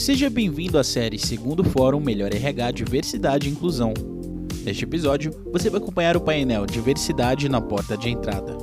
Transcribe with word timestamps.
Seja 0.00 0.30
bem-vindo 0.30 0.78
à 0.78 0.82
série 0.82 1.18
Segundo 1.18 1.62
Fórum 1.62 2.00
Melhor 2.00 2.32
RH 2.32 2.70
Diversidade 2.70 3.46
e 3.46 3.52
Inclusão. 3.52 3.92
Neste 4.64 4.84
episódio, 4.84 5.30
você 5.52 5.68
vai 5.68 5.78
acompanhar 5.78 6.16
o 6.16 6.22
painel 6.22 6.64
Diversidade 6.64 7.50
na 7.50 7.60
Porta 7.60 7.98
de 7.98 8.08
Entrada. 8.08 8.56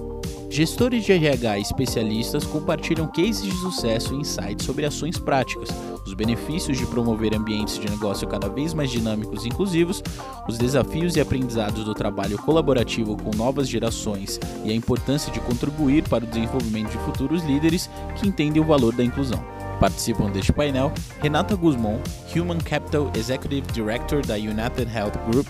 Gestores 0.50 1.06
de 1.06 1.12
RH 1.12 1.60
e 1.60 1.62
especialistas 1.62 2.44
compartilham 2.44 3.06
cases 3.06 3.44
de 3.44 3.52
sucesso 3.52 4.16
e 4.16 4.18
insights 4.18 4.66
sobre 4.66 4.84
ações 4.84 5.20
práticas, 5.20 5.70
os 6.08 6.16
benefícios 6.16 6.76
de 6.76 6.88
promover 6.88 7.36
ambientes 7.36 7.78
de 7.78 7.88
negócio 7.88 8.28
cada 8.28 8.50
vez 8.50 8.74
mais 8.74 8.90
dinâmicos 8.90 9.46
e 9.46 9.50
inclusivos, 9.50 10.02
os 10.50 10.58
desafios 10.58 11.16
e 11.18 11.22
aprendizados 11.22 11.84
do 11.86 11.94
trabalho 11.94 12.40
colaborativo 12.40 13.16
com 13.16 13.30
novas 13.38 13.70
gerações 13.70 14.40
e 14.66 14.72
a 14.72 14.76
importância 14.76 15.32
de 15.32 15.40
contribuir 15.42 16.02
para 16.10 16.24
o 16.24 16.28
desenvolvimento 16.28 16.90
de 16.90 16.98
futuros 16.98 17.44
líderes 17.44 17.88
que 18.16 18.28
entendem 18.28 18.60
o 18.60 18.66
valor 18.66 18.96
da 18.96 19.04
inclusão. 19.04 19.57
Participam 19.80 20.32
deste 20.32 20.52
painel 20.52 20.92
Renata 21.22 21.56
Guzmão, 21.56 22.02
Human 22.36 22.60
Capital 22.60 23.12
Executive 23.16 23.66
Director 23.72 24.26
da 24.26 24.36
United 24.36 24.88
Health 24.94 25.18
Group, 25.30 25.48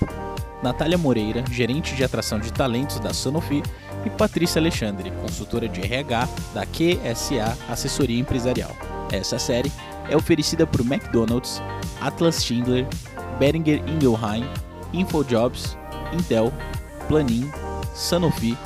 Natália 0.61 0.97
Moreira, 0.97 1.43
gerente 1.51 1.95
de 1.95 2.03
atração 2.03 2.39
de 2.39 2.51
talentos 2.51 2.99
da 2.99 3.13
Sanofi, 3.13 3.61
e 4.05 4.09
Patrícia 4.09 4.59
Alexandre, 4.59 5.11
consultora 5.21 5.67
de 5.67 5.81
RH 5.81 6.27
da 6.53 6.65
QSA 6.65 7.57
Assessoria 7.69 8.19
Empresarial. 8.19 8.71
Essa 9.11 9.37
série 9.37 9.71
é 10.09 10.15
oferecida 10.15 10.65
por 10.65 10.81
McDonald's, 10.81 11.61
Atlas 12.01 12.43
Schindler, 12.43 12.85
Beringer 13.39 13.81
Ingelheim, 13.87 14.45
InfoJobs, 14.93 15.77
Intel, 16.13 16.51
Planin, 17.07 17.49
Sanofi, 17.93 18.57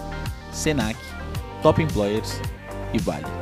Senac, 0.52 0.98
Top 1.62 1.82
Employers 1.82 2.40
e 2.94 3.00
Vale. 3.00 3.41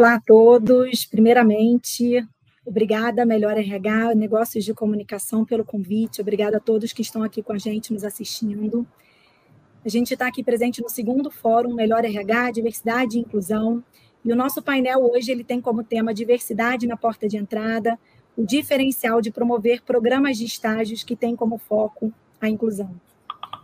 Olá 0.00 0.14
a 0.14 0.20
todos. 0.20 1.04
Primeiramente, 1.06 2.24
obrigada, 2.64 3.26
Melhor 3.26 3.58
RH, 3.58 4.14
Negócios 4.14 4.64
de 4.64 4.72
Comunicação, 4.72 5.44
pelo 5.44 5.64
convite. 5.64 6.20
Obrigada 6.20 6.58
a 6.58 6.60
todos 6.60 6.92
que 6.92 7.02
estão 7.02 7.20
aqui 7.20 7.42
com 7.42 7.52
a 7.52 7.58
gente, 7.58 7.92
nos 7.92 8.04
assistindo. 8.04 8.86
A 9.84 9.88
gente 9.88 10.14
está 10.14 10.28
aqui 10.28 10.44
presente 10.44 10.80
no 10.80 10.88
segundo 10.88 11.32
Fórum 11.32 11.74
Melhor 11.74 12.04
RH, 12.04 12.52
Diversidade 12.52 13.18
e 13.18 13.20
Inclusão. 13.22 13.82
E 14.24 14.32
o 14.32 14.36
nosso 14.36 14.62
painel 14.62 15.00
hoje 15.00 15.32
ele 15.32 15.42
tem 15.42 15.60
como 15.60 15.82
tema 15.82 16.14
diversidade 16.14 16.86
na 16.86 16.96
porta 16.96 17.26
de 17.26 17.36
entrada, 17.36 17.98
o 18.36 18.46
diferencial 18.46 19.20
de 19.20 19.32
promover 19.32 19.82
programas 19.82 20.38
de 20.38 20.44
estágios 20.44 21.02
que 21.02 21.16
têm 21.16 21.34
como 21.34 21.58
foco 21.58 22.14
a 22.40 22.48
inclusão. 22.48 22.94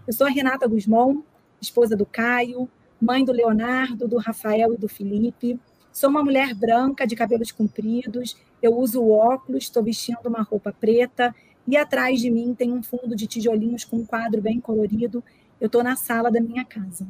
Eu 0.05 0.13
sou 0.13 0.27
a 0.27 0.31
Renata 0.31 0.67
Guzmão, 0.67 1.23
esposa 1.61 1.97
do 1.97 2.05
Caio, 2.05 2.69
mãe 3.01 3.25
do 3.25 3.31
Leonardo, 3.31 4.09
do 4.09 4.19
Rafael 4.19 4.75
e 4.75 4.77
do 4.77 4.89
Felipe. 4.89 5.61
Sou 5.95 6.11
uma 6.11 6.25
mulher 6.25 6.53
branca 6.55 7.07
de 7.07 7.15
cabelos 7.15 7.53
compridos, 7.53 8.37
eu 8.61 8.77
uso 8.77 9.09
óculos, 9.09 9.63
estou 9.63 9.81
vestindo 9.81 10.27
uma 10.27 10.43
roupa 10.43 10.73
preta 10.73 11.33
e 11.69 11.77
atrás 11.77 12.21
de 12.21 12.29
mim 12.33 12.53
tem 12.53 12.73
um 12.73 12.83
fundo 12.83 13.15
de 13.15 13.29
tijolinhos 13.29 13.85
com 13.85 13.99
um 13.99 14.05
quadro 14.05 14.43
bem 14.43 14.61
colorido 14.61 15.23
eu 15.61 15.67
estou 15.67 15.85
na 15.85 15.95
sala 15.95 16.33
da 16.33 16.41
minha 16.41 16.65
casa. 16.65 17.07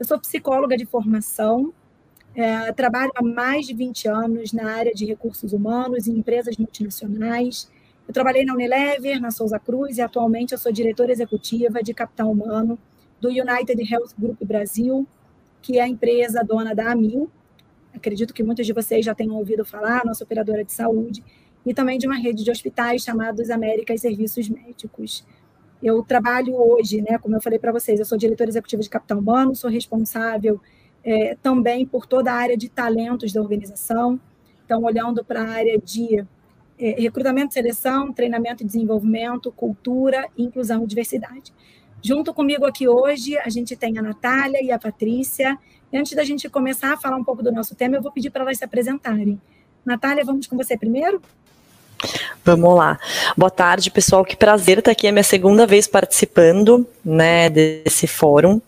Eu 0.00 0.06
sou 0.06 0.18
psicóloga 0.18 0.78
de 0.78 0.86
formação, 0.86 1.74
é, 2.34 2.72
trabalho 2.72 3.12
há 3.14 3.22
mais 3.22 3.66
de 3.66 3.74
20 3.74 4.08
anos 4.08 4.52
na 4.52 4.72
área 4.72 4.94
de 4.94 5.04
recursos 5.04 5.52
humanos 5.52 6.08
em 6.08 6.16
empresas 6.16 6.56
multinacionais. 6.56 7.70
Eu 8.08 8.14
trabalhei 8.14 8.46
na 8.46 8.54
Unilever, 8.54 9.20
na 9.20 9.30
Souza 9.30 9.58
Cruz, 9.58 9.98
e 9.98 10.00
atualmente 10.00 10.52
eu 10.52 10.58
sou 10.58 10.72
diretora 10.72 11.12
executiva 11.12 11.82
de 11.82 11.92
capital 11.92 12.30
humano 12.30 12.78
do 13.20 13.28
United 13.28 13.92
Health 13.92 14.14
Group 14.18 14.42
Brasil, 14.42 15.06
que 15.60 15.78
é 15.78 15.82
a 15.82 15.88
empresa 15.88 16.42
dona 16.42 16.74
da 16.74 16.92
Amil. 16.92 17.30
Acredito 17.96 18.34
que 18.34 18.42
muitos 18.42 18.66
de 18.66 18.72
vocês 18.72 19.04
já 19.04 19.14
tenham 19.14 19.34
ouvido 19.34 19.64
falar, 19.64 20.04
nossa 20.04 20.22
operadora 20.22 20.62
de 20.62 20.72
saúde, 20.72 21.24
e 21.64 21.74
também 21.74 21.98
de 21.98 22.06
uma 22.06 22.16
rede 22.16 22.44
de 22.44 22.50
hospitais 22.50 23.02
chamados 23.02 23.50
Américas 23.50 24.00
Serviços 24.00 24.48
Médicos. 24.48 25.26
Eu 25.82 26.02
trabalho 26.02 26.54
hoje, 26.54 27.02
né, 27.02 27.18
como 27.18 27.34
eu 27.36 27.40
falei 27.40 27.58
para 27.58 27.72
vocês, 27.72 27.98
eu 27.98 28.06
sou 28.06 28.16
diretora 28.16 28.50
executiva 28.50 28.82
de 28.82 28.88
capital 28.88 29.18
humano, 29.18 29.54
sou 29.54 29.70
responsável 29.70 30.60
é, 31.02 31.36
também 31.42 31.86
por 31.86 32.06
toda 32.06 32.32
a 32.32 32.34
área 32.34 32.56
de 32.56 32.68
talentos 32.68 33.32
da 33.32 33.40
organização. 33.40 34.20
Então, 34.64 34.82
olhando 34.82 35.24
para 35.24 35.42
a 35.42 35.48
área 35.48 35.78
de 35.78 36.24
é, 36.78 37.00
recrutamento, 37.00 37.54
seleção, 37.54 38.12
treinamento 38.12 38.62
e 38.62 38.66
desenvolvimento, 38.66 39.52
cultura, 39.52 40.28
inclusão 40.36 40.84
e 40.84 40.86
diversidade. 40.86 41.52
Junto 42.02 42.34
comigo 42.34 42.64
aqui 42.64 42.86
hoje, 42.88 43.38
a 43.38 43.48
gente 43.48 43.74
tem 43.74 43.98
a 43.98 44.02
Natália 44.02 44.62
e 44.62 44.70
a 44.70 44.78
Patrícia. 44.78 45.58
E 45.92 45.96
antes 45.96 46.14
da 46.14 46.24
gente 46.24 46.48
começar 46.48 46.92
a 46.92 46.96
falar 46.96 47.16
um 47.16 47.24
pouco 47.24 47.42
do 47.42 47.52
nosso 47.52 47.74
tema, 47.74 47.96
eu 47.96 48.02
vou 48.02 48.10
pedir 48.10 48.30
para 48.30 48.42
elas 48.42 48.58
se 48.58 48.64
apresentarem. 48.64 49.40
Natália, 49.84 50.24
vamos 50.24 50.46
com 50.46 50.56
você 50.56 50.76
primeiro? 50.76 51.22
Vamos 52.44 52.76
lá. 52.76 52.98
Boa 53.36 53.50
tarde, 53.50 53.90
pessoal. 53.90 54.24
Que 54.24 54.36
prazer 54.36 54.78
estar 54.78 54.90
aqui. 54.90 55.06
É 55.06 55.12
minha 55.12 55.22
segunda 55.22 55.66
vez 55.66 55.86
participando 55.86 56.86
né, 57.04 57.48
desse 57.48 58.06
fórum. 58.06 58.60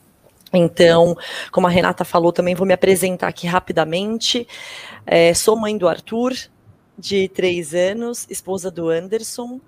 Então, 0.52 1.16
como 1.50 1.66
a 1.66 1.70
Renata 1.70 2.04
falou, 2.04 2.32
também 2.32 2.54
vou 2.54 2.66
me 2.66 2.72
apresentar 2.72 3.28
aqui 3.28 3.46
rapidamente. 3.46 4.46
É, 5.04 5.34
sou 5.34 5.56
mãe 5.56 5.76
do 5.76 5.88
Arthur, 5.88 6.32
de 6.98 7.28
três 7.28 7.74
anos, 7.74 8.26
esposa 8.30 8.70
do 8.70 8.88
Anderson 8.88 9.60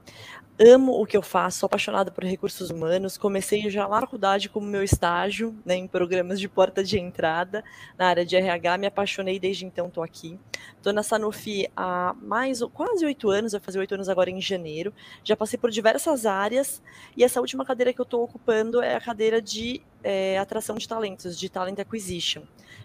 amo 0.60 0.92
o 1.00 1.06
que 1.06 1.16
eu 1.16 1.22
faço, 1.22 1.60
sou 1.60 1.66
apaixonada 1.66 2.10
por 2.10 2.22
recursos 2.22 2.68
humanos. 2.68 3.16
Comecei 3.16 3.70
já 3.70 3.86
lá 3.86 3.96
na 3.96 4.02
faculdade 4.02 4.50
como 4.50 4.66
meu 4.66 4.84
estágio, 4.84 5.56
né, 5.64 5.74
em 5.74 5.86
programas 5.86 6.38
de 6.38 6.48
porta 6.48 6.84
de 6.84 6.98
entrada 6.98 7.64
na 7.96 8.08
área 8.08 8.26
de 8.26 8.36
RH. 8.36 8.76
Me 8.76 8.86
apaixonei 8.86 9.38
desde 9.38 9.64
então, 9.64 9.86
estou 9.86 10.02
aqui. 10.02 10.38
Estou 10.76 10.92
na 10.92 11.02
Sanofi 11.02 11.66
há 11.74 12.14
mais 12.20 12.60
quase 12.74 13.06
oito 13.06 13.30
anos, 13.30 13.52
vai 13.52 13.60
fazer 13.60 13.78
oito 13.78 13.94
anos 13.94 14.08
agora 14.10 14.28
em 14.28 14.40
janeiro. 14.40 14.92
Já 15.24 15.34
passei 15.34 15.58
por 15.58 15.70
diversas 15.70 16.26
áreas 16.26 16.82
e 17.16 17.24
essa 17.24 17.40
última 17.40 17.64
cadeira 17.64 17.92
que 17.92 18.00
eu 18.00 18.04
estou 18.04 18.22
ocupando 18.22 18.82
é 18.82 18.94
a 18.94 19.00
cadeira 19.00 19.40
de 19.40 19.80
é, 20.02 20.38
atração 20.38 20.76
de 20.76 20.88
talentos, 20.88 21.38
de 21.38 21.48
talent 21.48 21.78
acquisition 21.78 22.42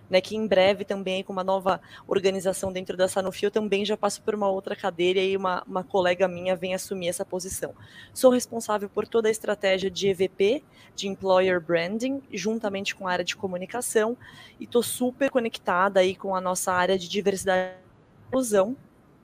né, 0.10 0.22
que 0.22 0.36
em 0.36 0.46
breve 0.48 0.86
também 0.86 1.24
com 1.24 1.34
uma 1.34 1.44
nova 1.44 1.82
organização 2.08 2.72
dentro 2.72 2.96
da 2.96 3.08
Sanofi, 3.08 3.46
eu 3.46 3.52
também 3.52 3.86
já 3.86 3.98
passo 3.98 4.22
por 4.22 4.36
uma 4.36 4.50
outra 4.50 4.76
cadeira 4.76 5.20
e 5.20 5.36
uma, 5.36 5.64
uma 5.68 5.84
colega 5.84 6.28
minha 6.28 6.56
vem 6.56 6.74
assumir 6.74 7.08
essa 7.08 7.26
posição. 7.26 7.74
Sou 8.14 8.32
responsável 8.32 8.90
por 8.90 9.08
toda 9.08 9.28
a 9.28 9.32
estratégia 9.32 9.90
de 9.90 10.08
EVP, 10.08 10.64
de 10.96 11.08
Employer 11.08 11.60
Branding, 11.60 12.22
juntamente 12.32 12.96
com 12.96 13.08
a 13.08 13.12
área 13.12 13.26
de 13.26 13.36
comunicação, 13.36 14.18
e 14.60 14.66
estou 14.66 14.84
super 14.84 15.30
conectada 15.30 16.00
aí 16.00 16.16
com 16.16 16.36
a 16.36 16.42
nossa 16.42 16.72
área 16.72 16.98
de 16.98 17.10
diversidade 17.10 17.74
e 17.74 18.28
inclusão, 18.28 18.76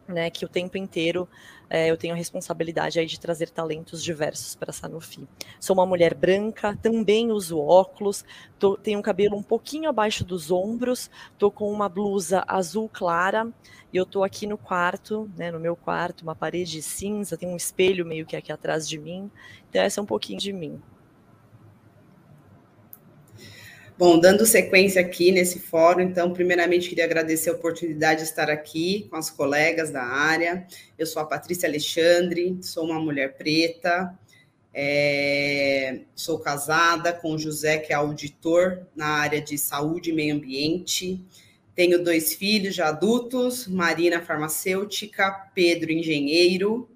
né, 0.08 0.30
que 0.30 0.44
o 0.44 0.50
tempo 0.50 0.78
inteiro 0.78 1.28
é, 1.74 1.90
eu 1.90 1.96
tenho 1.96 2.14
a 2.14 2.18
responsabilidade 2.18 3.00
aí 3.00 3.06
de 3.06 3.18
trazer 3.18 3.50
talentos 3.50 4.04
diversos 4.04 4.56
para 4.56 4.72
a 4.72 4.74
Sanofi. 4.74 5.26
Sou 5.58 5.74
uma 5.74 5.86
mulher 5.86 6.14
branca, 6.14 6.78
também 6.82 7.32
uso 7.32 7.58
óculos, 7.58 8.26
tô, 8.60 8.76
tenho 8.76 9.00
um 9.00 9.02
cabelo 9.02 9.38
um 9.38 9.42
pouquinho 9.42 9.90
abaixo 9.90 10.26
dos 10.26 10.52
ombros, 10.52 11.10
estou 11.32 11.50
com 11.50 11.72
uma 11.72 11.88
blusa 11.88 12.44
azul 12.46 12.90
clara 12.90 13.48
e 13.94 13.96
eu 13.96 14.04
estou 14.04 14.26
aqui 14.26 14.46
no 14.46 14.58
quarto, 14.58 15.32
né, 15.38 15.50
no 15.50 15.62
meu 15.62 15.78
quarto, 15.78 16.24
uma 16.24 16.36
parede 16.36 16.82
cinza, 16.82 17.38
tem 17.38 17.48
um 17.48 17.56
espelho 17.56 18.06
meio 18.06 18.26
que 18.26 18.36
aqui 18.36 18.52
atrás 18.52 18.86
de 18.88 19.00
mim. 19.00 19.32
Então 19.70 19.82
essa 19.82 20.02
é 20.02 20.04
um 20.04 20.06
pouquinho 20.06 20.40
de 20.40 20.52
mim. 20.52 20.78
Bom, 23.98 24.20
dando 24.20 24.46
sequência 24.46 25.02
aqui 25.02 25.32
nesse 25.32 25.60
fórum, 25.60 26.02
então, 26.02 26.34
primeiramente 26.34 26.90
queria 26.90 27.06
agradecer 27.06 27.50
a 27.50 27.54
oportunidade 27.54 28.22
de 28.22 28.30
estar 28.30 28.50
aqui 28.50 29.08
com 29.10 29.16
as 29.16 29.30
colegas 29.30 29.92
da 29.92 30.02
área. 30.02 30.66
Eu 30.98 31.06
sou 31.06 31.22
a 31.22 31.26
Patrícia 31.26 31.70
Alexandre, 31.70 32.58
sou 32.62 32.86
uma 32.86 33.00
mulher 33.00 33.36
preta, 33.36 34.18
é, 34.74 36.02
sou 36.16 36.40
casada 36.40 37.14
com 37.14 37.34
o 37.34 37.38
José, 37.38 37.78
que 37.78 37.94
é 37.94 37.96
auditor 37.96 38.88
na 38.96 39.08
área 39.08 39.42
de 39.42 39.58
saúde 39.58 40.10
e 40.10 40.14
meio 40.14 40.36
ambiente. 40.36 41.24
Tenho 41.76 42.04
dois 42.04 42.34
filhos 42.34 42.74
já 42.74 42.88
adultos, 42.88 43.68
Marina 43.68 44.22
farmacêutica, 44.22 45.50
Pedro 45.54 45.92
engenheiro. 45.92 46.90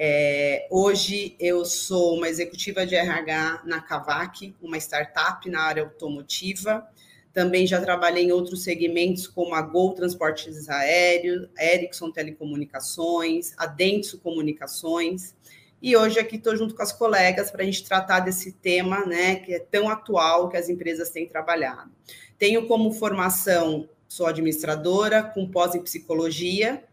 É, 0.00 0.68
hoje 0.70 1.34
eu 1.40 1.64
sou 1.64 2.14
uma 2.14 2.28
executiva 2.28 2.86
de 2.86 2.94
RH 2.94 3.62
na 3.64 3.80
Cavac, 3.80 4.54
uma 4.62 4.76
startup 4.76 5.50
na 5.50 5.62
área 5.62 5.82
automotiva. 5.82 6.88
Também 7.32 7.66
já 7.66 7.80
trabalhei 7.80 8.26
em 8.26 8.30
outros 8.30 8.62
segmentos 8.62 9.26
como 9.26 9.56
a 9.56 9.60
Gol 9.60 9.94
Transportes 9.94 10.68
Aéreos, 10.68 11.48
Ericsson 11.58 12.12
Telecomunicações, 12.12 13.52
a 13.58 13.66
Dentsu 13.66 14.20
Comunicações. 14.20 15.34
E 15.82 15.96
hoje 15.96 16.20
aqui 16.20 16.36
estou 16.36 16.56
junto 16.56 16.76
com 16.76 16.82
as 16.82 16.92
colegas 16.92 17.50
para 17.50 17.62
a 17.62 17.64
gente 17.64 17.82
tratar 17.82 18.20
desse 18.20 18.52
tema, 18.52 19.04
né, 19.04 19.36
que 19.36 19.52
é 19.52 19.58
tão 19.58 19.90
atual 19.90 20.48
que 20.48 20.56
as 20.56 20.68
empresas 20.68 21.10
têm 21.10 21.26
trabalhado. 21.26 21.90
Tenho 22.38 22.68
como 22.68 22.92
formação, 22.92 23.88
sou 24.06 24.28
administradora, 24.28 25.24
com 25.24 25.50
pós 25.50 25.74
em 25.74 25.82
psicologia, 25.82 26.84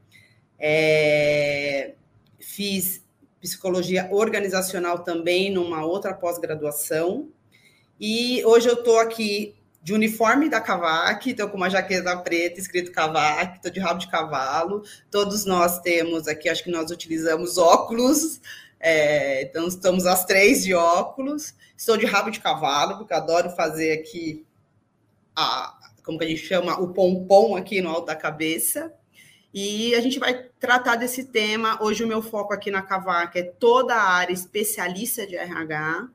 é, 0.58 1.94
fiz 2.46 3.04
psicologia 3.42 4.08
organizacional 4.12 5.00
também 5.00 5.52
numa 5.52 5.84
outra 5.84 6.14
pós-graduação. 6.14 7.30
E 8.00 8.44
hoje 8.46 8.70
eu 8.70 8.76
estou 8.76 9.00
aqui 9.00 9.56
de 9.82 9.94
uniforme 9.94 10.48
da 10.48 10.62
Cavac, 10.62 11.30
estou 11.30 11.50
com 11.50 11.58
uma 11.58 11.70
jaqueta 11.70 12.16
preta 12.18 12.60
escrito 12.60 12.92
Cavac, 12.92 13.56
estou 13.56 13.72
de 13.72 13.80
rabo 13.80 14.00
de 14.00 14.10
cavalo. 14.10 14.84
Todos 15.10 15.46
nós 15.46 15.80
temos 15.80 16.28
aqui, 16.28 16.48
acho 16.48 16.64
que 16.64 16.72
nós 16.72 16.92
utilizamos 16.92 17.58
óculos, 17.58 18.40
é, 18.80 19.42
então 19.44 19.68
estamos 19.68 20.06
as 20.06 20.24
três 20.26 20.64
de 20.64 20.74
óculos. 20.74 21.54
Estou 21.76 21.98
de 21.98 22.06
rabo 22.06 22.30
de 22.30 22.40
cavalo, 22.40 22.98
porque 22.98 23.14
adoro 23.14 23.50
fazer 23.50 23.92
aqui 23.92 24.46
a, 25.36 25.78
como 26.04 26.18
que 26.20 26.26
a 26.26 26.28
gente 26.28 26.46
chama, 26.46 26.80
o 26.80 26.94
pompom 26.94 27.56
aqui 27.56 27.82
no 27.82 27.90
alto 27.90 28.06
da 28.06 28.16
cabeça. 28.16 28.94
E 29.58 29.96
a 29.96 30.02
gente 30.02 30.20
vai 30.20 30.50
tratar 30.60 30.98
desse 30.98 31.24
tema. 31.24 31.82
Hoje 31.82 32.04
o 32.04 32.08
meu 32.08 32.22
foco 32.22 32.54
aqui 32.54 32.70
na 32.70 32.82
Cavac 32.82 33.40
é 33.40 33.44
toda 33.44 33.96
a 33.96 34.04
área 34.04 34.34
especialista 34.34 35.26
de 35.26 35.38
RH 35.38 36.10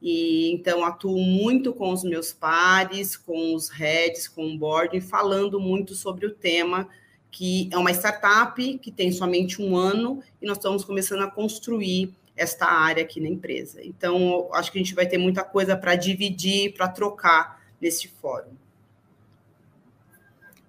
e 0.00 0.50
então 0.50 0.82
atuo 0.82 1.20
muito 1.20 1.74
com 1.74 1.92
os 1.92 2.02
meus 2.02 2.32
pares, 2.32 3.18
com 3.18 3.54
os 3.54 3.68
heads, 3.68 4.28
com 4.28 4.46
o 4.46 4.56
board, 4.56 4.98
falando 5.02 5.60
muito 5.60 5.94
sobre 5.94 6.24
o 6.24 6.34
tema, 6.34 6.88
que 7.30 7.68
é 7.70 7.76
uma 7.76 7.90
startup 7.90 8.78
que 8.78 8.90
tem 8.90 9.12
somente 9.12 9.60
um 9.60 9.76
ano 9.76 10.22
e 10.40 10.46
nós 10.46 10.56
estamos 10.56 10.82
começando 10.82 11.20
a 11.22 11.30
construir 11.30 12.14
esta 12.34 12.64
área 12.64 13.02
aqui 13.02 13.20
na 13.20 13.28
empresa. 13.28 13.84
Então, 13.84 14.48
acho 14.54 14.72
que 14.72 14.78
a 14.78 14.82
gente 14.82 14.94
vai 14.94 15.06
ter 15.06 15.18
muita 15.18 15.44
coisa 15.44 15.76
para 15.76 15.96
dividir, 15.96 16.72
para 16.72 16.88
trocar 16.88 17.62
nesse 17.78 18.08
fórum. 18.08 18.56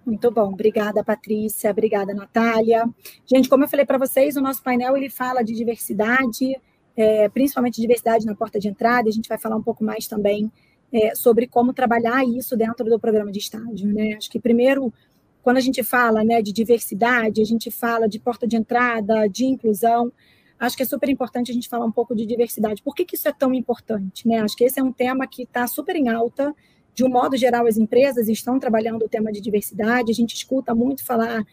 Muito 0.06 0.31
bom, 0.31 0.53
obrigada 0.53 1.03
Patrícia, 1.03 1.69
obrigada 1.69 2.13
Natália. 2.13 2.89
Gente, 3.25 3.48
como 3.48 3.63
eu 3.63 3.68
falei 3.68 3.86
para 3.86 4.00
vocês, 4.00 4.36
o 4.36 4.42
nosso 4.42 4.63
painel 4.63 4.98
ele 4.98 5.09
fala 5.09 5.44
de 5.44 5.53
diversidade, 5.53 6.59
é, 6.95 7.30
principalmente 7.30 7.80
diversidade 7.80 8.25
na 8.25 8.36
porta 8.36 8.59
de 8.59 8.68
entrada, 8.68 9.07
a 9.09 9.12
gente 9.12 9.30
vai 9.30 9.38
falar 9.38 9.56
um 9.56 9.62
pouco 9.62 9.83
mais 9.83 10.07
também 10.07 10.51
é, 10.92 11.15
sobre 11.15 11.48
como 11.48 11.74
trabalhar 11.74 12.25
isso 12.25 12.57
dentro 12.57 12.89
do 12.89 13.00
programa 13.00 13.31
de 13.31 13.39
estágio. 13.39 13.88
Né? 13.94 14.13
Acho 14.13 14.30
que 14.30 14.39
primeiro, 14.39 14.92
quando 15.44 15.57
a 15.57 15.62
gente 15.62 15.83
fala 15.83 16.24
né, 16.24 16.42
de 16.42 16.51
diversidade, 16.51 17.42
a 17.42 17.45
gente 17.45 17.71
fala 17.71 18.09
de 18.09 18.19
porta 18.19 18.47
de 18.47 18.56
entrada, 18.56 19.27
de 19.27 19.45
inclusão, 19.45 20.12
acho 20.59 20.75
que 20.75 20.83
é 20.83 20.86
super 20.86 21.09
importante 21.09 21.51
a 21.51 21.54
gente 21.54 21.69
falar 21.69 21.86
um 21.86 21.92
pouco 21.92 22.15
de 22.15 22.25
diversidade. 22.25 22.81
Por 22.83 22.94
que, 22.94 23.06
que 23.06 23.15
isso 23.15 23.27
é 23.27 23.33
tão 23.33 23.54
importante? 23.54 24.27
Né? 24.27 24.39
Acho 24.39 24.56
que 24.56 24.63
esse 24.63 24.80
é 24.80 24.83
um 24.83 24.92
tema 24.92 25.27
que 25.27 25.44
está 25.44 25.65
super 25.68 25.95
em 25.95 26.09
alta. 26.09 26.54
De 26.94 27.04
um 27.04 27.10
modo 27.10 27.38
geral, 27.38 27.66
as 27.66 27.78
empresas 27.78 28.28
estão 28.28 28.60
trabalhando 28.60 29.06
o 29.06 29.10
tema 29.10 29.32
de 29.32 29.42
diversidade, 29.42 30.12
a 30.12 30.16
gente 30.16 30.36
escuta 30.36 30.76
muito 30.76 31.04
falar 31.06 31.46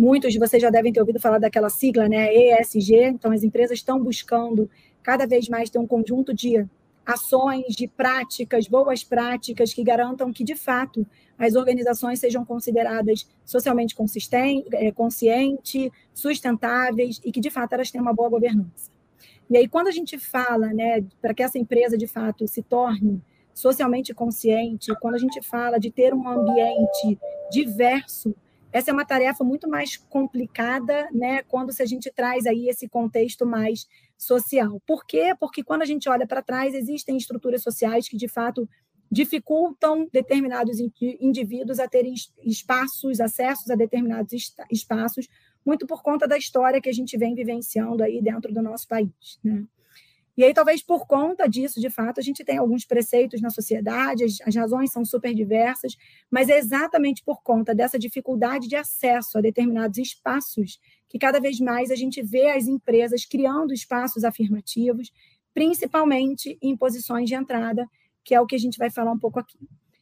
Muitos 0.00 0.32
de 0.32 0.38
vocês 0.38 0.62
já 0.62 0.70
devem 0.70 0.92
ter 0.92 1.00
ouvido 1.00 1.18
falar 1.18 1.40
daquela 1.40 1.68
sigla, 1.68 2.08
né, 2.08 2.32
ESG. 2.32 3.02
Então, 3.02 3.32
as 3.32 3.42
empresas 3.42 3.78
estão 3.78 4.00
buscando 4.00 4.70
cada 5.02 5.26
vez 5.26 5.48
mais 5.48 5.68
ter 5.70 5.80
um 5.80 5.88
conjunto 5.88 6.32
de 6.32 6.64
ações, 7.04 7.74
de 7.74 7.88
práticas, 7.88 8.68
boas 8.68 9.02
práticas 9.02 9.74
que 9.74 9.82
garantam 9.82 10.32
que, 10.32 10.44
de 10.44 10.54
fato, 10.54 11.04
as 11.36 11.56
organizações 11.56 12.20
sejam 12.20 12.44
consideradas 12.44 13.26
socialmente 13.44 13.96
é, 14.74 14.92
conscientes, 14.92 15.90
sustentáveis 16.14 17.20
e 17.24 17.32
que, 17.32 17.40
de 17.40 17.50
fato, 17.50 17.72
elas 17.72 17.90
tenham 17.90 18.04
uma 18.04 18.14
boa 18.14 18.28
governança. 18.28 18.92
E 19.50 19.56
aí, 19.56 19.66
quando 19.66 19.88
a 19.88 19.92
gente 19.92 20.16
fala, 20.16 20.68
né, 20.68 21.04
para 21.20 21.34
que 21.34 21.42
essa 21.42 21.58
empresa, 21.58 21.98
de 21.98 22.06
fato, 22.06 22.46
se 22.46 22.62
torne 22.62 23.20
socialmente 23.58 24.14
consciente, 24.14 24.94
quando 25.00 25.16
a 25.16 25.18
gente 25.18 25.42
fala 25.42 25.80
de 25.80 25.90
ter 25.90 26.14
um 26.14 26.28
ambiente 26.28 27.18
diverso, 27.50 28.32
essa 28.72 28.90
é 28.90 28.94
uma 28.94 29.04
tarefa 29.04 29.42
muito 29.42 29.68
mais 29.68 29.96
complicada, 29.96 31.08
né, 31.12 31.42
quando 31.42 31.72
se 31.72 31.82
a 31.82 31.86
gente 31.86 32.08
traz 32.12 32.46
aí 32.46 32.68
esse 32.68 32.88
contexto 32.88 33.44
mais 33.44 33.88
social. 34.16 34.80
Por 34.86 35.04
quê? 35.04 35.34
Porque 35.40 35.64
quando 35.64 35.82
a 35.82 35.86
gente 35.86 36.08
olha 36.08 36.24
para 36.24 36.40
trás, 36.40 36.72
existem 36.72 37.16
estruturas 37.16 37.60
sociais 37.60 38.08
que, 38.08 38.16
de 38.16 38.28
fato, 38.28 38.68
dificultam 39.10 40.06
determinados 40.12 40.78
indivíduos 41.20 41.80
a 41.80 41.88
terem 41.88 42.14
espaços, 42.44 43.20
acessos 43.20 43.70
a 43.70 43.74
determinados 43.74 44.32
espaços, 44.70 45.26
muito 45.66 45.84
por 45.84 46.00
conta 46.00 46.28
da 46.28 46.38
história 46.38 46.80
que 46.80 46.88
a 46.88 46.94
gente 46.94 47.18
vem 47.18 47.34
vivenciando 47.34 48.04
aí 48.04 48.22
dentro 48.22 48.52
do 48.52 48.62
nosso 48.62 48.86
país, 48.86 49.40
né? 49.42 49.64
E 50.38 50.44
aí, 50.44 50.54
talvez 50.54 50.80
por 50.80 51.04
conta 51.04 51.48
disso, 51.48 51.80
de 51.80 51.90
fato, 51.90 52.20
a 52.20 52.22
gente 52.22 52.44
tem 52.44 52.58
alguns 52.58 52.84
preceitos 52.84 53.40
na 53.40 53.50
sociedade, 53.50 54.22
as, 54.22 54.38
as, 54.46 54.54
razões 54.54 54.92
são 54.92 55.04
super 55.04 55.34
diversas, 55.34 55.96
mas 56.30 56.48
é 56.48 56.56
exatamente 56.56 57.24
por 57.24 57.42
conta 57.42 57.74
dessa 57.74 57.98
dificuldade 57.98 58.68
de 58.68 58.76
acesso 58.76 59.36
a 59.36 59.40
determinados 59.40 59.98
espaços 59.98 60.78
que 61.08 61.18
cada 61.18 61.40
vez 61.40 61.58
mais 61.58 61.90
a 61.90 61.96
gente 61.96 62.22
vê 62.22 62.50
as 62.50 62.68
empresas 62.68 63.24
criando 63.24 63.74
espaços 63.74 64.22
afirmativos, 64.22 65.10
principalmente 65.52 66.56
em 66.62 66.76
posições 66.76 67.28
de 67.28 67.34
entrada, 67.34 67.84
que 68.22 68.32
é 68.32 68.40
o 68.40 68.46
que 68.46 68.54
a 68.54 68.60
gente 68.60 68.78
vai 68.78 68.90
falar 68.90 69.10
um 69.10 69.18
pouco 69.18 69.40
aqui. 69.40 69.58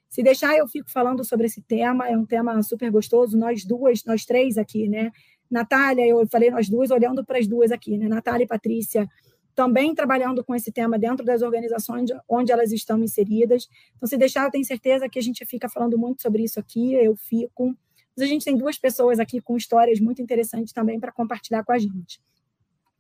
Se 0.07 0.23
deixar, 0.23 0.55
eu 0.55 0.69
fico 0.69 0.91
falando 0.91 1.25
sobre 1.25 1.47
esse 1.47 1.63
tema, 1.63 2.11
é 2.11 2.17
um 2.17 2.27
tema 2.27 2.63
super 2.63 2.91
gostoso, 2.91 3.39
nós 3.39 3.65
duas, 3.65 4.05
nós 4.05 4.27
três 4.27 4.59
aqui, 4.59 4.87
né? 4.87 5.13
Natália, 5.51 6.07
eu 6.07 6.27
falei 6.27 6.51
nós 6.51 6.69
duas, 6.69 6.91
olhando 6.91 7.25
para 7.25 7.39
as 7.39 7.47
duas 7.47 7.73
aqui, 7.73 7.97
né? 7.97 8.07
Natália 8.07 8.45
e 8.45 8.47
Patrícia 8.47 9.09
também 9.57 9.95
trabalhando 9.95 10.45
com 10.45 10.55
esse 10.55 10.71
tema 10.71 10.99
dentro 10.99 11.25
das 11.25 11.41
organizações 11.41 12.11
onde 12.29 12.53
elas 12.53 12.71
estão 12.71 13.03
inseridas. 13.03 13.67
Então, 13.97 14.07
se 14.07 14.17
deixar, 14.19 14.45
eu 14.45 14.51
tenho 14.51 14.65
certeza 14.67 15.09
que 15.09 15.19
a 15.19 15.23
gente 15.23 15.45
fica 15.47 15.67
falando 15.67 15.99
muito 15.99 16.21
sobre 16.21 16.45
isso 16.45 16.61
aqui, 16.61 16.93
eu 16.93 17.17
fico. 17.17 17.75
Mas 18.15 18.27
a 18.27 18.27
gente 18.27 18.45
tem 18.45 18.55
duas 18.55 18.79
pessoas 18.79 19.19
aqui 19.19 19.41
com 19.41 19.57
histórias 19.57 19.99
muito 19.99 20.21
interessantes 20.21 20.75
também 20.75 21.01
para 21.01 21.11
compartilhar 21.11 21.65
com 21.65 21.73
a 21.73 21.79
gente. 21.79 22.21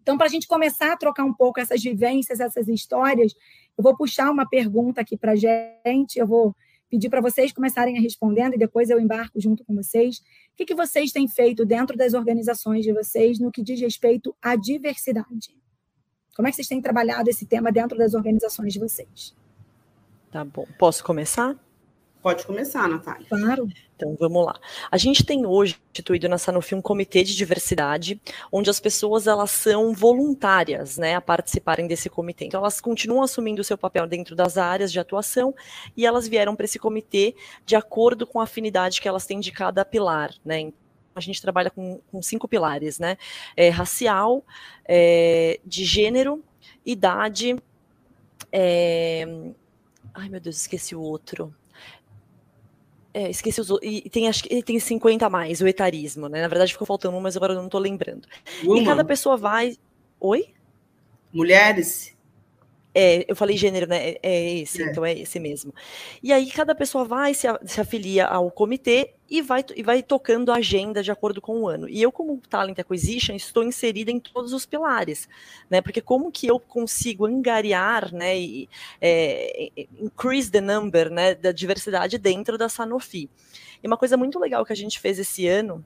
Então, 0.00 0.17
para 0.17 0.26
a 0.26 0.31
gente 0.31 0.47
começar 0.47 0.93
a 0.93 0.97
trocar 0.97 1.25
um 1.25 1.35
pouco 1.35 1.61
essas 1.61 1.82
vivências, 1.82 2.41
essas 2.41 2.69
histórias, 2.69 3.35
eu 3.76 3.85
vou 3.85 3.94
puxar 3.94 4.31
uma 4.31 4.49
pergunta 4.49 5.02
aqui 5.02 5.17
para 5.17 5.32
a 5.32 5.37
gente, 5.37 6.19
eu 6.19 6.26
vou 6.26 6.56
pedir 6.88 7.11
para 7.11 7.20
vocês 7.20 7.52
começarem 7.52 7.99
a 7.99 8.00
respondendo 8.00 8.55
e 8.55 8.59
depois 8.59 8.88
eu 8.88 8.99
embarco 8.99 9.38
junto 9.38 9.62
com 9.62 9.75
vocês. 9.75 10.19
O 10.19 10.56
que, 10.56 10.64
que 10.64 10.75
vocês 10.75 11.12
têm 11.12 11.29
feito 11.29 11.67
dentro 11.67 11.99
das 11.99 12.14
organizações 12.14 12.82
de 12.82 12.93
vocês 12.94 13.38
no 13.38 13.52
que 13.52 13.62
diz 13.62 13.79
respeito 13.79 14.35
à 14.41 14.56
diversidade? 14.56 15.65
Como 16.37 16.47
é 16.47 16.50
que 16.50 16.56
vocês 16.56 16.69
têm 16.69 16.83
trabalhado 16.83 17.31
esse 17.31 17.47
tema 17.47 17.73
dentro 17.73 17.97
das 17.97 18.12
organizações 18.12 18.73
de 18.73 18.79
vocês? 18.79 19.35
Tá 20.31 20.44
bom. 20.44 20.67
Posso 20.79 21.03
começar? 21.03 21.56
Pode 22.23 22.44
começar, 22.44 22.88
Natália. 22.88 23.27
Claro. 23.29 23.69
Então, 23.94 24.15
vamos 24.19 24.44
lá. 24.44 24.59
A 24.91 24.99
gente 24.99 25.25
tem 25.25 25.47
hoje 25.47 25.81
instituído 25.93 26.29
na 26.29 26.37
Sanofi 26.37 26.75
um 26.75 26.83
comitê 26.83 27.23
de 27.23 27.35
diversidade, 27.35 28.21
onde 28.53 28.69
as 28.69 28.81
pessoas 28.81 29.27
elas 29.27 29.50
são 29.50 29.94
voluntárias, 29.94 30.99
né, 30.99 31.15
a 31.15 31.21
participarem 31.21 31.87
desse 31.87 32.11
comitê. 32.11 32.44
Então, 32.44 32.61
elas 32.61 32.81
continuam 32.81 33.23
assumindo 33.23 33.62
o 33.62 33.65
seu 33.65 33.78
papel 33.78 34.07
dentro 34.07 34.35
das 34.35 34.59
áreas 34.59 34.93
de 34.93 34.99
atuação 34.99 35.55
e 35.97 36.05
elas 36.05 36.28
vieram 36.28 36.55
para 36.55 36.64
esse 36.64 36.78
comitê 36.78 37.35
de 37.64 37.76
acordo 37.76 38.26
com 38.26 38.40
a 38.40 38.45
afinidade 38.45 39.00
que 39.00 39.09
elas 39.09 39.25
têm 39.25 39.40
de 39.40 39.52
cada 39.52 39.85
pilar, 39.85 40.35
né 40.45 40.73
a 41.16 41.20
gente 41.20 41.40
trabalha 41.40 41.70
com, 41.70 42.00
com 42.11 42.23
cinco 42.23 42.46
pilares, 42.46 42.99
né? 42.99 43.16
É, 43.56 43.68
racial, 43.68 44.44
é, 44.85 45.58
de 45.64 45.85
gênero, 45.85 46.44
idade. 46.85 47.56
É... 48.52 49.26
Ai, 50.14 50.28
meu 50.28 50.40
Deus, 50.40 50.56
esqueci 50.56 50.94
o 50.94 51.00
outro. 51.00 51.54
É, 53.12 53.30
esqueci 53.30 53.61
os 53.61 53.70
outros. 53.70 53.90
E 53.90 54.08
tem, 54.11 54.28
acho 54.28 54.42
que 54.42 54.62
tem 54.62 54.78
50 54.78 55.26
a 55.26 55.30
mais, 55.30 55.61
o 55.61 55.66
etarismo, 55.66 56.28
né? 56.28 56.42
Na 56.42 56.49
verdade 56.49 56.73
ficou 56.73 56.87
faltando 56.87 57.16
um, 57.16 57.20
mas 57.20 57.37
agora 57.37 57.52
eu 57.52 57.58
não 57.58 57.66
estou 57.66 57.80
lembrando. 57.80 58.28
Uma. 58.62 58.78
E 58.78 58.85
cada 58.85 59.04
pessoa 59.04 59.37
vai. 59.37 59.76
Oi? 60.20 60.54
Mulheres? 61.32 62.15
É, 62.99 63.26
eu 63.29 63.37
falei 63.37 63.59
gênero, 63.59 63.87
né? 63.87 64.12
É, 64.12 64.19
é 64.23 64.55
esse, 64.61 64.83
é. 64.83 64.87
então 64.87 65.05
é 65.05 65.12
esse 65.12 65.38
mesmo. 65.38 65.75
E 66.23 66.33
aí 66.33 66.50
cada 66.50 66.75
pessoa 66.75 67.05
vai, 67.05 67.35
se, 67.35 67.47
se 67.67 67.79
afilia 67.79 68.25
ao 68.25 68.50
comitê 68.50 69.12
e 69.29 69.43
vai, 69.43 69.62
e 69.76 69.83
vai 69.83 70.03
tocando 70.03 70.50
a 70.50 70.57
agenda 70.57 71.03
de 71.03 71.11
acordo 71.11 71.38
com 71.38 71.61
o 71.61 71.69
ano. 71.69 71.87
E 71.91 72.00
eu, 72.00 72.11
como 72.11 72.41
Talent 72.49 72.79
Acquisition, 72.79 73.35
estou 73.35 73.62
inserida 73.62 74.11
em 74.11 74.19
todos 74.19 74.55
os 74.55 74.65
pilares, 74.65 75.29
né? 75.69 75.83
Porque 75.83 76.00
como 76.00 76.33
que 76.33 76.47
eu 76.47 76.59
consigo 76.59 77.26
angariar, 77.26 78.15
né? 78.15 78.38
E, 78.38 78.67
é, 78.99 79.71
increase 80.00 80.50
the 80.50 80.62
number, 80.62 81.11
né? 81.11 81.35
Da 81.35 81.53
diversidade 81.53 82.17
dentro 82.17 82.57
da 82.57 82.67
Sanofi. 82.67 83.29
E 83.83 83.87
uma 83.87 83.99
coisa 83.99 84.17
muito 84.17 84.38
legal 84.38 84.65
que 84.65 84.73
a 84.73 84.76
gente 84.76 84.99
fez 84.99 85.19
esse 85.19 85.47
ano 85.47 85.85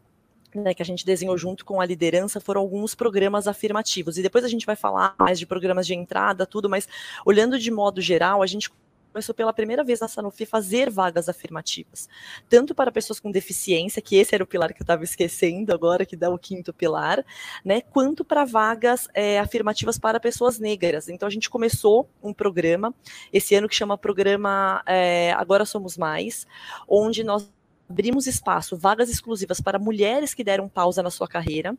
né, 0.55 0.75
que 0.75 0.83
a 0.83 0.85
gente 0.85 1.05
desenhou 1.05 1.37
junto 1.37 1.65
com 1.65 1.81
a 1.81 1.87
liderança 1.87 2.41
foram 2.41 2.61
alguns 2.61 2.95
programas 2.95 3.47
afirmativos. 3.47 4.19
E 4.19 4.23
depois 4.23 4.45
a 4.45 4.49
gente 4.49 4.67
vai 4.67 4.77
falar 4.77 5.15
mais 5.19 5.39
de 5.39 5.47
programas 5.47 5.87
de 5.87 5.95
entrada, 5.95 6.47
tudo, 6.47 6.69
mas 6.69 6.89
olhando 7.25 7.59
de 7.59 7.71
modo 7.71 8.01
geral, 8.01 8.43
a 8.43 8.47
gente 8.47 8.71
começou 9.13 9.35
pela 9.35 9.53
primeira 9.53 9.83
vez 9.83 10.01
na 10.01 10.09
Sanofi 10.09 10.47
fazer 10.47 10.89
vagas 10.89 11.29
afirmativas, 11.29 12.09
tanto 12.49 12.75
para 12.75 12.93
pessoas 12.93 13.19
com 13.19 13.31
deficiência, 13.31 14.01
que 14.01 14.17
esse 14.17 14.35
era 14.35 14.45
o 14.45 14.47
pilar 14.47 14.73
que 14.73 14.81
eu 14.81 14.85
estava 14.85 15.03
esquecendo 15.05 15.75
agora, 15.75 16.07
que 16.07 16.17
dá 16.17 16.31
o 16.31 16.39
quinto 16.39 16.73
pilar, 16.73 17.25
né, 17.65 17.81
quanto 17.81 18.25
para 18.25 18.45
vagas 18.45 19.09
é, 19.13 19.39
afirmativas 19.39 19.99
para 19.99 20.21
pessoas 20.21 20.59
negras. 20.59 21.09
Então 21.09 21.27
a 21.27 21.31
gente 21.31 21.51
começou 21.51 22.09
um 22.23 22.33
programa 22.33 22.95
esse 23.33 23.55
ano 23.55 23.69
que 23.69 23.75
chama 23.75 23.99
Programa 23.99 24.83
é, 24.87 25.33
Agora 25.33 25.65
Somos 25.65 25.97
Mais, 25.97 26.47
onde 26.89 27.25
nós 27.25 27.49
abrimos 27.91 28.29
espaço, 28.29 28.77
vagas 28.77 29.11
exclusivas 29.11 29.61
para 29.61 29.79
mulheres 29.79 30.33
que 30.33 30.45
deram 30.45 30.69
pausa 30.69 31.03
na 31.03 31.11
sua 31.11 31.27
carreira 31.27 31.77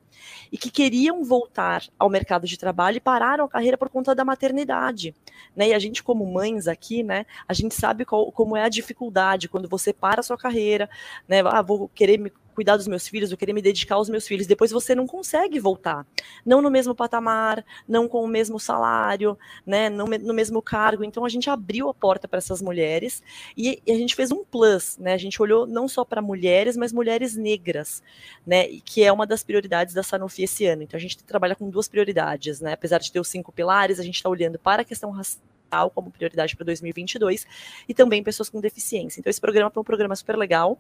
e 0.52 0.58
que 0.58 0.70
queriam 0.70 1.24
voltar 1.24 1.84
ao 1.98 2.10
mercado 2.10 2.46
de 2.46 2.58
trabalho 2.58 2.98
e 2.98 3.00
pararam 3.00 3.46
a 3.46 3.50
carreira 3.50 3.78
por 3.78 3.90
conta 3.90 4.14
da 4.14 4.26
maternidade. 4.26 5.16
Né? 5.56 5.70
E 5.70 5.74
a 5.74 5.80
gente, 5.80 6.04
como 6.04 6.26
mães 6.26 6.68
aqui, 6.68 7.02
né, 7.02 7.26
a 7.48 7.54
gente 7.54 7.74
sabe 7.74 8.04
qual, 8.04 8.30
como 8.32 8.58
é 8.58 8.64
a 8.64 8.70
dificuldade 8.70 9.48
quando 9.48 9.70
você 9.70 9.94
para 9.94 10.20
a 10.20 10.24
sua 10.24 10.38
carreira, 10.38 10.90
né? 11.28 11.40
Ah, 11.46 11.62
vou 11.62 11.88
querer 11.88 12.18
me 12.18 12.32
cuidar 12.62 12.78
dos 12.78 12.88
meus 12.88 13.08
filhos, 13.08 13.32
eu 13.32 13.38
querer 13.38 13.54
me 13.54 13.62
dedicar 13.62 13.96
aos 13.96 14.08
meus 14.08 14.28
filhos, 14.28 14.46
depois 14.46 14.70
você 14.70 14.94
não 14.94 15.08
consegue 15.08 15.60
voltar. 15.60 16.06
Não 16.46 16.62
no 16.62 16.70
mesmo 16.70 16.94
patamar, 16.94 17.66
não 17.88 18.08
com 18.08 18.24
o 18.24 18.28
mesmo 18.28 18.60
salário, 18.60 19.36
né, 19.66 19.90
no, 19.90 20.06
no 20.06 20.34
mesmo 20.34 20.62
cargo. 20.62 21.04
Então 21.04 21.26
a 21.26 21.30
gente 21.30 21.50
abriu 21.50 21.90
a 21.90 21.94
porta 21.94 22.28
para 22.28 22.38
essas 22.38 22.62
mulheres 22.62 23.24
e, 23.58 23.82
e, 23.86 23.92
a 23.92 23.96
gente 23.96 24.16
fez 24.16 24.32
um 24.32 24.46
plus, 24.46 24.96
né? 25.00 25.14
A 25.14 25.18
gente 25.18 25.42
olhou 25.42 25.66
não 25.66 25.88
só 25.88 26.06
para 26.06 26.22
mulheres, 26.22 26.78
mas 26.78 26.94
mulheres 26.94 27.36
negras, 27.36 28.04
né? 28.46 28.68
Que 28.86 29.04
é 29.04 29.12
uma 29.12 29.26
das 29.26 29.44
prioridades 29.44 29.96
da 29.96 30.04
Sanofi 30.04 30.44
esse 30.44 30.68
ano. 30.68 30.84
Então 30.84 30.98
a 31.00 31.02
gente 31.02 31.18
trabalha 31.24 31.56
com 31.56 31.68
duas 31.68 31.88
prioridades, 31.88 32.62
né? 32.62 32.74
Apesar 32.74 33.00
de 33.00 33.12
ter 33.12 33.20
os 33.20 33.28
cinco 33.28 33.52
pilares, 33.52 34.00
a 34.00 34.04
gente 34.04 34.18
está 34.18 34.30
olhando 34.30 34.60
para 34.60 34.84
a 34.84 34.86
questão 34.86 35.10
racial 35.10 35.90
como 35.96 36.12
prioridade 36.12 36.56
para 36.56 36.66
2022 36.66 37.48
e 37.90 37.94
também 37.94 38.22
pessoas 38.22 38.50
com 38.50 38.62
deficiência. 38.62 39.20
Então 39.20 39.32
esse 39.32 39.42
programa 39.42 39.72
foi 39.72 39.82
um 39.82 39.86
programa 39.86 40.16
super 40.16 40.38
legal 40.38 40.78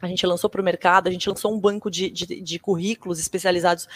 a 0.00 0.08
gente 0.08 0.26
lançou 0.26 0.48
para 0.48 0.60
o 0.60 0.64
mercado, 0.64 1.08
a 1.08 1.10
gente 1.10 1.28
lançou 1.28 1.52
um 1.52 1.60
banco 1.60 1.90
de, 1.90 2.10
de, 2.10 2.40
de, 2.40 2.58
currículos 2.58 3.18
especializados 3.18 3.86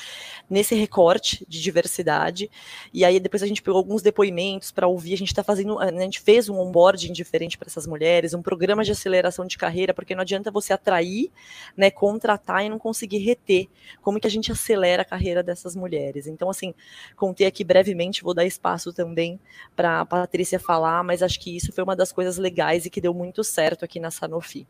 nesse 0.48 0.74
recorte 0.74 1.44
de 1.48 1.62
diversidade. 1.62 2.50
E 2.92 3.04
aí 3.04 3.18
depois 3.18 3.42
a 3.42 3.46
gente 3.46 3.62
pegou 3.62 3.78
alguns 3.78 4.02
depoimentos 4.02 4.70
para 4.70 4.86
ouvir. 4.86 5.14
A 5.14 5.16
gente 5.16 5.28
está 5.28 5.42
fazendo, 5.42 5.78
a 5.78 5.90
gente 5.90 6.20
fez 6.20 6.48
um 6.48 6.58
onboarding 6.58 7.12
diferente 7.12 7.56
para 7.56 7.68
essas 7.68 7.86
mulheres, 7.86 8.34
um 8.34 8.42
programa 8.42 8.84
de 8.84 8.92
aceleração 8.92 9.46
de 9.46 9.56
carreira, 9.56 9.94
porque 9.94 10.14
não 10.14 10.22
adianta 10.22 10.50
você 10.50 10.72
atrair, 10.72 11.30
né, 11.76 11.90
contratar 11.90 12.64
e 12.64 12.68
não 12.68 12.78
conseguir 12.78 13.18
reter. 13.18 13.68
Como 14.02 14.20
que 14.20 14.26
a 14.26 14.30
gente 14.30 14.52
acelera 14.52 15.02
a 15.02 15.06
carreira 15.06 15.42
dessas 15.42 15.74
mulheres? 15.74 16.26
Então, 16.26 16.50
assim, 16.50 16.74
contei 17.16 17.46
aqui 17.46 17.64
brevemente, 17.64 18.22
vou 18.22 18.34
dar 18.34 18.44
espaço 18.44 18.92
também 18.92 19.40
para 19.74 20.00
a 20.00 20.06
Patrícia 20.06 20.58
falar, 20.58 21.02
mas 21.02 21.22
acho 21.22 21.40
que 21.40 21.56
isso 21.56 21.72
foi 21.72 21.82
uma 21.82 21.96
das 21.96 22.12
coisas 22.12 22.36
legais 22.36 22.84
e 22.84 22.90
que 22.90 23.00
deu 23.00 23.14
muito 23.14 23.42
certo 23.42 23.84
aqui 23.84 23.98
na 23.98 24.10
Sanofi. 24.10 24.66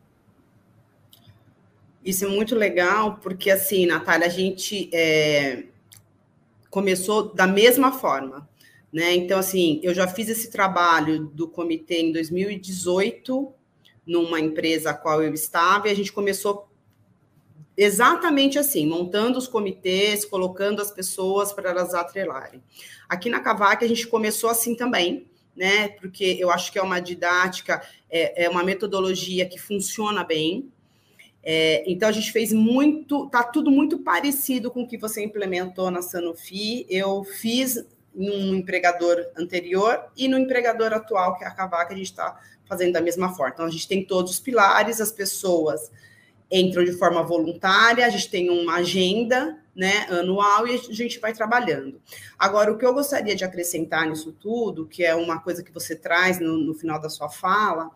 Isso 2.05 2.25
é 2.25 2.29
muito 2.29 2.55
legal, 2.55 3.19
porque 3.23 3.51
assim, 3.51 3.87
Natália, 3.87 4.27
a 4.27 4.31
gente 4.31 4.91
é, 4.93 5.65
começou 6.69 7.35
da 7.35 7.47
mesma 7.47 7.93
forma. 7.93 8.49
Né? 8.93 9.15
Então, 9.15 9.39
assim, 9.39 9.81
eu 9.83 9.95
já 9.95 10.07
fiz 10.07 10.29
esse 10.29 10.51
trabalho 10.51 11.25
do 11.27 11.49
comitê 11.49 12.01
em 12.01 12.13
2018, 12.13 13.53
numa 14.07 14.39
empresa 14.39 14.91
a 14.91 14.95
qual 14.95 15.23
eu 15.23 15.33
estava, 15.33 15.89
e 15.89 15.91
a 15.91 15.97
gente 15.97 16.13
começou 16.13 16.69
exatamente 17.77 18.59
assim, 18.59 18.87
montando 18.87 19.39
os 19.39 19.49
comitês, 19.49 20.25
colocando 20.25 20.81
as 20.81 20.91
pessoas 20.91 21.53
para 21.53 21.71
elas 21.71 21.95
atrelarem. 21.95 22.63
Aqui 23.09 23.29
na 23.29 23.41
Cavac 23.41 23.85
a 23.85 23.89
gente 23.89 24.07
começou 24.07 24.49
assim 24.49 24.77
também, 24.77 25.27
né? 25.57 25.89
Porque 25.89 26.37
eu 26.39 26.51
acho 26.51 26.71
que 26.71 26.79
é 26.79 26.83
uma 26.83 27.01
didática, 27.01 27.83
é, 28.09 28.45
é 28.45 28.49
uma 28.49 28.63
metodologia 28.63 29.47
que 29.47 29.59
funciona 29.59 30.23
bem, 30.23 30.71
é, 31.45 31.85
então 31.87 32.09
a 32.09 32.13
gente 32.13 32.33
fez 32.33 32.53
muito, 32.53 33.29
tá 33.29 33.43
tudo 33.43 33.71
muito 33.71 33.99
parecido 33.99 34.71
com 34.71 34.83
o 34.83 34.89
que 34.89 34.97
você 34.97 35.23
implementou 35.23 35.91
na 35.91 36.01
Sanofi. 36.01 36.87
Eu 36.89 37.23
fiz 37.23 37.85
num 38.15 38.55
empregador 38.55 39.27
anterior 39.37 40.07
e 40.17 40.27
no 40.27 40.39
empregador 40.39 40.95
atual, 40.95 41.37
que 41.37 41.45
é 41.45 41.47
a 41.47 41.51
Cavaca, 41.51 41.93
a 41.93 41.97
gente 41.97 42.07
está 42.07 42.41
fazendo 42.67 42.95
da 42.95 43.01
mesma 43.01 43.35
forma. 43.35 43.53
Então 43.53 43.67
a 43.67 43.71
gente 43.71 43.87
tem 43.87 44.03
todos 44.03 44.33
os 44.33 44.41
pilares, 44.41 45.03
as 45.03 45.13
pessoas 45.13 45.91
entram 46.51 46.83
de 46.83 46.93
forma 46.93 47.23
voluntária, 47.23 48.07
a 48.07 48.11
gente 48.11 48.31
tem 48.31 48.49
uma 48.49 48.77
agenda 48.77 49.59
né, 49.77 50.07
anual 50.09 50.67
e 50.67 50.75
a 50.75 50.79
gente 50.79 51.19
vai 51.19 51.35
trabalhando. 51.35 52.01
Agora, 52.39 52.73
o 52.73 52.79
que 52.79 52.87
eu 52.87 52.95
gostaria 52.95 53.35
de 53.35 53.45
acrescentar 53.45 54.09
nisso 54.09 54.33
tudo, 54.33 54.87
que 54.87 55.05
é 55.05 55.15
uma 55.15 55.41
coisa 55.41 55.63
que 55.63 55.73
você 55.73 55.95
traz 55.95 56.39
no, 56.39 56.57
no 56.57 56.73
final 56.73 56.99
da 56.99 57.11
sua 57.11 57.29
fala, 57.29 57.91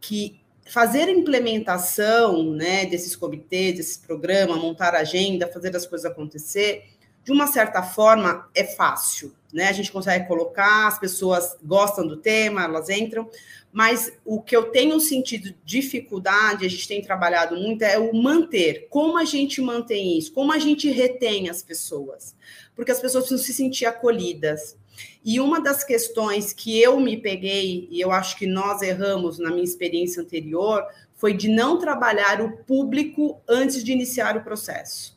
que 0.00 0.40
fazer 0.66 1.08
a 1.08 1.12
implementação 1.12 2.52
né, 2.52 2.84
desses 2.86 3.14
comitês, 3.14 3.76
desse 3.76 3.98
programa, 4.00 4.56
montar 4.56 4.94
agenda, 4.94 5.46
fazer 5.46 5.74
as 5.76 5.86
coisas 5.86 6.10
acontecer, 6.10 6.84
de 7.24 7.32
uma 7.32 7.46
certa 7.46 7.82
forma, 7.82 8.48
é 8.54 8.64
fácil. 8.64 9.34
Né? 9.52 9.68
A 9.68 9.72
gente 9.72 9.90
consegue 9.90 10.28
colocar, 10.28 10.86
as 10.86 10.98
pessoas 10.98 11.56
gostam 11.62 12.06
do 12.06 12.16
tema, 12.16 12.64
elas 12.64 12.88
entram, 12.88 13.28
mas 13.72 14.12
o 14.24 14.40
que 14.40 14.56
eu 14.56 14.70
tenho 14.70 14.98
sentido 15.00 15.54
dificuldade, 15.64 16.64
a 16.64 16.68
gente 16.68 16.86
tem 16.86 17.02
trabalhado 17.02 17.56
muito, 17.56 17.82
é 17.82 17.98
o 17.98 18.14
manter. 18.14 18.86
Como 18.90 19.18
a 19.18 19.24
gente 19.24 19.60
mantém 19.60 20.18
isso? 20.18 20.32
Como 20.32 20.52
a 20.52 20.58
gente 20.58 20.88
retém 20.90 21.48
as 21.48 21.62
pessoas? 21.62 22.34
Porque 22.74 22.92
as 22.92 23.00
pessoas 23.00 23.24
precisam 23.24 23.44
se 23.44 23.52
sentir 23.52 23.86
acolhidas. 23.86 24.76
E 25.24 25.40
uma 25.40 25.60
das 25.60 25.82
questões 25.82 26.52
que 26.52 26.80
eu 26.80 27.00
me 27.00 27.16
peguei, 27.16 27.88
e 27.90 28.00
eu 28.00 28.12
acho 28.12 28.36
que 28.36 28.46
nós 28.46 28.82
erramos 28.82 29.38
na 29.38 29.50
minha 29.50 29.64
experiência 29.64 30.22
anterior, 30.22 30.84
foi 31.14 31.32
de 31.32 31.48
não 31.48 31.78
trabalhar 31.78 32.40
o 32.40 32.58
público 32.58 33.40
antes 33.48 33.82
de 33.82 33.92
iniciar 33.92 34.36
o 34.36 34.44
processo. 34.44 35.16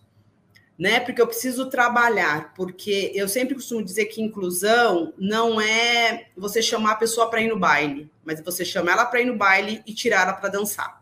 Né? 0.77 0.99
Porque 1.01 1.21
eu 1.21 1.27
preciso 1.27 1.69
trabalhar, 1.69 2.53
porque 2.53 3.11
eu 3.13 3.27
sempre 3.27 3.53
costumo 3.53 3.83
dizer 3.83 4.05
que 4.05 4.21
inclusão 4.21 5.13
não 5.17 5.59
é 5.59 6.27
você 6.37 6.61
chamar 6.61 6.93
a 6.93 6.95
pessoa 6.95 7.29
para 7.29 7.41
ir 7.41 7.49
no 7.49 7.59
baile, 7.59 8.09
mas 8.23 8.41
você 8.41 8.63
chama 8.63 8.91
ela 8.91 9.05
para 9.05 9.21
ir 9.21 9.25
no 9.25 9.35
baile 9.35 9.83
e 9.85 9.93
tirar 9.93 10.21
ela 10.21 10.33
para 10.33 10.47
dançar. 10.47 10.98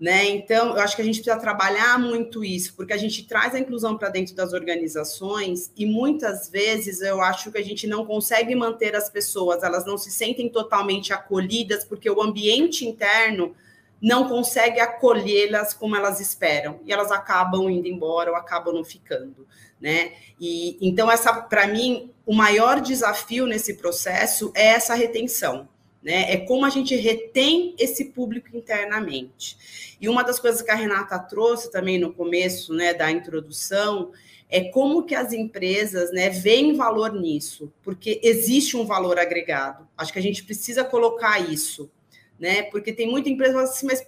Né? 0.00 0.30
Então, 0.30 0.70
eu 0.70 0.80
acho 0.80 0.96
que 0.96 1.02
a 1.02 1.04
gente 1.04 1.20
precisa 1.20 1.38
trabalhar 1.38 1.98
muito 1.98 2.42
isso, 2.42 2.74
porque 2.74 2.94
a 2.94 2.96
gente 2.96 3.26
traz 3.26 3.54
a 3.54 3.58
inclusão 3.58 3.98
para 3.98 4.08
dentro 4.08 4.34
das 4.34 4.54
organizações 4.54 5.70
e 5.76 5.84
muitas 5.84 6.48
vezes 6.48 7.02
eu 7.02 7.20
acho 7.20 7.52
que 7.52 7.58
a 7.58 7.62
gente 7.62 7.86
não 7.86 8.06
consegue 8.06 8.54
manter 8.54 8.96
as 8.96 9.10
pessoas, 9.10 9.62
elas 9.62 9.84
não 9.84 9.98
se 9.98 10.10
sentem 10.10 10.48
totalmente 10.48 11.12
acolhidas, 11.12 11.84
porque 11.84 12.08
o 12.08 12.22
ambiente 12.22 12.86
interno 12.86 13.54
não 14.00 14.26
consegue 14.26 14.80
acolhê-las 14.80 15.74
como 15.74 15.94
elas 15.94 16.18
esperam 16.18 16.80
e 16.86 16.90
elas 16.94 17.12
acabam 17.12 17.68
indo 17.68 17.86
embora 17.86 18.30
ou 18.30 18.36
acabam 18.38 18.72
não 18.72 18.82
ficando, 18.82 19.46
né? 19.78 20.12
E 20.40 20.78
então 20.80 21.10
essa 21.10 21.30
para 21.42 21.66
mim 21.66 22.10
o 22.24 22.34
maior 22.34 22.80
desafio 22.80 23.44
nesse 23.44 23.74
processo 23.74 24.50
é 24.54 24.68
essa 24.68 24.94
retenção 24.94 25.68
né? 26.02 26.32
É 26.32 26.36
como 26.38 26.64
a 26.64 26.70
gente 26.70 26.96
retém 26.96 27.74
esse 27.78 28.06
público 28.06 28.56
internamente. 28.56 29.89
E 30.00 30.08
uma 30.08 30.22
das 30.22 30.38
coisas 30.38 30.62
que 30.62 30.70
a 30.70 30.74
Renata 30.74 31.18
trouxe 31.18 31.70
também 31.70 31.98
no 31.98 32.12
começo, 32.12 32.72
né, 32.72 32.94
da 32.94 33.10
introdução, 33.10 34.12
é 34.48 34.64
como 34.64 35.04
que 35.04 35.14
as 35.14 35.32
empresas, 35.32 36.10
né, 36.10 36.30
veem 36.30 36.74
valor 36.74 37.12
nisso, 37.12 37.72
porque 37.82 38.20
existe 38.22 38.76
um 38.76 38.86
valor 38.86 39.18
agregado. 39.18 39.86
Acho 39.96 40.12
que 40.12 40.18
a 40.18 40.22
gente 40.22 40.42
precisa 40.42 40.82
colocar 40.82 41.38
isso, 41.38 41.90
né? 42.38 42.62
Porque 42.64 42.92
tem 42.92 43.08
muita 43.08 43.28
empresa 43.28 43.62
assim, 43.62 43.86
mas 43.86 44.04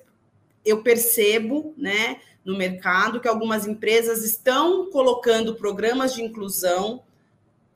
eu 0.64 0.82
percebo, 0.82 1.74
né, 1.76 2.20
no 2.44 2.56
mercado 2.56 3.20
que 3.20 3.28
algumas 3.28 3.66
empresas 3.66 4.24
estão 4.24 4.90
colocando 4.90 5.54
programas 5.54 6.14
de 6.14 6.22
inclusão 6.22 7.04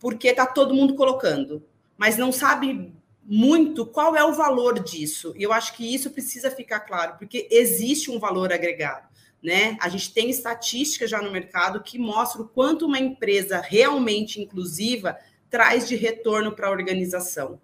porque 0.00 0.28
está 0.28 0.46
todo 0.46 0.74
mundo 0.74 0.94
colocando, 0.94 1.62
mas 1.96 2.16
não 2.16 2.32
sabe 2.32 2.92
muito 3.28 3.84
qual 3.84 4.14
é 4.14 4.24
o 4.24 4.32
valor 4.32 4.78
disso. 4.78 5.34
E 5.36 5.42
eu 5.42 5.52
acho 5.52 5.74
que 5.74 5.92
isso 5.92 6.10
precisa 6.10 6.50
ficar 6.50 6.80
claro, 6.80 7.16
porque 7.18 7.48
existe 7.50 8.10
um 8.10 8.20
valor 8.20 8.52
agregado. 8.52 9.08
Né? 9.42 9.76
A 9.80 9.88
gente 9.88 10.12
tem 10.12 10.30
estatísticas 10.30 11.10
já 11.10 11.20
no 11.20 11.30
mercado 11.30 11.82
que 11.82 11.98
mostram 11.98 12.44
o 12.44 12.48
quanto 12.48 12.86
uma 12.86 12.98
empresa 12.98 13.60
realmente 13.60 14.40
inclusiva 14.40 15.16
traz 15.50 15.88
de 15.88 15.96
retorno 15.96 16.52
para 16.52 16.68
a 16.68 16.70
organização. 16.70 17.60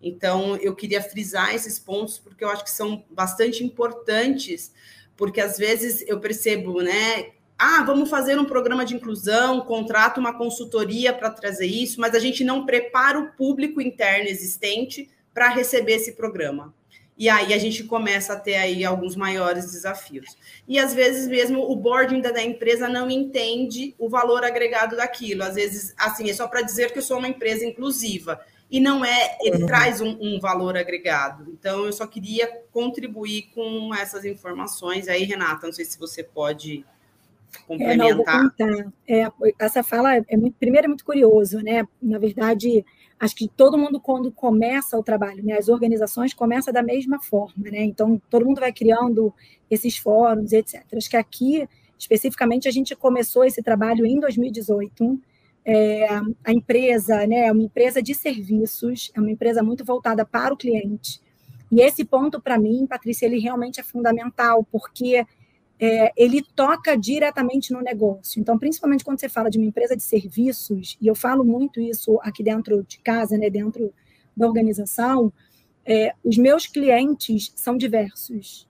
Então, 0.00 0.56
eu 0.56 0.74
queria 0.74 1.00
frisar 1.00 1.54
esses 1.54 1.78
pontos 1.78 2.18
porque 2.18 2.42
eu 2.42 2.48
acho 2.48 2.64
que 2.64 2.70
são 2.70 3.04
bastante 3.10 3.62
importantes, 3.62 4.72
porque 5.16 5.40
às 5.40 5.56
vezes 5.56 6.04
eu 6.08 6.18
percebo, 6.18 6.82
né, 6.82 7.30
ah, 7.58 7.82
vamos 7.84 8.10
fazer 8.10 8.38
um 8.38 8.44
programa 8.44 8.84
de 8.84 8.94
inclusão, 8.94 9.60
contrata 9.60 10.18
uma 10.18 10.36
consultoria 10.36 11.12
para 11.12 11.30
trazer 11.30 11.66
isso, 11.66 12.00
mas 12.00 12.14
a 12.14 12.18
gente 12.18 12.42
não 12.42 12.66
prepara 12.66 13.18
o 13.18 13.32
público 13.32 13.80
interno 13.80 14.28
existente 14.28 15.08
para 15.32 15.48
receber 15.48 15.94
esse 15.94 16.12
programa. 16.12 16.74
E 17.16 17.28
aí 17.28 17.52
a 17.52 17.58
gente 17.58 17.84
começa 17.84 18.32
a 18.32 18.40
ter 18.40 18.56
aí 18.56 18.84
alguns 18.84 19.14
maiores 19.14 19.70
desafios. 19.70 20.36
E 20.66 20.78
às 20.78 20.94
vezes 20.94 21.28
mesmo 21.28 21.70
o 21.70 21.76
board 21.76 22.14
ainda 22.14 22.32
da 22.32 22.42
empresa 22.42 22.88
não 22.88 23.10
entende 23.10 23.94
o 23.98 24.08
valor 24.08 24.42
agregado 24.42 24.96
daquilo. 24.96 25.44
Às 25.44 25.54
vezes, 25.54 25.94
assim, 25.96 26.28
é 26.28 26.32
só 26.32 26.48
para 26.48 26.62
dizer 26.62 26.90
que 26.90 26.98
eu 26.98 27.02
sou 27.02 27.18
uma 27.18 27.28
empresa 27.28 27.64
inclusiva. 27.64 28.40
E 28.70 28.80
não 28.80 29.04
é, 29.04 29.36
ele 29.42 29.58
uhum. 29.58 29.66
traz 29.66 30.00
um, 30.00 30.16
um, 30.18 30.40
valor 30.40 30.78
agregado. 30.78 31.44
Então, 31.52 31.84
eu 31.84 31.92
só 31.92 32.06
queria 32.06 32.48
contribuir 32.72 33.50
com 33.54 33.94
essas 33.94 34.24
informações. 34.24 35.08
Aí, 35.08 35.24
Renata, 35.24 35.66
não 35.66 35.72
sei 35.74 35.84
se 35.84 35.98
você 35.98 36.24
pode 36.24 36.82
complementar. 37.66 38.54
É, 39.06 39.22
é, 39.22 39.32
essa 39.58 39.82
fala 39.82 40.16
é 40.16 40.36
muito, 40.36 40.56
primeiro 40.58 40.86
é 40.86 40.88
muito 40.88 41.04
curioso, 41.04 41.60
né? 41.60 41.86
Na 42.00 42.18
verdade, 42.18 42.84
acho 43.18 43.34
que 43.34 43.48
todo 43.48 43.78
mundo, 43.78 44.00
quando 44.00 44.30
começa 44.32 44.98
o 44.98 45.02
trabalho, 45.02 45.44
né, 45.44 45.56
as 45.56 45.68
organizações 45.68 46.34
começam 46.34 46.72
da 46.72 46.82
mesma 46.82 47.20
forma, 47.20 47.70
né? 47.70 47.82
Então, 47.84 48.20
todo 48.30 48.44
mundo 48.44 48.60
vai 48.60 48.72
criando 48.72 49.32
esses 49.70 49.96
fóruns, 49.96 50.52
etc. 50.52 50.84
Acho 50.94 51.10
que 51.10 51.16
aqui, 51.16 51.68
especificamente, 51.98 52.68
a 52.68 52.72
gente 52.72 52.96
começou 52.96 53.44
esse 53.44 53.62
trabalho 53.62 54.04
em 54.04 54.18
2018. 54.18 55.20
É, 55.64 56.08
a 56.44 56.52
empresa 56.52 57.24
né, 57.26 57.46
é 57.46 57.52
uma 57.52 57.62
empresa 57.62 58.02
de 58.02 58.14
serviços, 58.14 59.12
é 59.14 59.20
uma 59.20 59.30
empresa 59.30 59.62
muito 59.62 59.84
voltada 59.84 60.24
para 60.24 60.52
o 60.52 60.56
cliente. 60.56 61.20
E 61.70 61.80
esse 61.80 62.04
ponto, 62.04 62.40
para 62.40 62.58
mim, 62.58 62.86
Patrícia, 62.86 63.24
ele 63.24 63.38
realmente 63.38 63.80
é 63.80 63.82
fundamental, 63.82 64.66
porque 64.70 65.24
é, 65.84 66.12
ele 66.16 66.40
toca 66.54 66.96
diretamente 66.96 67.72
no 67.72 67.80
negócio. 67.80 68.40
Então, 68.40 68.56
principalmente 68.56 69.02
quando 69.02 69.18
você 69.18 69.28
fala 69.28 69.50
de 69.50 69.58
uma 69.58 69.66
empresa 69.66 69.96
de 69.96 70.02
serviços, 70.04 70.96
e 71.00 71.08
eu 71.08 71.14
falo 71.16 71.42
muito 71.42 71.80
isso 71.80 72.20
aqui 72.22 72.40
dentro 72.40 72.84
de 72.84 73.00
casa, 73.00 73.36
né, 73.36 73.50
dentro 73.50 73.92
da 74.36 74.46
organização, 74.46 75.32
é, 75.84 76.14
os 76.22 76.38
meus 76.38 76.68
clientes 76.68 77.52
são 77.56 77.76
diversos. 77.76 78.68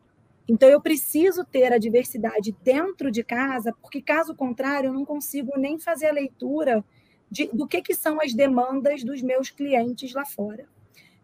Então, 0.49 0.66
eu 0.71 0.81
preciso 0.81 1.45
ter 1.45 1.71
a 1.71 1.76
diversidade 1.76 2.57
dentro 2.64 3.11
de 3.11 3.23
casa, 3.23 3.75
porque, 3.83 4.00
caso 4.00 4.35
contrário, 4.35 4.88
eu 4.88 4.95
não 4.95 5.04
consigo 5.04 5.52
nem 5.59 5.78
fazer 5.78 6.07
a 6.07 6.12
leitura 6.12 6.83
de, 7.31 7.47
do 7.49 7.66
que, 7.66 7.83
que 7.83 7.95
são 7.95 8.23
as 8.23 8.33
demandas 8.33 9.04
dos 9.04 9.21
meus 9.21 9.50
clientes 9.50 10.14
lá 10.14 10.25
fora. 10.25 10.66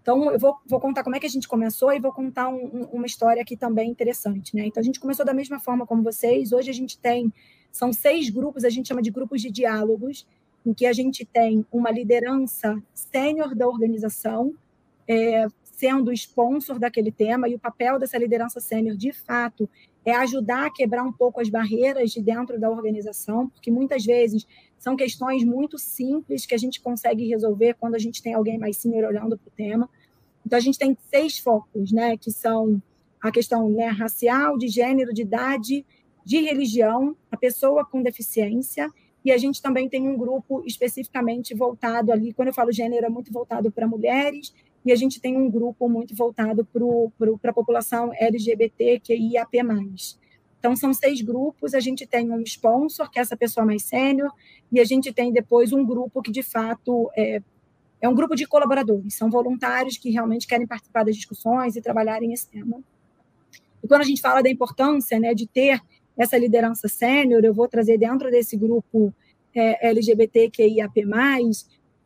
Então, 0.03 0.31
eu 0.31 0.39
vou, 0.39 0.57
vou, 0.67 0.81
contar 0.81 1.03
como 1.03 1.17
é 1.17 1.21
que 1.21 1.27
a 1.27 1.31
gente 1.31 1.47
começou 1.47 1.93
e 1.93 2.01
vou 2.01 2.13
contar 2.13 2.49
um, 2.49 2.65
um, 2.65 2.85
uma 2.93 3.07
história 3.07 3.43
aqui 3.43 3.57
também 3.57 3.91
interessante. 3.91 4.57
Né? 4.57 4.67
Então, 4.67 4.81
a 4.81 4.85
gente 4.85 5.01
começou 5.01 5.25
da 5.25 5.35
mesma 5.35 5.61
forma 5.61 5.87
como 5.87 6.03
vocês. 6.03 6.53
Hoje 6.53 6.71
a 6.71 6.75
gente 6.75 6.99
tem, 6.99 7.33
são 7.71 7.93
seis 7.93 8.31
grupos, 8.31 8.65
a 8.65 8.71
gente 8.71 8.89
chama 8.89 9.03
de 9.03 9.11
grupos 9.11 9.43
de 9.43 9.51
diálogos, 9.51 10.27
em 10.65 10.73
que 10.73 10.87
a 10.87 10.93
gente 10.93 11.25
tem 11.25 11.65
uma 11.71 11.91
liderança 11.91 12.81
sênior 12.95 13.55
da 13.55 13.67
organização, 13.67 14.55
é, 15.07 15.47
sendo 15.79 16.13
sponsor 16.13 16.77
daquele 16.77 17.13
tema, 17.13 17.49
e 17.49 17.55
o 17.55 17.59
papel 17.59 18.01
dessa 18.01 18.19
liderança 18.19 18.59
sênior, 18.59 18.97
de 18.97 19.13
fato, 19.13 19.71
é 20.05 20.13
ajudar 20.13 20.67
a 20.67 20.73
quebrar 20.73 21.05
um 21.05 21.13
pouco 21.13 21.41
as 21.41 21.49
barreiras 21.49 22.11
de 22.11 22.21
dentro 22.21 22.59
da 22.59 22.69
organização, 22.69 23.49
porque 23.49 23.71
muitas 23.71 24.05
vezes 24.05 24.45
são 24.77 24.97
questões 24.97 25.45
muito 25.45 25.79
simples 25.79 26.45
que 26.45 26.55
a 26.55 26.59
gente 26.59 26.81
consegue 26.81 27.29
resolver 27.29 27.75
quando 27.75 27.95
a 27.95 27.99
gente 27.99 28.21
tem 28.21 28.35
alguém 28.35 28.59
mais 28.59 28.77
sênior 28.79 29.05
olhando 29.05 29.39
para 29.39 29.47
o 29.47 29.53
tema. 29.53 29.89
Então, 30.45 30.57
a 30.57 30.61
gente 30.61 30.81
tem 30.81 30.99
seis 31.09 31.39
focos, 31.39 31.93
né, 31.93 32.17
que 32.17 32.33
são 32.33 32.83
a 33.23 33.31
questão 33.31 33.71
né, 33.71 33.87
racial, 33.87 34.59
de 34.59 34.67
gênero, 34.67 35.15
de 35.15 35.23
idade, 35.23 35.87
de 36.25 36.41
religião, 36.41 37.17
a 37.31 37.37
pessoa 37.37 37.85
com 37.85 38.03
deficiência, 38.03 38.91
e 39.25 39.31
a 39.31 39.39
gente 39.39 39.63
também 39.63 39.89
tem 39.89 40.09
um 40.09 40.17
grupo 40.17 40.65
especificamente 40.67 41.55
voltado 41.55 42.11
ali, 42.11 42.33
quando 42.33 42.49
eu 42.49 42.55
falo 42.55 42.73
gênero, 42.73 43.07
é 43.07 43.09
muito 43.09 43.33
voltado 43.33 43.71
para 43.71 43.87
mulheres, 43.87 44.53
e 44.89 44.93
a 44.93 44.97
gente 44.97 45.21
tem 45.21 45.37
um 45.37 45.51
grupo 45.51 45.87
muito 45.87 46.17
voltado 46.17 46.65
para 46.65 47.51
a 47.51 47.53
população 47.53 48.11
LGBTQIAP+. 48.15 49.59
Então, 50.59 50.75
são 50.75 50.95
seis 50.95 51.21
grupos, 51.21 51.75
a 51.75 51.81
gente 51.81 52.07
tem 52.07 52.33
um 52.33 52.41
sponsor, 52.41 53.11
que 53.11 53.19
é 53.19 53.23
essa 53.23 53.37
pessoa 53.37 53.67
mais 53.67 53.83
sênior, 53.83 54.33
e 54.73 54.81
a 54.81 54.85
gente 54.85 55.13
tem 55.13 55.31
depois 55.31 55.75
um 55.75 55.85
grupo 55.85 56.23
que, 56.23 56.33
de 56.33 56.43
fato, 56.43 57.11
é, 57.15 57.43
é 58.01 58.09
um 58.09 58.15
grupo 58.15 58.35
de 58.35 58.47
colaboradores, 58.47 59.13
são 59.13 59.29
voluntários 59.29 59.99
que 59.99 60.09
realmente 60.09 60.47
querem 60.47 60.67
participar 60.67 61.05
das 61.05 61.17
discussões 61.17 61.77
e 61.77 61.83
trabalharem 61.83 62.33
esse 62.33 62.49
tema. 62.49 62.81
E 63.85 63.87
quando 63.87 64.01
a 64.01 64.05
gente 64.05 64.23
fala 64.23 64.41
da 64.41 64.49
importância 64.49 65.21
né, 65.21 65.35
de 65.35 65.47
ter 65.47 65.83
essa 66.17 66.39
liderança 66.39 66.89
sênior, 66.89 67.45
eu 67.45 67.53
vou 67.53 67.69
trazer 67.69 67.99
dentro 67.99 68.31
desse 68.31 68.57
grupo 68.57 69.13
é, 69.55 69.91
LGBTQIAP+, 69.91 71.05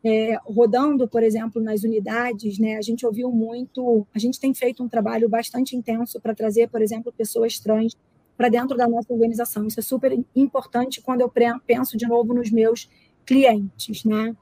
é, 0.03 0.37
rodando, 0.45 1.07
por 1.07 1.23
exemplo, 1.23 1.61
nas 1.61 1.83
unidades, 1.83 2.59
né, 2.59 2.75
a 2.75 2.81
gente 2.81 3.05
ouviu 3.05 3.31
muito, 3.31 4.05
a 4.13 4.19
gente 4.19 4.39
tem 4.39 4.53
feito 4.53 4.83
um 4.83 4.89
trabalho 4.89 5.29
bastante 5.29 5.75
intenso 5.75 6.19
para 6.19 6.35
trazer, 6.35 6.69
por 6.69 6.81
exemplo, 6.81 7.13
pessoas 7.13 7.57
trans 7.57 7.95
para 8.35 8.49
dentro 8.49 8.75
da 8.75 8.87
nossa 8.87 9.13
organização. 9.13 9.65
Isso 9.65 9.79
é 9.79 9.83
super 9.83 10.17
importante 10.35 11.01
quando 11.01 11.21
eu 11.21 11.31
penso 11.65 11.95
de 11.95 12.05
novo 12.05 12.33
nos 12.33 12.51
meus 12.51 12.89
clientes, 13.25 14.03
né? 14.03 14.35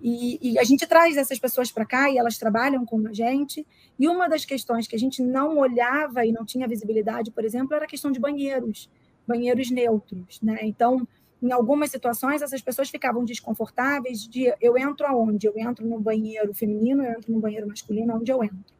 E, 0.00 0.38
e, 0.42 0.58
a 0.58 0.64
gente 0.64 0.84
traz 0.84 1.16
essas 1.16 1.38
pessoas 1.38 1.70
para 1.70 1.86
cá 1.86 2.10
e 2.10 2.18
elas 2.18 2.36
trabalham 2.36 2.84
com 2.84 3.06
a 3.06 3.12
gente. 3.12 3.64
E 3.98 4.08
uma 4.08 4.28
das 4.28 4.44
questões 4.44 4.88
que 4.88 4.96
a 4.96 4.98
gente 4.98 5.22
não 5.22 5.58
olhava 5.58 6.26
e 6.26 6.32
não 6.32 6.44
tinha 6.44 6.66
visibilidade, 6.66 7.30
por 7.30 7.44
exemplo, 7.44 7.74
era 7.74 7.84
a 7.84 7.88
questão 7.88 8.10
de 8.10 8.18
banheiros, 8.18 8.90
banheiros 9.26 9.70
neutros. 9.70 10.40
Né? 10.42 10.58
Então, 10.62 11.06
em 11.42 11.50
algumas 11.50 11.90
situações, 11.90 12.40
essas 12.40 12.62
pessoas 12.62 12.88
ficavam 12.88 13.24
desconfortáveis 13.24 14.28
de 14.28 14.54
eu 14.60 14.78
entro 14.78 15.06
aonde? 15.06 15.46
Eu 15.46 15.54
entro 15.56 15.84
no 15.84 15.98
banheiro 15.98 16.54
feminino, 16.54 17.02
eu 17.02 17.12
entro 17.12 17.32
no 17.32 17.40
banheiro 17.40 17.66
masculino, 17.66 18.14
onde 18.14 18.30
eu 18.30 18.44
entro. 18.44 18.72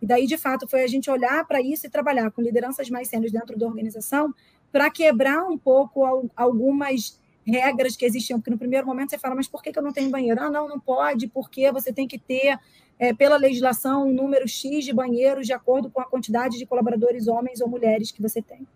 E 0.00 0.06
daí, 0.06 0.26
de 0.26 0.36
fato, 0.36 0.68
foi 0.68 0.82
a 0.82 0.86
gente 0.86 1.10
olhar 1.10 1.44
para 1.46 1.60
isso 1.60 1.86
e 1.86 1.90
trabalhar 1.90 2.30
com 2.30 2.40
lideranças 2.40 2.88
mais 2.88 3.08
sêniores 3.08 3.32
dentro 3.32 3.58
da 3.58 3.66
organização 3.66 4.32
para 4.70 4.90
quebrar 4.90 5.44
um 5.44 5.58
pouco 5.58 6.30
algumas 6.36 7.18
regras 7.46 7.96
que 7.96 8.04
existiam, 8.04 8.38
porque 8.38 8.50
no 8.50 8.58
primeiro 8.58 8.86
momento 8.86 9.10
você 9.10 9.18
fala, 9.18 9.34
mas 9.34 9.48
por 9.48 9.62
que, 9.62 9.72
que 9.72 9.78
eu 9.78 9.82
não 9.82 9.92
tenho 9.92 10.10
banheiro? 10.10 10.40
Ah, 10.40 10.50
não, 10.50 10.68
não 10.68 10.78
pode, 10.78 11.28
porque 11.28 11.70
você 11.72 11.92
tem 11.92 12.06
que 12.06 12.18
ter, 12.18 12.58
é, 12.98 13.12
pela 13.12 13.36
legislação, 13.36 14.08
um 14.08 14.12
número 14.12 14.46
X 14.48 14.84
de 14.84 14.92
banheiros 14.92 15.46
de 15.46 15.52
acordo 15.52 15.90
com 15.90 16.00
a 16.00 16.04
quantidade 16.04 16.58
de 16.58 16.66
colaboradores, 16.66 17.28
homens 17.28 17.60
ou 17.60 17.68
mulheres, 17.68 18.10
que 18.10 18.22
você 18.22 18.40
tem. 18.40 18.66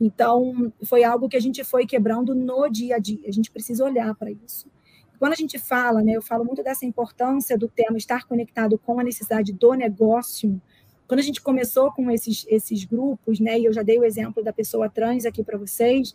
Então, 0.00 0.72
foi 0.84 1.04
algo 1.04 1.28
que 1.28 1.36
a 1.36 1.40
gente 1.40 1.64
foi 1.64 1.86
quebrando 1.86 2.34
no 2.34 2.68
dia 2.68 2.96
a 2.96 2.98
dia, 2.98 3.20
a 3.26 3.32
gente 3.32 3.50
precisa 3.50 3.84
olhar 3.84 4.14
para 4.14 4.30
isso. 4.30 4.70
Quando 5.18 5.32
a 5.32 5.36
gente 5.36 5.58
fala, 5.58 6.02
né, 6.02 6.12
eu 6.12 6.22
falo 6.22 6.44
muito 6.44 6.62
dessa 6.62 6.84
importância 6.84 7.56
do 7.56 7.68
tema 7.68 7.96
estar 7.96 8.24
conectado 8.24 8.78
com 8.78 9.00
a 9.00 9.04
necessidade 9.04 9.52
do 9.52 9.72
negócio, 9.72 10.60
quando 11.08 11.20
a 11.20 11.22
gente 11.22 11.40
começou 11.40 11.90
com 11.92 12.10
esses, 12.10 12.44
esses 12.48 12.84
grupos, 12.84 13.40
né, 13.40 13.58
e 13.58 13.64
eu 13.64 13.72
já 13.72 13.82
dei 13.82 13.98
o 13.98 14.04
exemplo 14.04 14.42
da 14.42 14.52
pessoa 14.52 14.90
trans 14.90 15.24
aqui 15.24 15.42
para 15.42 15.56
vocês, 15.56 16.14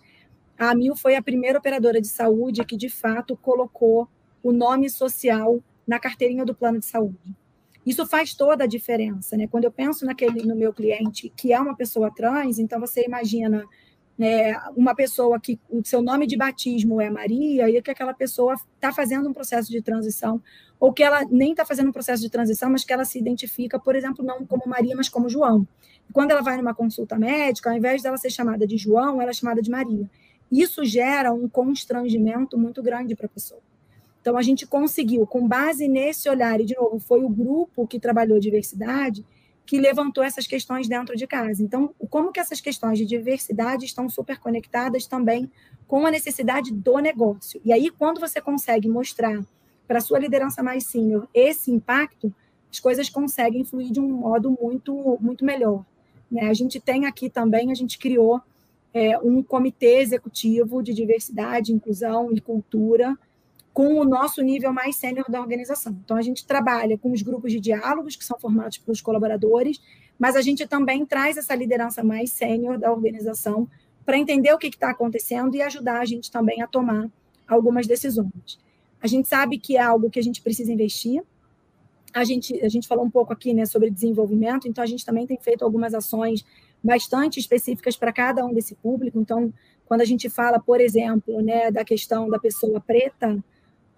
a 0.57 0.69
AMIL 0.69 0.95
foi 0.95 1.15
a 1.15 1.21
primeira 1.23 1.57
operadora 1.57 1.99
de 1.99 2.07
saúde 2.07 2.63
que, 2.63 2.77
de 2.77 2.89
fato, 2.89 3.35
colocou 3.35 4.07
o 4.43 4.51
nome 4.51 4.89
social 4.89 5.59
na 5.87 5.99
carteirinha 5.99 6.45
do 6.45 6.53
plano 6.53 6.77
de 6.77 6.85
saúde. 6.85 7.35
Isso 7.85 8.05
faz 8.05 8.33
toda 8.33 8.65
a 8.65 8.67
diferença, 8.67 9.35
né? 9.35 9.47
Quando 9.47 9.65
eu 9.65 9.71
penso 9.71 10.05
naquele, 10.05 10.43
no 10.43 10.55
meu 10.55 10.73
cliente 10.73 11.31
que 11.35 11.51
é 11.51 11.59
uma 11.59 11.75
pessoa 11.75 12.13
trans, 12.13 12.59
então 12.59 12.79
você 12.79 13.03
imagina 13.05 13.65
né, 14.17 14.55
uma 14.75 14.93
pessoa 14.93 15.39
que 15.39 15.59
o 15.67 15.83
seu 15.83 15.99
nome 15.99 16.27
de 16.27 16.37
batismo 16.37 17.01
é 17.01 17.09
Maria 17.09 17.67
e 17.69 17.81
que 17.81 17.89
aquela 17.89 18.13
pessoa 18.13 18.53
está 18.75 18.93
fazendo 18.93 19.27
um 19.27 19.33
processo 19.33 19.71
de 19.71 19.81
transição, 19.81 20.39
ou 20.79 20.93
que 20.93 21.01
ela 21.01 21.25
nem 21.25 21.51
está 21.51 21.65
fazendo 21.65 21.89
um 21.89 21.91
processo 21.91 22.21
de 22.21 22.29
transição, 22.29 22.69
mas 22.69 22.83
que 22.83 22.93
ela 22.93 23.03
se 23.03 23.17
identifica, 23.17 23.79
por 23.79 23.95
exemplo, 23.95 24.23
não 24.23 24.45
como 24.45 24.63
Maria, 24.67 24.95
mas 24.95 25.09
como 25.09 25.27
João. 25.27 25.67
Quando 26.13 26.31
ela 26.31 26.41
vai 26.41 26.55
numa 26.57 26.75
consulta 26.75 27.17
médica, 27.17 27.71
ao 27.71 27.77
invés 27.77 28.03
dela 28.03 28.17
ser 28.17 28.29
chamada 28.29 28.67
de 28.67 28.77
João, 28.77 29.19
ela 29.19 29.31
é 29.31 29.33
chamada 29.33 29.59
de 29.59 29.71
Maria. 29.71 30.07
Isso 30.51 30.85
gera 30.85 31.33
um 31.33 31.49
constrangimento 31.49 32.59
muito 32.59 32.83
grande 32.83 33.15
para 33.15 33.25
a 33.25 33.29
pessoa. 33.29 33.61
Então, 34.21 34.37
a 34.37 34.41
gente 34.41 34.67
conseguiu, 34.67 35.25
com 35.25 35.47
base 35.47 35.87
nesse 35.87 36.29
olhar, 36.29 36.61
e 36.61 36.65
de 36.65 36.75
novo, 36.75 36.99
foi 36.99 37.23
o 37.23 37.29
grupo 37.29 37.87
que 37.87 37.99
trabalhou 37.99 38.39
diversidade 38.39 39.25
que 39.65 39.79
levantou 39.79 40.23
essas 40.23 40.45
questões 40.45 40.87
dentro 40.87 41.15
de 41.15 41.25
casa. 41.25 41.63
Então, 41.63 41.93
como 42.09 42.31
que 42.31 42.39
essas 42.39 42.59
questões 42.59 42.97
de 42.97 43.05
diversidade 43.05 43.85
estão 43.85 44.09
super 44.09 44.37
conectadas 44.37 45.05
também 45.05 45.49
com 45.87 46.05
a 46.05 46.11
necessidade 46.11 46.73
do 46.73 46.97
negócio? 46.99 47.61
E 47.63 47.71
aí, 47.71 47.89
quando 47.89 48.19
você 48.19 48.41
consegue 48.41 48.89
mostrar 48.89 49.41
para 49.87 49.99
a 49.99 50.01
sua 50.01 50.19
liderança 50.19 50.61
mais 50.61 50.85
sênior 50.85 51.27
esse 51.33 51.71
impacto, 51.71 52.33
as 52.69 52.79
coisas 52.79 53.09
conseguem 53.09 53.63
fluir 53.63 53.91
de 53.91 53.99
um 53.99 54.07
modo 54.07 54.57
muito, 54.61 55.17
muito 55.19 55.45
melhor. 55.45 55.85
Né? 56.29 56.49
A 56.49 56.53
gente 56.53 56.79
tem 56.79 57.05
aqui 57.05 57.29
também, 57.29 57.71
a 57.71 57.75
gente 57.75 57.97
criou 57.97 58.41
é, 58.93 59.17
um 59.19 59.43
comitê 59.43 59.99
executivo 59.99 60.81
de 60.81 60.93
diversidade, 60.93 61.73
inclusão 61.73 62.31
e 62.31 62.39
cultura, 62.41 63.17
com 63.73 63.99
o 63.99 64.03
nosso 64.03 64.41
nível 64.41 64.73
mais 64.73 64.95
sênior 64.97 65.25
da 65.29 65.39
organização. 65.39 65.97
Então, 66.03 66.17
a 66.17 66.21
gente 66.21 66.45
trabalha 66.45 66.97
com 66.97 67.11
os 67.11 67.21
grupos 67.21 67.51
de 67.51 67.59
diálogos, 67.59 68.15
que 68.15 68.25
são 68.25 68.37
formados 68.39 68.77
pelos 68.77 69.01
colaboradores, 69.01 69.81
mas 70.19 70.35
a 70.35 70.41
gente 70.41 70.67
também 70.67 71.05
traz 71.05 71.37
essa 71.37 71.55
liderança 71.55 72.03
mais 72.03 72.31
sênior 72.31 72.77
da 72.77 72.91
organização 72.91 73.67
para 74.05 74.17
entender 74.17 74.53
o 74.53 74.57
que 74.57 74.67
está 74.67 74.89
acontecendo 74.89 75.55
e 75.55 75.61
ajudar 75.61 76.01
a 76.01 76.05
gente 76.05 76.29
também 76.29 76.61
a 76.61 76.67
tomar 76.67 77.09
algumas 77.47 77.87
decisões. 77.87 78.59
A 79.01 79.07
gente 79.07 79.27
sabe 79.27 79.57
que 79.57 79.77
é 79.77 79.81
algo 79.81 80.09
que 80.09 80.19
a 80.19 80.23
gente 80.23 80.41
precisa 80.41 80.71
investir. 80.71 81.23
A 82.13 82.23
gente, 82.23 82.59
a 82.61 82.69
gente 82.69 82.87
falou 82.87 83.05
um 83.05 83.09
pouco 83.09 83.31
aqui 83.31 83.53
né, 83.53 83.65
sobre 83.65 83.89
desenvolvimento, 83.89 84.67
então 84.67 84.83
a 84.83 84.87
gente 84.87 85.05
também 85.05 85.25
tem 85.25 85.37
feito 85.37 85.63
algumas 85.63 85.93
ações 85.93 86.45
bastante 86.83 87.39
específicas 87.39 87.95
para 87.95 88.11
cada 88.11 88.45
um 88.45 88.53
desse 88.53 88.75
público. 88.75 89.19
Então, 89.19 89.53
quando 89.85 90.01
a 90.01 90.05
gente 90.05 90.29
fala, 90.29 90.59
por 90.59 90.81
exemplo, 90.81 91.41
né, 91.41 91.71
da 91.71 91.85
questão 91.85 92.29
da 92.29 92.37
pessoa 92.37 92.81
preta, 92.81 93.41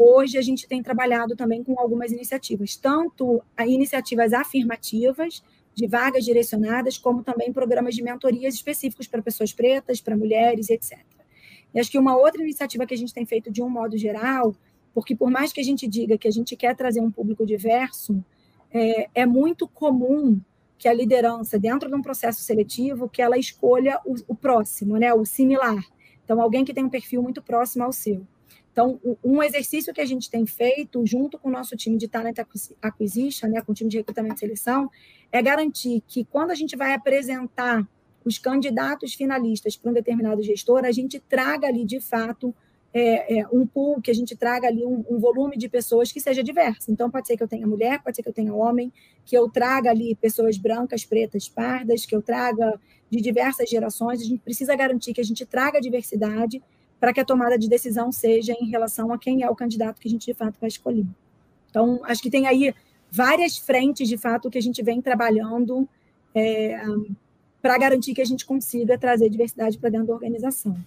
hoje 0.03 0.37
a 0.37 0.41
gente 0.41 0.67
tem 0.67 0.81
trabalhado 0.81 1.35
também 1.35 1.63
com 1.63 1.79
algumas 1.79 2.11
iniciativas, 2.11 2.75
tanto 2.75 3.41
iniciativas 3.59 4.33
afirmativas, 4.33 5.43
de 5.75 5.87
vagas 5.87 6.23
direcionadas, 6.23 6.97
como 6.97 7.23
também 7.23 7.51
programas 7.51 7.95
de 7.95 8.03
mentorias 8.03 8.53
específicos 8.53 9.07
para 9.07 9.21
pessoas 9.23 9.51
pretas, 9.51 9.99
para 9.99 10.15
mulheres, 10.15 10.69
etc. 10.69 10.99
E 11.73 11.79
acho 11.79 11.89
que 11.89 11.97
uma 11.97 12.15
outra 12.15 12.41
iniciativa 12.43 12.85
que 12.85 12.93
a 12.93 12.97
gente 12.97 13.13
tem 13.13 13.25
feito 13.25 13.51
de 13.51 13.61
um 13.63 13.69
modo 13.69 13.97
geral 13.97 14.55
porque 14.93 15.15
por 15.15 15.29
mais 15.29 15.51
que 15.51 15.59
a 15.59 15.63
gente 15.63 15.87
diga 15.87 16.17
que 16.17 16.27
a 16.27 16.31
gente 16.31 16.55
quer 16.55 16.75
trazer 16.75 17.01
um 17.01 17.09
público 17.09 17.45
diverso, 17.45 18.23
é, 18.71 19.09
é 19.15 19.25
muito 19.25 19.67
comum 19.67 20.39
que 20.77 20.87
a 20.87 20.93
liderança, 20.93 21.57
dentro 21.57 21.89
de 21.89 21.95
um 21.95 22.01
processo 22.01 22.41
seletivo, 22.41 23.09
que 23.09 23.21
ela 23.21 23.37
escolha 23.37 23.99
o, 24.05 24.15
o 24.27 24.35
próximo, 24.35 24.97
né, 24.97 25.13
o 25.13 25.25
similar. 25.25 25.83
Então, 26.23 26.41
alguém 26.41 26.63
que 26.63 26.73
tem 26.73 26.83
um 26.83 26.89
perfil 26.89 27.23
muito 27.23 27.41
próximo 27.41 27.83
ao 27.83 27.91
seu. 27.91 28.25
Então, 28.73 28.99
um 29.23 29.41
exercício 29.43 29.93
que 29.93 30.01
a 30.01 30.05
gente 30.05 30.31
tem 30.31 30.47
feito, 30.47 31.05
junto 31.05 31.37
com 31.37 31.47
o 31.47 31.51
nosso 31.51 31.77
time 31.77 31.95
de 31.95 32.07
Talent 32.07 32.39
Acquisition, 32.81 33.47
né, 33.47 33.61
com 33.61 33.71
o 33.71 33.75
time 33.75 33.87
de 33.87 33.97
recrutamento 33.97 34.37
e 34.37 34.39
seleção, 34.39 34.89
é 35.31 35.39
garantir 35.43 36.03
que 36.07 36.25
quando 36.25 36.49
a 36.49 36.55
gente 36.55 36.75
vai 36.75 36.91
apresentar 36.91 37.87
os 38.25 38.39
candidatos 38.39 39.13
finalistas 39.13 39.77
para 39.77 39.91
um 39.91 39.93
determinado 39.93 40.41
gestor, 40.41 40.85
a 40.85 40.91
gente 40.91 41.19
traga 41.19 41.67
ali, 41.67 41.85
de 41.85 41.99
fato, 41.99 42.53
é, 42.91 43.41
é, 43.41 43.47
um 43.51 43.67
pool, 43.67 44.01
que 44.01 44.09
a 44.09 44.13
gente 44.13 44.35
traga 44.35 44.67
ali 44.67 44.83
um, 44.83 45.05
um, 45.07 45.19
volume 45.19 45.55
de 45.55 45.69
pessoas 45.69 46.11
que 46.11 46.19
seja 46.19 46.43
diverso. 46.43 46.91
Então, 46.91 47.11
pode 47.11 47.27
ser 47.27 47.37
que 47.37 47.43
eu 47.43 47.47
tenha 47.47 47.67
mulher, 47.67 48.01
pode 48.01 48.15
ser 48.15 48.23
que 48.23 48.29
eu 48.29 48.33
tenha 48.33 48.55
homem, 48.55 48.91
que 49.23 49.37
eu 49.37 49.47
traga 49.49 49.91
ali 49.91 50.15
pessoas 50.15 50.57
brancas, 50.57 51.05
pretas, 51.05 51.47
pardas, 51.47 52.07
que 52.07 52.15
eu 52.15 52.23
traga 52.23 52.79
de 53.07 53.21
diversas 53.21 53.69
gerações. 53.69 54.19
A 54.19 54.23
gente 54.23 54.41
precisa 54.41 54.75
garantir 54.75 55.13
que 55.13 55.21
a 55.21 55.23
gente 55.23 55.45
traga 55.45 55.79
diversidade 55.79 56.59
para 57.03 57.11
que 57.11 57.19
a 57.19 57.25
tomada 57.25 57.59
de 57.59 57.67
decisão 57.67 58.13
seja 58.13 58.53
em 58.53 58.69
relação 58.69 59.11
a 59.11 59.17
quem 59.17 59.43
é 59.43 59.49
o 59.49 59.53
candidato 59.53 59.99
que 59.99 60.07
a 60.07 60.09
gente 60.09 60.25
de 60.25 60.33
fato 60.33 60.55
vai 60.57 60.69
escolher. 60.69 61.05
Então, 61.69 61.99
acho 62.05 62.21
que 62.21 62.29
tem 62.29 62.47
aí 62.47 62.73
várias 63.11 63.57
frentes 63.57 64.07
de 64.07 64.17
fato 64.17 64.49
que 64.49 64.57
a 64.57 64.61
gente 64.61 64.81
vem 64.81 65.01
trabalhando 65.01 65.85
é, 66.33 66.81
para 67.61 67.77
garantir 67.77 68.13
que 68.13 68.21
a 68.21 68.25
gente 68.25 68.45
consiga 68.45 68.97
trazer 68.97 69.27
diversidade 69.27 69.77
para 69.77 69.89
dentro 69.89 70.07
da 70.07 70.13
organização. 70.13 70.77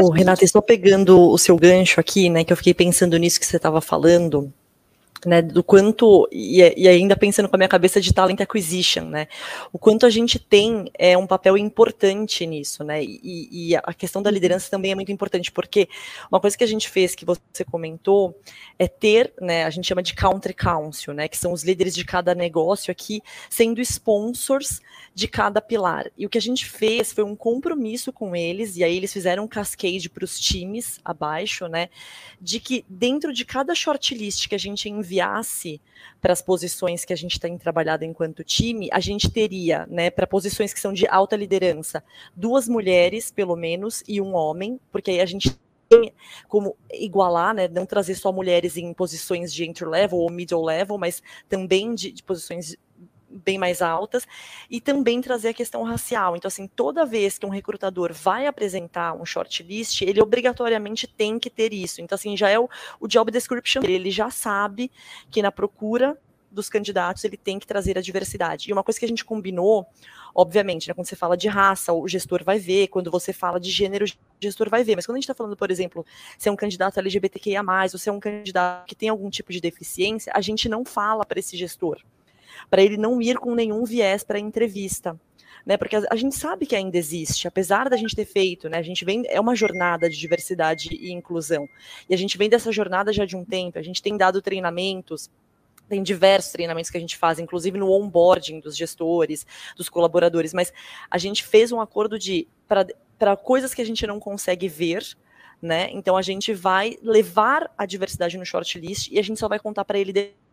Ô, 0.00 0.10
Renata, 0.10 0.36
gente... 0.36 0.44
estou 0.44 0.62
pegando 0.62 1.18
o 1.18 1.36
seu 1.36 1.56
gancho 1.56 1.98
aqui, 1.98 2.30
né? 2.30 2.44
Que 2.44 2.52
eu 2.52 2.56
fiquei 2.56 2.72
pensando 2.72 3.16
nisso 3.16 3.40
que 3.40 3.46
você 3.46 3.56
estava 3.56 3.80
falando 3.80 4.54
né, 5.26 5.42
do 5.42 5.64
quanto, 5.64 6.28
e, 6.30 6.60
e, 6.76 6.86
ainda 6.86 7.16
pensando 7.16 7.48
com 7.48 7.56
a 7.56 7.58
minha 7.58 7.68
cabeça 7.68 8.00
de 8.00 8.14
talent 8.14 8.40
acquisition, 8.40 9.06
né, 9.06 9.26
o 9.72 9.78
quanto 9.78 10.06
a 10.06 10.10
gente 10.10 10.38
tem 10.38 10.88
é 10.96 11.18
um 11.18 11.26
papel 11.26 11.58
importante 11.58 12.46
nisso, 12.46 12.84
né, 12.84 13.02
e, 13.02 13.48
e, 13.72 13.76
a 13.76 13.92
questão 13.92 14.22
da 14.22 14.30
liderança 14.30 14.70
também 14.70 14.92
é 14.92 14.94
muito 14.94 15.10
importante, 15.10 15.50
porque 15.50 15.88
uma 16.30 16.40
coisa 16.40 16.56
que 16.56 16.62
a 16.62 16.66
gente 16.66 16.88
fez, 16.88 17.16
que 17.16 17.24
você 17.24 17.64
comentou, 17.68 18.40
é 18.78 18.86
ter, 18.86 19.34
né, 19.40 19.64
a 19.64 19.70
gente 19.70 19.88
chama 19.88 20.00
de 20.00 20.14
country 20.14 20.54
council, 20.54 21.12
né, 21.12 21.26
que 21.26 21.36
são 21.36 21.52
os 21.52 21.64
líderes 21.64 21.92
de 21.92 22.04
cada 22.04 22.32
negócio 22.32 22.92
aqui, 22.92 23.20
sendo 23.50 23.80
sponsors 23.80 24.80
de 25.12 25.26
cada 25.26 25.60
pilar, 25.60 26.08
e 26.16 26.24
o 26.24 26.28
que 26.28 26.38
a 26.38 26.42
gente 26.42 26.64
fez 26.64 27.12
foi 27.12 27.24
um 27.24 27.34
compromisso 27.34 28.12
com 28.12 28.36
eles, 28.36 28.76
e 28.76 28.84
aí 28.84 28.96
eles 28.96 29.12
fizeram 29.12 29.42
um 29.42 29.48
cascade 29.48 30.08
para 30.08 30.24
os 30.24 30.38
times 30.38 31.00
abaixo, 31.04 31.66
né, 31.66 31.88
de 32.40 32.60
que 32.60 32.84
dentro 32.88 33.32
de 33.32 33.44
cada 33.44 33.74
shortlist 33.74 34.46
que 34.48 34.54
a 34.54 34.58
gente 34.58 34.88
envia 34.88 35.15
enviasse 35.16 35.80
para 36.20 36.32
as 36.32 36.42
posições 36.42 37.04
que 37.04 37.12
a 37.12 37.16
gente 37.16 37.40
tem 37.40 37.56
trabalhado 37.56 38.04
enquanto 38.04 38.44
time, 38.44 38.88
a 38.92 39.00
gente 39.00 39.30
teria, 39.30 39.86
né, 39.88 40.10
para 40.10 40.26
posições 40.26 40.72
que 40.72 40.80
são 40.80 40.92
de 40.92 41.06
alta 41.08 41.36
liderança, 41.36 42.04
duas 42.34 42.68
mulheres, 42.68 43.30
pelo 43.30 43.56
menos, 43.56 44.02
e 44.06 44.20
um 44.20 44.34
homem, 44.34 44.78
porque 44.92 45.10
aí 45.10 45.20
a 45.20 45.26
gente 45.26 45.56
tem 45.88 46.12
como 46.48 46.76
igualar, 46.92 47.54
né, 47.54 47.68
não 47.68 47.86
trazer 47.86 48.16
só 48.16 48.32
mulheres 48.32 48.76
em 48.76 48.92
posições 48.92 49.52
de 49.52 49.64
entry 49.64 49.86
level 49.86 50.18
ou 50.18 50.30
middle 50.30 50.64
level, 50.64 50.98
mas 50.98 51.22
também 51.48 51.94
de, 51.94 52.12
de 52.12 52.22
posições 52.22 52.76
bem 53.36 53.58
mais 53.58 53.82
altas, 53.82 54.26
e 54.70 54.80
também 54.80 55.20
trazer 55.20 55.48
a 55.48 55.54
questão 55.54 55.82
racial. 55.82 56.36
Então, 56.36 56.48
assim, 56.48 56.66
toda 56.66 57.04
vez 57.04 57.38
que 57.38 57.46
um 57.46 57.50
recrutador 57.50 58.12
vai 58.12 58.46
apresentar 58.46 59.14
um 59.14 59.24
shortlist, 59.24 60.02
ele 60.02 60.20
obrigatoriamente 60.20 61.06
tem 61.06 61.38
que 61.38 61.50
ter 61.50 61.72
isso. 61.72 62.00
Então, 62.00 62.16
assim, 62.16 62.36
já 62.36 62.48
é 62.48 62.58
o, 62.58 62.68
o 63.00 63.06
job 63.06 63.30
description 63.30 63.82
ele 63.84 64.10
já 64.10 64.30
sabe 64.30 64.90
que 65.30 65.42
na 65.42 65.52
procura 65.52 66.18
dos 66.50 66.68
candidatos 66.68 67.22
ele 67.24 67.36
tem 67.36 67.58
que 67.58 67.66
trazer 67.66 67.98
a 67.98 68.00
diversidade. 68.00 68.68
E 68.68 68.72
uma 68.72 68.82
coisa 68.82 68.98
que 68.98 69.04
a 69.04 69.08
gente 69.08 69.24
combinou, 69.24 69.86
obviamente, 70.34 70.88
né, 70.88 70.94
quando 70.94 71.06
você 71.06 71.14
fala 71.14 71.36
de 71.36 71.48
raça, 71.48 71.92
o 71.92 72.08
gestor 72.08 72.42
vai 72.42 72.58
ver, 72.58 72.88
quando 72.88 73.10
você 73.10 73.32
fala 73.32 73.60
de 73.60 73.70
gênero, 73.70 74.04
o 74.04 74.08
gestor 74.40 74.70
vai 74.70 74.82
ver. 74.82 74.96
Mas 74.96 75.06
quando 75.06 75.16
a 75.16 75.18
gente 75.18 75.24
está 75.24 75.34
falando, 75.34 75.56
por 75.56 75.70
exemplo, 75.70 76.04
se 76.38 76.48
é 76.48 76.52
um 76.52 76.56
candidato 76.56 76.98
LGBTQIA, 76.98 77.62
ou 77.92 77.98
se 77.98 78.08
é 78.08 78.12
um 78.12 78.18
candidato 78.20 78.86
que 78.86 78.94
tem 78.94 79.08
algum 79.08 79.28
tipo 79.28 79.52
de 79.52 79.60
deficiência, 79.60 80.32
a 80.34 80.40
gente 80.40 80.68
não 80.68 80.84
fala 80.84 81.24
para 81.24 81.38
esse 81.38 81.56
gestor 81.56 82.00
para 82.70 82.82
ele 82.82 82.96
não 82.96 83.20
ir 83.20 83.36
com 83.38 83.54
nenhum 83.54 83.84
viés 83.84 84.24
para 84.24 84.38
a 84.38 84.40
entrevista. 84.40 85.18
Né, 85.64 85.76
porque 85.76 85.96
a, 85.96 86.14
gente 86.14 86.36
sabe 86.36 86.64
que 86.64 86.76
ainda 86.76 86.96
existe, 86.96 87.48
apesar 87.48 87.90
da 87.90 87.96
gente 87.96 88.14
ter 88.14 88.24
feito, 88.24 88.68
né, 88.68 88.78
a 88.78 88.82
gente 88.82 89.04
vem, 89.04 89.24
é 89.26 89.40
uma 89.40 89.56
jornada 89.56 90.08
de 90.08 90.16
diversidade 90.16 90.90
e 90.92 91.10
inclusão, 91.10 91.68
e 92.08 92.14
a 92.14 92.16
gente 92.16 92.38
vem 92.38 92.48
dessa 92.48 92.70
jornada 92.70 93.12
já 93.12 93.24
de 93.24 93.34
um 93.34 93.44
tempo, 93.44 93.76
a 93.76 93.82
gente 93.82 94.00
tem 94.00 94.16
dado 94.16 94.40
treinamentos, 94.40 95.28
tem 95.88 96.04
diversos 96.04 96.52
treinamentos 96.52 96.88
que 96.88 96.96
a 96.96 97.00
gente 97.00 97.16
faz, 97.16 97.40
inclusive 97.40 97.76
no 97.76 97.90
onboarding 97.90 98.60
dos 98.60 98.76
gestores, 98.76 99.44
dos 99.76 99.88
colaboradores, 99.88 100.54
mas 100.54 100.72
a 101.10 101.18
gente 101.18 101.42
fez 101.42 101.72
um 101.72 101.80
acordo 101.80 102.16
de, 102.16 102.46
para 103.18 103.36
coisas 103.36 103.74
que 103.74 103.82
a 103.82 103.86
gente 103.86 104.06
não 104.06 104.20
consegue 104.20 104.68
ver, 104.68 105.04
né, 105.60 105.88
então 105.90 106.16
a 106.16 106.22
gente 106.22 106.54
vai 106.54 106.96
levar 107.02 107.68
a 107.76 107.84
diversidade 107.84 108.38
no 108.38 108.46
shortlist 108.46 109.10
e 109.10 109.18
a 109.18 109.22
gente 109.22 109.40
só 109.40 109.48
vai 109.48 109.58
contar 109.58 109.84
para 109.84 109.98
ele 109.98 110.12
depois, 110.12 110.45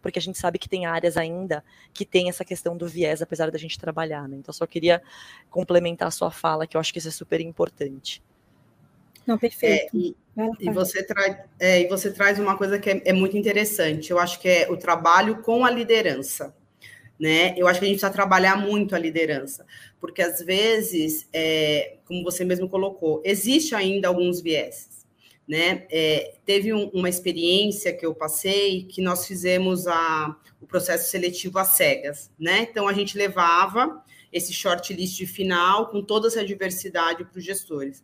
porque 0.00 0.18
a 0.18 0.22
gente 0.22 0.38
sabe 0.38 0.58
que 0.58 0.68
tem 0.68 0.86
áreas 0.86 1.16
ainda 1.16 1.64
que 1.92 2.04
tem 2.04 2.28
essa 2.28 2.44
questão 2.44 2.76
do 2.76 2.88
viés, 2.88 3.20
apesar 3.20 3.50
da 3.50 3.58
gente 3.58 3.78
trabalhar, 3.78 4.28
né? 4.28 4.36
Então, 4.36 4.52
só 4.52 4.66
queria 4.66 5.02
complementar 5.50 6.08
a 6.08 6.10
sua 6.10 6.30
fala, 6.30 6.66
que 6.66 6.76
eu 6.76 6.80
acho 6.80 6.92
que 6.92 6.98
isso 6.98 7.08
é 7.08 7.12
super 7.12 7.40
importante. 7.40 8.22
Não, 9.26 9.38
perfeito. 9.38 9.96
É, 9.96 9.98
e, 9.98 10.16
e, 10.60 10.70
você 10.70 11.02
traz, 11.02 11.38
é, 11.58 11.82
e 11.82 11.88
você 11.88 12.10
traz 12.10 12.38
uma 12.38 12.56
coisa 12.56 12.78
que 12.78 12.90
é, 12.90 13.02
é, 13.06 13.12
muito 13.12 13.36
interessante, 13.36 14.10
eu 14.10 14.18
acho 14.18 14.40
que 14.40 14.48
é 14.48 14.70
o 14.70 14.76
trabalho 14.76 15.42
com 15.42 15.64
a 15.64 15.70
liderança. 15.70 16.54
Né? 17.18 17.54
Eu 17.56 17.68
acho 17.68 17.78
que 17.78 17.86
a 17.86 17.88
gente 17.88 17.98
precisa 17.98 18.12
trabalhar 18.12 18.56
muito 18.56 18.94
a 18.94 18.98
liderança, 18.98 19.64
porque 20.00 20.20
às 20.20 20.40
vezes, 20.42 21.28
é, 21.32 21.96
como 22.04 22.24
você 22.24 22.44
mesmo 22.44 22.68
colocou, 22.68 23.22
existe 23.24 23.74
ainda 23.74 24.08
alguns 24.08 24.40
viés 24.40 25.03
né? 25.46 25.86
É, 25.90 26.34
teve 26.44 26.72
um, 26.72 26.88
uma 26.88 27.08
experiência 27.08 27.92
que 27.92 28.04
eu 28.04 28.14
passei 28.14 28.84
que 28.84 29.02
nós 29.02 29.26
fizemos 29.26 29.86
a, 29.86 30.36
o 30.60 30.66
processo 30.66 31.10
seletivo 31.10 31.58
às 31.58 31.68
cegas, 31.68 32.30
né? 32.38 32.66
Então 32.70 32.88
a 32.88 32.92
gente 32.92 33.16
levava 33.16 34.02
esse 34.32 34.52
shortlist 34.52 35.24
final 35.26 35.88
com 35.88 36.02
toda 36.02 36.26
essa 36.26 36.44
diversidade 36.44 37.24
para 37.24 37.38
os 37.38 37.44
gestores. 37.44 38.02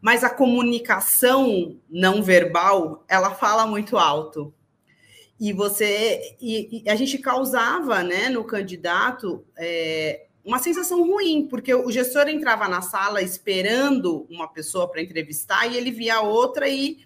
Mas 0.00 0.22
a 0.22 0.30
comunicação 0.30 1.80
não 1.88 2.22
verbal, 2.22 3.04
ela 3.08 3.34
fala 3.34 3.66
muito 3.66 3.96
alto. 3.96 4.52
E 5.40 5.52
você 5.52 6.36
e, 6.40 6.82
e 6.84 6.90
a 6.90 6.94
gente 6.94 7.18
causava, 7.18 8.02
né, 8.02 8.28
no 8.28 8.44
candidato 8.44 9.44
é, 9.56 10.26
uma 10.44 10.58
sensação 10.58 11.02
ruim, 11.06 11.46
porque 11.48 11.74
o 11.74 11.90
gestor 11.90 12.28
entrava 12.28 12.68
na 12.68 12.82
sala 12.82 13.22
esperando 13.22 14.26
uma 14.28 14.46
pessoa 14.46 14.88
para 14.88 15.00
entrevistar 15.00 15.66
e 15.66 15.76
ele 15.76 15.90
via 15.90 16.20
outra 16.20 16.68
e 16.68 16.98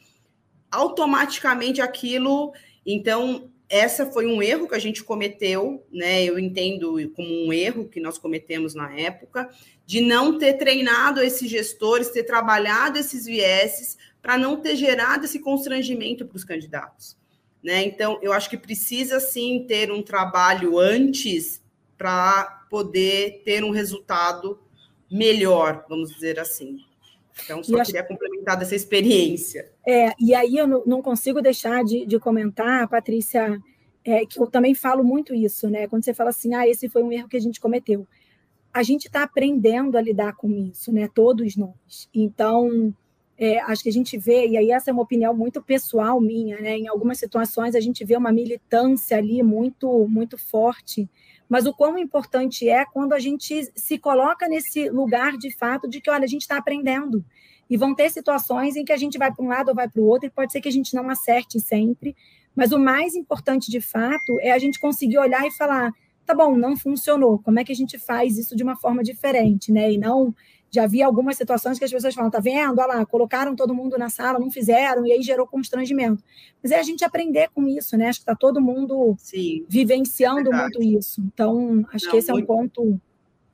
automaticamente 0.71 1.81
aquilo. 1.81 2.53
Então, 2.85 3.51
essa 3.69 4.07
foi 4.07 4.27
um 4.27 4.43
erro 4.43 4.67
que 4.67 4.75
a 4.75 4.79
gente 4.79 5.05
cometeu, 5.05 5.87
né? 5.93 6.25
Eu 6.25 6.39
entendo 6.39 6.97
como 7.15 7.29
um 7.29 7.53
erro 7.53 7.89
que 7.89 8.01
nós 8.01 8.19
cometemos 8.19 8.75
na 8.75 8.93
época, 8.99 9.49
de 9.87 10.01
não 10.01 10.37
ter 10.39 10.55
treinado 10.55 11.23
esses 11.23 11.49
gestores, 11.49 12.11
ter 12.11 12.25
trabalhado 12.25 12.99
esses 12.99 13.27
vieses 13.27 13.97
para 14.21 14.37
não 14.37 14.57
ter 14.57 14.75
gerado 14.75 15.27
esse 15.27 15.39
constrangimento 15.39 16.27
para 16.27 16.37
os 16.37 16.45
candidatos. 16.45 17.17
Né? 17.63 17.85
Então, 17.85 18.19
eu 18.23 18.33
acho 18.33 18.51
que 18.51 18.57
precisa 18.57 19.21
sim 19.21 19.65
ter 19.69 19.93
um 19.93 20.03
trabalho 20.03 20.79
antes 20.79 21.61
para 21.99 22.65
poder 22.71 23.43
ter 23.45 23.65
um 23.65 23.71
resultado 23.71 24.59
melhor, 25.11 25.85
vamos 25.89 26.15
dizer 26.15 26.39
assim. 26.39 26.79
Então, 27.45 27.63
só 27.63 27.83
queria 27.83 28.05
complementar 28.05 28.57
dessa 28.57 28.75
experiência. 28.75 29.71
É, 29.87 30.13
e 30.19 30.35
aí 30.35 30.57
eu 30.57 30.67
não 30.87 31.03
consigo 31.03 31.43
deixar 31.43 31.85
de, 31.85 32.07
de 32.07 32.19
comentar, 32.19 32.89
Patrícia, 32.89 33.61
é, 34.05 34.25
que 34.25 34.41
eu 34.41 34.47
também 34.47 34.75
falo 34.75 35.05
muito 35.05 35.35
isso, 35.35 35.69
né? 35.69 35.87
Quando 35.87 36.05
você 36.05 36.15
fala 36.15 36.31
assim, 36.31 36.55
ah, 36.55 36.67
esse 36.67 36.89
foi 36.89 37.03
um 37.03 37.13
erro 37.13 37.29
que 37.29 37.37
a 37.37 37.41
gente 37.41 37.61
cometeu. 37.61 38.07
A 38.73 38.83
gente 38.83 39.07
está 39.07 39.23
aprendendo 39.23 39.97
a 39.97 40.01
lidar 40.01 40.35
com 40.35 40.51
isso, 40.51 40.93
né? 40.93 41.09
Todos 41.15 41.57
nós. 41.57 42.09
Então, 42.13 42.95
é, 43.37 43.61
acho 43.61 43.83
que 43.83 43.89
a 43.89 43.93
gente 43.93 44.19
vê, 44.19 44.49
e 44.49 44.57
aí 44.57 44.71
essa 44.71 44.91
é 44.91 44.93
uma 44.93 45.03
opinião 45.03 45.33
muito 45.35 45.63
pessoal 45.63 46.21
minha, 46.21 46.61
né? 46.61 46.77
Em 46.77 46.89
algumas 46.89 47.19
situações 47.19 47.75
a 47.75 47.81
gente 47.81 48.05
vê 48.05 48.17
uma 48.17 48.33
militância 48.33 49.17
ali 49.17 49.43
muito, 49.43 50.07
muito 50.09 50.37
forte 50.37 51.09
mas 51.49 51.67
o 51.67 51.73
quão 51.73 51.99
importante 51.99 52.69
é 52.69 52.85
quando 52.85 53.13
a 53.13 53.19
gente 53.19 53.71
se 53.75 53.99
coloca 53.99 54.49
nesse 54.49 54.89
lugar 54.91 55.37
de 55.37 55.51
fato 55.51 55.89
de 55.89 56.01
que, 56.01 56.11
olha, 56.11 56.25
a 56.25 56.29
gente 56.29 56.43
está 56.43 56.59
aprendendo. 56.59 57.25
E 57.71 57.77
vão 57.77 57.95
ter 57.95 58.11
situações 58.11 58.77
em 58.77 58.85
que 58.85 58.93
a 58.93 58.97
gente 58.97 59.19
vai 59.19 59.33
para 59.33 59.45
um 59.45 59.49
lado 59.49 59.69
ou 59.69 59.75
vai 59.75 59.89
para 59.89 60.01
o 60.01 60.07
outro, 60.07 60.27
e 60.27 60.31
pode 60.31 60.53
ser 60.53 60.61
que 60.61 60.69
a 60.69 60.73
gente 60.73 60.95
não 60.95 61.09
acerte 61.11 61.61
sempre, 61.61 62.17
mas 62.55 62.73
o 62.73 62.79
mais 62.79 63.15
importante 63.15 63.71
de 63.71 63.81
fato 63.81 64.39
é 64.41 64.51
a 64.51 64.59
gente 64.59 64.81
conseguir 64.81 65.19
olhar 65.19 65.47
e 65.47 65.51
falar: 65.51 65.93
tá 66.27 66.35
bom, 66.35 66.57
não 66.57 66.77
funcionou, 66.77 67.39
como 67.39 67.59
é 67.61 67.65
que 67.65 67.73
a 67.73 67.77
gente 67.77 67.99
faz 67.99 68.37
isso 68.37 68.57
de 68.57 68.63
uma 68.63 68.77
forma 68.77 69.03
diferente, 69.03 69.73
né? 69.73 69.93
E 69.93 69.99
não 69.99 70.35
já 70.71 70.87
vi 70.87 71.03
algumas 71.03 71.37
situações 71.37 71.79
que 71.79 71.85
as 71.85 71.91
pessoas 71.91 72.15
falam, 72.15 72.31
tá 72.31 72.41
vendo? 72.41 72.79
Olha 72.79 72.99
lá, 72.99 73.07
colocaram 73.07 73.57
todo 73.57 73.75
mundo 73.75 73.97
na 73.97 74.11
sala, 74.11 74.39
não 74.39 74.51
fizeram, 74.51 75.07
e 75.07 75.13
aí 75.13 75.23
gerou 75.23 75.47
constrangimento. 75.47 76.23
Mas 76.63 76.73
é 76.73 76.79
a 76.79 76.83
gente 76.83 77.05
aprender 77.05 77.49
com 77.55 77.67
isso, 77.67 77.97
né? 77.97 78.09
Acho 78.09 78.19
que 78.21 78.23
está 78.23 78.35
todo 78.35 78.61
mundo 78.61 79.17
Sim, 79.19 79.65
vivenciando 79.69 80.51
verdade. 80.51 80.79
muito 80.79 80.99
isso. 80.99 81.23
Então, 81.23 81.87
acho 81.93 82.07
não, 82.07 82.13
que 82.13 82.19
esse 82.19 82.31
muito... 82.31 82.51
é 82.51 82.55
um 82.55 82.57
ponto. 82.57 83.01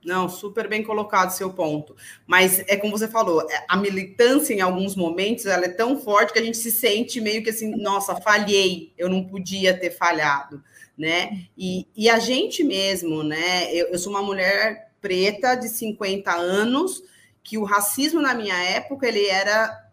Não, 0.03 0.29
super 0.29 0.67
bem 0.67 0.83
colocado 0.83 1.31
seu 1.31 1.51
ponto. 1.51 1.95
Mas 2.27 2.59
é 2.67 2.77
como 2.77 2.95
você 2.95 3.07
falou, 3.07 3.41
é, 3.49 3.65
a 3.67 3.75
militância 3.75 4.53
em 4.53 4.61
alguns 4.61 4.95
momentos 4.95 5.45
ela 5.47 5.65
é 5.65 5.69
tão 5.69 5.99
forte 5.99 6.31
que 6.31 6.39
a 6.39 6.43
gente 6.43 6.57
se 6.57 6.69
sente 6.69 7.19
meio 7.19 7.43
que 7.43 7.49
assim, 7.49 7.71
nossa, 7.75 8.15
falhei, 8.15 8.93
eu 8.97 9.09
não 9.09 9.23
podia 9.23 9.75
ter 9.75 9.89
falhado, 9.89 10.63
né? 10.95 11.47
E, 11.57 11.87
e 11.95 12.07
a 12.07 12.19
gente 12.19 12.63
mesmo, 12.63 13.23
né? 13.23 13.73
Eu, 13.73 13.87
eu 13.87 13.97
sou 13.97 14.13
uma 14.13 14.21
mulher 14.21 14.84
preta 15.05 15.53
de 15.53 15.69
50 15.69 16.33
anos, 16.33 17.03
que 17.43 17.59
o 17.59 17.63
racismo 17.63 18.19
na 18.19 18.33
minha 18.33 18.55
época 18.55 19.07
ele 19.07 19.27
era 19.27 19.87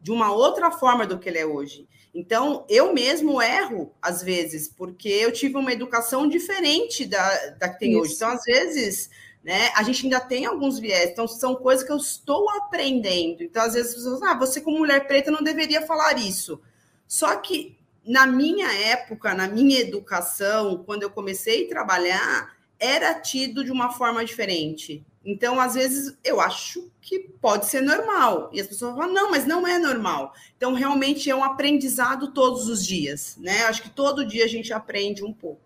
de 0.00 0.10
uma 0.10 0.32
outra 0.32 0.72
forma 0.72 1.06
do 1.06 1.20
que 1.20 1.28
ele 1.28 1.38
é 1.38 1.46
hoje. 1.46 1.86
Então, 2.12 2.66
eu 2.68 2.92
mesmo 2.92 3.40
erro, 3.40 3.94
às 4.02 4.24
vezes, 4.24 4.66
porque 4.66 5.08
eu 5.08 5.30
tive 5.30 5.56
uma 5.56 5.72
educação 5.72 6.26
diferente 6.26 7.04
da, 7.04 7.50
da 7.50 7.68
que 7.68 7.78
tem 7.78 7.92
Isso. 7.92 8.00
hoje. 8.00 8.14
Então, 8.14 8.28
às 8.30 8.42
vezes, 8.42 9.08
né, 9.44 9.70
a 9.76 9.84
gente 9.84 10.04
ainda 10.04 10.18
tem 10.18 10.46
alguns 10.46 10.80
viés. 10.80 11.10
Então, 11.10 11.28
são 11.28 11.54
coisas 11.54 11.86
que 11.86 11.92
eu 11.92 11.96
estou 11.96 12.50
aprendendo. 12.50 13.44
Então, 13.44 13.62
às 13.62 13.74
vezes, 13.74 13.90
as 13.90 13.96
pessoas 13.98 14.22
ah, 14.22 14.34
você 14.34 14.60
como 14.60 14.78
mulher 14.78 15.06
preta 15.06 15.30
não 15.30 15.44
deveria 15.44 15.86
falar 15.86 16.18
isso. 16.18 16.60
Só 17.06 17.36
que, 17.36 17.78
na 18.04 18.26
minha 18.26 18.72
época, 18.72 19.32
na 19.32 19.46
minha 19.46 19.78
educação, 19.78 20.82
quando 20.84 21.04
eu 21.04 21.10
comecei 21.10 21.66
a 21.66 21.68
trabalhar, 21.68 22.55
era 22.78 23.14
tido 23.14 23.64
de 23.64 23.72
uma 23.72 23.90
forma 23.90 24.24
diferente. 24.24 25.04
Então, 25.24 25.58
às 25.58 25.74
vezes, 25.74 26.16
eu 26.22 26.40
acho 26.40 26.88
que 27.00 27.18
pode 27.18 27.66
ser 27.66 27.80
normal. 27.80 28.48
E 28.52 28.60
as 28.60 28.66
pessoas 28.66 28.94
falam, 28.94 29.12
não, 29.12 29.30
mas 29.30 29.44
não 29.44 29.66
é 29.66 29.78
normal. 29.78 30.32
Então, 30.56 30.72
realmente 30.72 31.28
é 31.28 31.34
um 31.34 31.42
aprendizado 31.42 32.32
todos 32.32 32.68
os 32.68 32.86
dias, 32.86 33.36
né? 33.40 33.64
Acho 33.64 33.82
que 33.82 33.90
todo 33.90 34.24
dia 34.24 34.44
a 34.44 34.48
gente 34.48 34.72
aprende 34.72 35.24
um 35.24 35.32
pouco. 35.32 35.60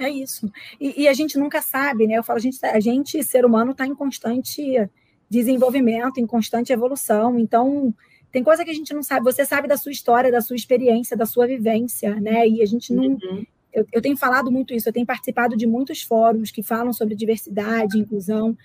É 0.00 0.10
isso. 0.10 0.50
E, 0.80 1.02
e 1.02 1.08
a 1.08 1.12
gente 1.12 1.38
nunca 1.38 1.62
sabe, 1.62 2.06
né? 2.06 2.14
Eu 2.14 2.24
falo, 2.24 2.38
a 2.38 2.42
gente, 2.42 2.58
a 2.66 2.80
gente 2.80 3.22
ser 3.22 3.44
humano, 3.44 3.70
está 3.70 3.86
em 3.86 3.94
constante 3.94 4.90
desenvolvimento, 5.30 6.18
em 6.18 6.26
constante 6.26 6.72
evolução. 6.72 7.38
Então, 7.38 7.94
tem 8.32 8.42
coisa 8.42 8.64
que 8.64 8.70
a 8.70 8.74
gente 8.74 8.92
não 8.92 9.04
sabe. 9.04 9.24
Você 9.24 9.44
sabe 9.44 9.68
da 9.68 9.76
sua 9.76 9.92
história, 9.92 10.32
da 10.32 10.40
sua 10.40 10.56
experiência, 10.56 11.16
da 11.16 11.26
sua 11.26 11.46
vivência, 11.46 12.16
né? 12.20 12.46
E 12.48 12.60
a 12.60 12.66
gente 12.66 12.92
não, 12.92 13.04
uhum 13.04 13.46
eu, 13.76 13.86
eu 13.92 14.02
tenho 14.02 14.16
falado 14.16 14.50
muito 14.50 14.72
isso, 14.72 14.88
eu 14.88 14.92
tenho 14.92 15.06
participado 15.06 15.56
de 15.56 15.66
muitos 15.66 16.02
fóruns 16.02 16.50
que 16.50 16.62
falam 16.62 16.92
sobre 16.92 17.14
diversidade, 17.14 17.98
inclusão, 17.98 18.56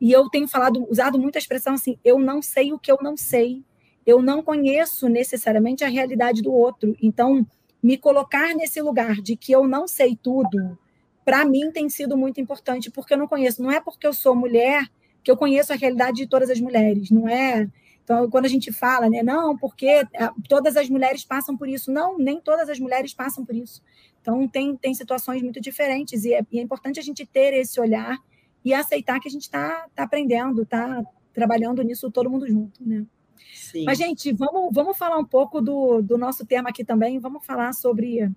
e 0.00 0.12
eu 0.12 0.28
tenho 0.28 0.48
falado, 0.48 0.86
usado 0.90 1.18
muita 1.18 1.38
expressão 1.38 1.74
assim, 1.74 1.98
eu 2.04 2.18
não 2.18 2.42
sei 2.42 2.72
o 2.72 2.78
que 2.78 2.90
eu 2.90 2.98
não 3.00 3.16
sei, 3.16 3.62
eu 4.04 4.20
não 4.20 4.42
conheço 4.42 5.08
necessariamente 5.08 5.84
a 5.84 5.88
realidade 5.88 6.42
do 6.42 6.52
outro. 6.52 6.96
Então, 7.02 7.46
me 7.82 7.96
colocar 7.96 8.54
nesse 8.54 8.80
lugar 8.80 9.14
de 9.16 9.36
que 9.36 9.52
eu 9.52 9.66
não 9.66 9.88
sei 9.88 10.16
tudo, 10.20 10.78
para 11.24 11.44
mim 11.44 11.72
tem 11.72 11.88
sido 11.88 12.16
muito 12.16 12.40
importante, 12.40 12.90
porque 12.90 13.14
eu 13.14 13.18
não 13.18 13.26
conheço. 13.26 13.62
Não 13.62 13.70
é 13.70 13.80
porque 13.80 14.06
eu 14.06 14.12
sou 14.12 14.34
mulher 14.34 14.88
que 15.24 15.30
eu 15.30 15.36
conheço 15.36 15.72
a 15.72 15.76
realidade 15.76 16.18
de 16.18 16.26
todas 16.28 16.50
as 16.50 16.60
mulheres, 16.60 17.10
não 17.10 17.28
é? 17.28 17.68
Então, 18.04 18.30
quando 18.30 18.44
a 18.44 18.48
gente 18.48 18.70
fala, 18.70 19.10
né, 19.10 19.20
não, 19.24 19.58
porque 19.58 20.06
ah, 20.16 20.32
todas 20.48 20.76
as 20.76 20.88
mulheres 20.88 21.24
passam 21.24 21.56
por 21.56 21.68
isso. 21.68 21.90
Não, 21.90 22.16
nem 22.16 22.40
todas 22.40 22.68
as 22.68 22.78
mulheres 22.78 23.12
passam 23.12 23.44
por 23.44 23.56
isso. 23.56 23.82
Então, 24.26 24.48
tem, 24.48 24.76
tem 24.76 24.92
situações 24.92 25.40
muito 25.40 25.60
diferentes 25.60 26.24
e 26.24 26.34
é, 26.34 26.44
e 26.50 26.58
é 26.58 26.62
importante 26.62 26.98
a 26.98 27.02
gente 27.02 27.24
ter 27.24 27.54
esse 27.54 27.80
olhar 27.80 28.18
e 28.64 28.74
aceitar 28.74 29.20
que 29.20 29.28
a 29.28 29.30
gente 29.30 29.42
está 29.42 29.86
tá 29.94 30.02
aprendendo, 30.02 30.62
está 30.62 31.00
trabalhando 31.32 31.80
nisso 31.82 32.10
todo 32.10 32.28
mundo 32.28 32.44
junto, 32.48 32.84
né? 32.84 33.06
Sim. 33.54 33.84
Mas, 33.84 33.98
gente, 33.98 34.32
vamos, 34.32 34.74
vamos 34.74 34.98
falar 34.98 35.16
um 35.16 35.24
pouco 35.24 35.60
do, 35.60 36.02
do 36.02 36.18
nosso 36.18 36.44
tema 36.44 36.70
aqui 36.70 36.84
também. 36.84 37.20
Vamos 37.20 37.46
falar 37.46 37.72
sobre 37.72 38.28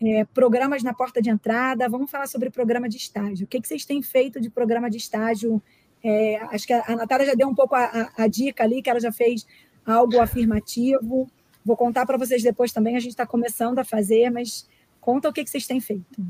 é, 0.00 0.24
programas 0.26 0.84
na 0.84 0.94
porta 0.94 1.20
de 1.20 1.28
entrada, 1.28 1.88
vamos 1.88 2.08
falar 2.08 2.28
sobre 2.28 2.48
programa 2.48 2.88
de 2.88 2.96
estágio. 2.96 3.44
O 3.44 3.48
que, 3.48 3.60
que 3.60 3.66
vocês 3.66 3.84
têm 3.84 4.00
feito 4.00 4.40
de 4.40 4.48
programa 4.48 4.88
de 4.88 4.98
estágio? 4.98 5.60
É, 6.04 6.36
acho 6.52 6.68
que 6.68 6.72
a, 6.72 6.94
Natália 6.94 7.26
já 7.26 7.34
deu 7.34 7.48
um 7.48 7.54
pouco 7.54 7.74
a, 7.74 7.84
a, 7.84 8.24
a, 8.24 8.26
dica 8.28 8.62
ali, 8.62 8.80
que 8.80 8.88
ela 8.88 9.00
já 9.00 9.10
fez 9.10 9.44
algo 9.84 10.20
afirmativo. 10.20 11.28
Vou 11.64 11.76
contar 11.76 12.06
para 12.06 12.16
vocês 12.16 12.44
depois 12.44 12.70
também, 12.70 12.96
a 12.96 13.00
gente 13.00 13.10
está 13.10 13.26
começando 13.26 13.80
a 13.80 13.84
fazer, 13.84 14.30
mas 14.30 14.70
Conta 15.02 15.28
o 15.28 15.32
que, 15.32 15.42
que 15.42 15.50
vocês 15.50 15.66
têm 15.66 15.80
feito. 15.80 16.24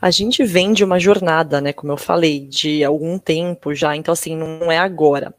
A 0.00 0.10
gente 0.10 0.42
vem 0.42 0.72
de 0.72 0.82
uma 0.82 0.98
jornada, 0.98 1.60
né, 1.60 1.74
como 1.74 1.92
eu 1.92 1.96
falei, 1.96 2.46
de 2.46 2.82
algum 2.82 3.18
tempo 3.18 3.74
já, 3.74 3.94
então 3.94 4.12
assim, 4.12 4.34
não 4.34 4.72
é 4.72 4.78
agora. 4.78 5.34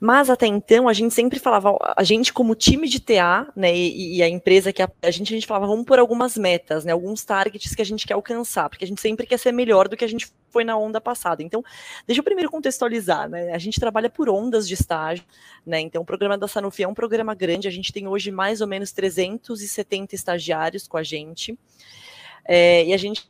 Mas 0.00 0.28
até 0.28 0.46
então, 0.46 0.88
a 0.88 0.92
gente 0.92 1.14
sempre 1.14 1.38
falava, 1.38 1.76
a 1.96 2.02
gente 2.02 2.32
como 2.32 2.56
time 2.56 2.88
de 2.88 2.98
TA, 2.98 3.46
né, 3.54 3.72
e, 3.72 4.16
e 4.16 4.22
a 4.22 4.28
empresa 4.28 4.72
que 4.72 4.82
a, 4.82 4.90
a, 5.00 5.10
gente, 5.12 5.32
a 5.32 5.36
gente 5.36 5.46
falava, 5.46 5.68
vamos 5.68 5.84
por 5.84 6.00
algumas 6.00 6.36
metas, 6.36 6.84
né, 6.84 6.90
alguns 6.90 7.24
targets 7.24 7.72
que 7.72 7.82
a 7.82 7.84
gente 7.84 8.04
quer 8.04 8.14
alcançar, 8.14 8.68
porque 8.68 8.84
a 8.84 8.88
gente 8.88 9.00
sempre 9.00 9.26
quer 9.26 9.38
ser 9.38 9.52
melhor 9.52 9.86
do 9.86 9.96
que 9.96 10.04
a 10.04 10.08
gente 10.08 10.28
foi 10.50 10.64
na 10.64 10.76
onda 10.76 11.00
passada. 11.00 11.40
Então, 11.40 11.62
deixa 12.04 12.18
eu 12.18 12.24
primeiro 12.24 12.50
contextualizar, 12.50 13.28
né, 13.28 13.52
a 13.52 13.58
gente 13.58 13.78
trabalha 13.78 14.10
por 14.10 14.28
ondas 14.28 14.66
de 14.66 14.74
estágio, 14.74 15.24
né, 15.64 15.78
então 15.78 16.02
o 16.02 16.04
programa 16.04 16.36
da 16.36 16.48
Sanofi 16.48 16.82
é 16.82 16.88
um 16.88 16.94
programa 16.94 17.32
grande, 17.32 17.68
a 17.68 17.70
gente 17.70 17.92
tem 17.92 18.08
hoje 18.08 18.32
mais 18.32 18.60
ou 18.60 18.66
menos 18.66 18.90
370 18.90 20.16
estagiários 20.16 20.88
com 20.88 20.96
a 20.96 21.02
gente, 21.04 21.56
é, 22.44 22.84
e 22.86 22.92
a 22.92 22.96
gente 22.96 23.29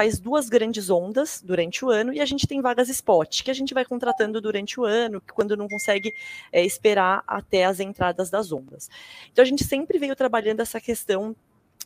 faz 0.00 0.18
duas 0.18 0.48
grandes 0.48 0.88
ondas 0.88 1.42
durante 1.44 1.84
o 1.84 1.90
ano 1.90 2.10
e 2.10 2.20
a 2.20 2.24
gente 2.24 2.46
tem 2.46 2.62
vagas 2.62 2.88
spot, 2.88 3.42
que 3.42 3.50
a 3.50 3.54
gente 3.54 3.74
vai 3.74 3.84
contratando 3.84 4.40
durante 4.40 4.80
o 4.80 4.84
ano, 4.86 5.22
quando 5.34 5.54
não 5.54 5.68
consegue 5.68 6.14
é, 6.50 6.64
esperar 6.64 7.22
até 7.26 7.66
as 7.66 7.80
entradas 7.80 8.30
das 8.30 8.50
ondas. 8.50 8.88
Então 9.30 9.42
a 9.42 9.46
gente 9.46 9.62
sempre 9.62 9.98
veio 9.98 10.16
trabalhando 10.16 10.60
essa 10.60 10.80
questão 10.80 11.36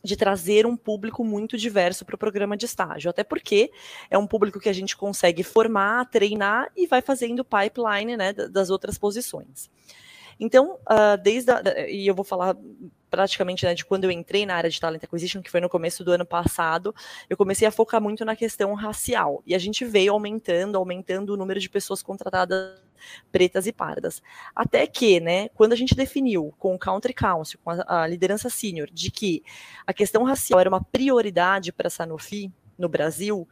de 0.01 0.15
trazer 0.17 0.65
um 0.65 0.77
público 0.77 1.25
muito 1.25 1.59
diverso 1.59 2.05
para 2.05 2.15
o 2.15 2.19
programa 2.19 2.57
de 2.57 2.67
estágio, 2.67 3.11
até 3.11 3.25
porque 3.25 3.73
é 4.09 4.17
um 4.17 4.29
público 4.29 4.61
que 4.61 4.69
a 4.69 4.73
gente 4.73 4.97
consegue 4.97 5.43
formar, 5.43 6.09
treinar 6.09 6.71
e 6.77 6.87
vai 6.87 7.03
fazendo 7.03 7.45
pipeline 7.45 8.17
né, 8.17 8.33
das 8.33 8.71
outras 8.71 8.97
posições. 8.97 9.69
Então, 10.39 10.79
uh, 10.83 11.21
desde 11.21 11.51
a, 11.51 11.63
e 11.89 12.07
eu 12.07 12.15
vou 12.15 12.25
falar 12.25 12.57
praticamente 13.15 13.65
né, 13.65 13.75
de 13.75 13.85
quando 13.85 14.05
eu 14.05 14.11
entrei 14.11 14.45
na 14.45 14.57
área 14.57 14.69
de 14.69 14.81
talent 14.81 15.05
acquisition, 15.05 15.41
que 15.41 15.51
foi 15.51 15.61
no 15.61 15.69
começo 15.69 16.03
do 16.03 16.11
ano 16.11 16.27
passado, 16.27 16.93
eu 17.31 17.37
comecei 17.37 17.67
a 17.67 17.71
focar 17.71 18.01
muito 18.01 18.25
na 18.25 18.35
questão 18.35 18.75
racial. 18.75 19.41
E 19.47 19.55
a 19.55 19.59
gente 19.59 19.85
veio 19.85 20.13
aumentando, 20.13 20.77
aumentando 20.77 21.31
o 21.31 21.37
número 21.37 21.61
de 21.61 21.71
pessoas 21.71 22.03
contratadas 22.03 22.83
pretas 23.31 23.67
e 23.67 23.73
pardas. 23.73 24.21
Até 24.55 24.87
que, 24.87 25.21
né, 25.21 25.49
quando 25.51 25.75
a 25.75 25.77
gente 25.77 25.95
definiu 25.95 26.53
com 26.59 26.75
o 26.75 26.79
Country 26.79 27.15
Council, 27.15 27.61
com 27.63 27.71
a, 27.71 28.03
a 28.03 28.07
liderança 28.07 28.51
sênior, 28.51 28.89
de 28.91 29.11
que 29.11 29.45
a 29.87 29.93
questão 29.93 30.25
racial 30.25 30.59
era 30.59 30.69
uma 30.69 30.83
prioridade 30.83 31.73
para 31.73 31.87
a 31.87 31.91
Sanofi 31.91 32.51
no 32.77 32.89
Brasil, 32.89 33.47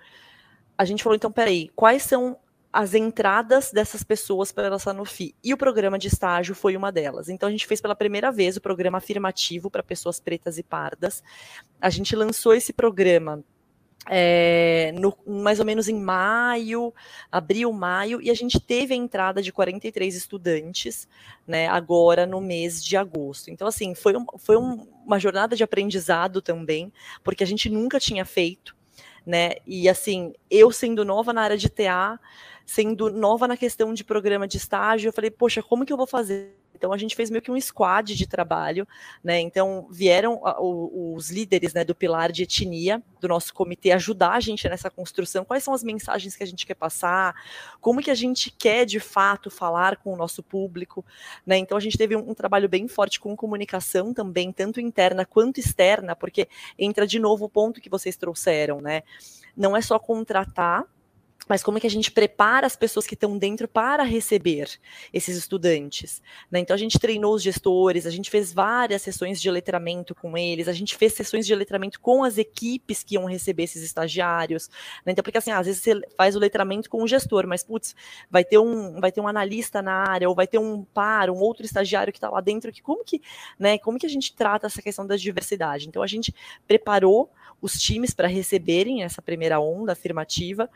a 0.76 0.84
gente 0.84 1.02
falou, 1.02 1.14
então, 1.14 1.30
peraí, 1.30 1.70
quais 1.76 2.02
são 2.02 2.36
as 2.72 2.94
entradas 2.94 3.70
dessas 3.70 4.02
pessoas 4.02 4.50
pela 4.50 4.78
Sanofi. 4.78 5.34
E 5.44 5.52
o 5.52 5.56
programa 5.58 5.98
de 5.98 6.08
estágio 6.08 6.54
foi 6.54 6.76
uma 6.76 6.90
delas. 6.90 7.28
Então, 7.28 7.48
a 7.48 7.52
gente 7.52 7.66
fez 7.66 7.80
pela 7.80 7.94
primeira 7.94 8.32
vez 8.32 8.56
o 8.56 8.60
programa 8.60 8.98
afirmativo 8.98 9.70
para 9.70 9.82
pessoas 9.82 10.18
pretas 10.18 10.56
e 10.56 10.62
pardas. 10.62 11.22
A 11.80 11.90
gente 11.90 12.16
lançou 12.16 12.54
esse 12.54 12.72
programa 12.72 13.44
é, 14.08 14.92
no, 14.98 15.16
mais 15.26 15.60
ou 15.60 15.66
menos 15.66 15.88
em 15.88 16.00
maio, 16.00 16.92
abril, 17.30 17.72
maio, 17.72 18.20
e 18.20 18.30
a 18.30 18.34
gente 18.34 18.58
teve 18.58 18.94
a 18.94 18.96
entrada 18.96 19.40
de 19.40 19.52
43 19.52 20.14
estudantes, 20.14 21.06
né, 21.46 21.68
agora 21.68 22.26
no 22.26 22.40
mês 22.40 22.82
de 22.82 22.96
agosto. 22.96 23.50
Então, 23.50 23.66
assim, 23.66 23.94
foi, 23.94 24.16
um, 24.16 24.26
foi 24.38 24.56
um, 24.56 24.88
uma 25.06 25.20
jornada 25.20 25.54
de 25.54 25.62
aprendizado 25.62 26.42
também, 26.42 26.92
porque 27.22 27.44
a 27.44 27.46
gente 27.46 27.68
nunca 27.70 28.00
tinha 28.00 28.24
feito, 28.24 28.74
né, 29.24 29.52
e 29.64 29.88
assim, 29.88 30.32
eu 30.50 30.72
sendo 30.72 31.04
nova 31.04 31.32
na 31.32 31.42
área 31.42 31.56
de 31.56 31.68
TA, 31.68 32.18
sendo 32.66 33.10
nova 33.10 33.46
na 33.48 33.56
questão 33.56 33.92
de 33.94 34.04
programa 34.04 34.46
de 34.46 34.56
estágio, 34.56 35.08
eu 35.08 35.12
falei, 35.12 35.30
poxa, 35.30 35.62
como 35.62 35.84
que 35.84 35.92
eu 35.92 35.96
vou 35.96 36.06
fazer? 36.06 36.62
Então 36.82 36.92
a 36.92 36.98
gente 36.98 37.14
fez 37.14 37.30
meio 37.30 37.40
que 37.40 37.50
um 37.50 37.60
squad 37.60 38.12
de 38.12 38.26
trabalho, 38.26 38.88
né? 39.22 39.38
Então 39.38 39.86
vieram 39.88 40.42
os 40.58 41.30
líderes 41.30 41.72
né, 41.72 41.84
do 41.84 41.94
pilar 41.94 42.32
de 42.32 42.42
etnia 42.42 43.00
do 43.20 43.28
nosso 43.28 43.54
comitê 43.54 43.92
ajudar 43.92 44.32
a 44.32 44.40
gente 44.40 44.68
nessa 44.68 44.90
construção. 44.90 45.44
Quais 45.44 45.62
são 45.62 45.72
as 45.72 45.84
mensagens 45.84 46.34
que 46.34 46.42
a 46.42 46.46
gente 46.46 46.66
quer 46.66 46.74
passar? 46.74 47.36
Como 47.80 48.02
que 48.02 48.10
a 48.10 48.16
gente 48.16 48.50
quer 48.50 48.84
de 48.84 48.98
fato 48.98 49.48
falar 49.48 49.98
com 49.98 50.12
o 50.12 50.16
nosso 50.16 50.42
público? 50.42 51.04
Né? 51.46 51.56
Então 51.56 51.78
a 51.78 51.80
gente 51.80 51.96
teve 51.96 52.16
um, 52.16 52.30
um 52.30 52.34
trabalho 52.34 52.68
bem 52.68 52.88
forte 52.88 53.20
com 53.20 53.36
comunicação 53.36 54.12
também, 54.12 54.50
tanto 54.50 54.80
interna 54.80 55.24
quanto 55.24 55.60
externa, 55.60 56.16
porque 56.16 56.48
entra 56.76 57.06
de 57.06 57.20
novo 57.20 57.44
o 57.44 57.48
ponto 57.48 57.80
que 57.80 57.88
vocês 57.88 58.16
trouxeram, 58.16 58.80
né? 58.80 59.04
Não 59.56 59.76
é 59.76 59.80
só 59.80 60.00
contratar 60.00 60.84
mas 61.48 61.62
como 61.62 61.78
é 61.78 61.80
que 61.80 61.86
a 61.86 61.90
gente 61.90 62.10
prepara 62.10 62.66
as 62.66 62.76
pessoas 62.76 63.06
que 63.06 63.14
estão 63.14 63.36
dentro 63.36 63.66
para 63.66 64.02
receber 64.02 64.68
esses 65.12 65.36
estudantes? 65.36 66.22
Né? 66.50 66.60
Então 66.60 66.74
a 66.74 66.78
gente 66.78 66.98
treinou 66.98 67.34
os 67.34 67.42
gestores, 67.42 68.06
a 68.06 68.10
gente 68.10 68.30
fez 68.30 68.52
várias 68.52 69.02
sessões 69.02 69.40
de 69.40 69.50
letramento 69.50 70.14
com 70.14 70.36
eles, 70.36 70.68
a 70.68 70.72
gente 70.72 70.96
fez 70.96 71.14
sessões 71.14 71.46
de 71.46 71.54
letramento 71.54 72.00
com 72.00 72.24
as 72.24 72.38
equipes 72.38 73.02
que 73.02 73.14
iam 73.14 73.24
receber 73.24 73.64
esses 73.64 73.82
estagiários. 73.82 74.68
Né? 75.04 75.12
Então, 75.12 75.22
porque 75.22 75.38
assim, 75.38 75.50
às 75.50 75.66
vezes 75.66 75.82
você 75.82 76.00
faz 76.16 76.36
o 76.36 76.38
letramento 76.38 76.88
com 76.88 77.02
o 77.02 77.08
gestor, 77.08 77.46
mas 77.46 77.62
putz, 77.62 77.94
vai 78.30 78.44
ter 78.44 78.58
um, 78.58 79.00
vai 79.00 79.10
ter 79.10 79.20
um 79.20 79.28
analista 79.28 79.82
na 79.82 79.94
área, 79.94 80.28
ou 80.28 80.34
vai 80.34 80.46
ter 80.46 80.58
um 80.58 80.84
par, 80.84 81.30
um 81.30 81.38
outro 81.38 81.64
estagiário 81.64 82.12
que 82.12 82.18
está 82.18 82.30
lá 82.30 82.40
dentro, 82.40 82.72
que 82.72 82.82
como 82.82 83.04
que, 83.04 83.20
né, 83.58 83.78
como 83.78 83.98
que 83.98 84.06
a 84.06 84.10
gente 84.10 84.34
trata 84.34 84.66
essa 84.66 84.80
questão 84.80 85.06
da 85.06 85.16
diversidade? 85.16 85.88
Então 85.88 86.02
a 86.02 86.06
gente 86.06 86.34
preparou 86.66 87.30
os 87.60 87.74
times 87.74 88.12
para 88.12 88.26
receberem 88.26 89.02
essa 89.04 89.22
primeira 89.22 89.60
onda 89.60 89.92
afirmativa 89.92 90.68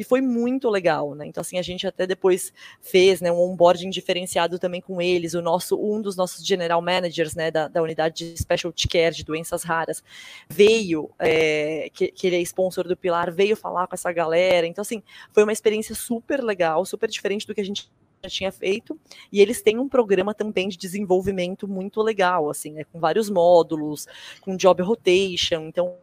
e 0.00 0.04
foi 0.04 0.22
muito 0.22 0.70
legal, 0.70 1.14
né? 1.14 1.26
Então 1.26 1.42
assim 1.42 1.58
a 1.58 1.62
gente 1.62 1.86
até 1.86 2.06
depois 2.06 2.54
fez, 2.80 3.20
né, 3.20 3.30
um 3.30 3.38
onboarding 3.38 3.90
diferenciado 3.90 4.58
também 4.58 4.80
com 4.80 4.98
eles. 4.98 5.34
O 5.34 5.42
nosso 5.42 5.76
um 5.76 6.00
dos 6.00 6.16
nossos 6.16 6.42
general 6.42 6.80
managers, 6.80 7.34
né, 7.34 7.50
da, 7.50 7.68
da 7.68 7.82
unidade 7.82 8.32
de 8.32 8.38
specialty 8.38 8.88
care 8.88 9.14
de 9.14 9.22
doenças 9.22 9.62
raras 9.62 10.02
veio, 10.48 11.10
é, 11.18 11.90
que, 11.92 12.08
que 12.08 12.26
ele 12.26 12.36
é 12.36 12.40
sponsor 12.40 12.88
do 12.88 12.96
Pilar, 12.96 13.30
veio 13.30 13.54
falar 13.54 13.86
com 13.86 13.94
essa 13.94 14.10
galera. 14.10 14.66
Então 14.66 14.80
assim 14.80 15.02
foi 15.34 15.42
uma 15.42 15.52
experiência 15.52 15.94
super 15.94 16.42
legal, 16.42 16.86
super 16.86 17.10
diferente 17.10 17.46
do 17.46 17.54
que 17.54 17.60
a 17.60 17.64
gente 17.64 17.90
já 18.22 18.30
tinha 18.30 18.52
feito, 18.52 18.98
e 19.30 19.40
eles 19.40 19.60
têm 19.60 19.78
um 19.78 19.88
programa 19.88 20.32
também 20.32 20.68
de 20.68 20.78
desenvolvimento 20.78 21.68
muito 21.68 22.00
legal, 22.02 22.48
assim, 22.48 22.72
né, 22.72 22.84
com 22.84 22.98
vários 22.98 23.28
módulos, 23.28 24.06
com 24.40 24.56
job 24.56 24.82
rotation, 24.82 25.66
então 25.68 25.94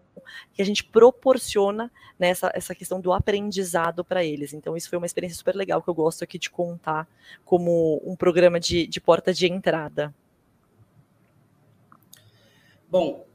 que 0.53 0.61
a 0.61 0.65
gente 0.65 0.83
proporciona 0.83 1.91
né, 2.17 2.33
essa 2.53 2.73
questão 2.73 2.99
do 2.99 3.11
aprendizado 3.11 4.03
para 4.03 4.23
eles. 4.23 4.53
Então, 4.53 4.75
isso 4.75 4.89
foi 4.89 4.97
uma 4.97 5.05
experiência 5.05 5.37
super 5.37 5.55
legal 5.55 5.81
que 5.81 5.89
eu 5.89 5.93
gosto 5.93 6.23
aqui 6.23 6.39
de 6.39 6.49
contar 6.49 7.07
como 7.45 8.01
um 8.05 8.15
programa 8.15 8.59
de, 8.59 8.87
de 8.87 8.99
porta 8.99 9.33
de 9.33 9.47
entrada. 9.47 10.13
Bom, 12.89 13.25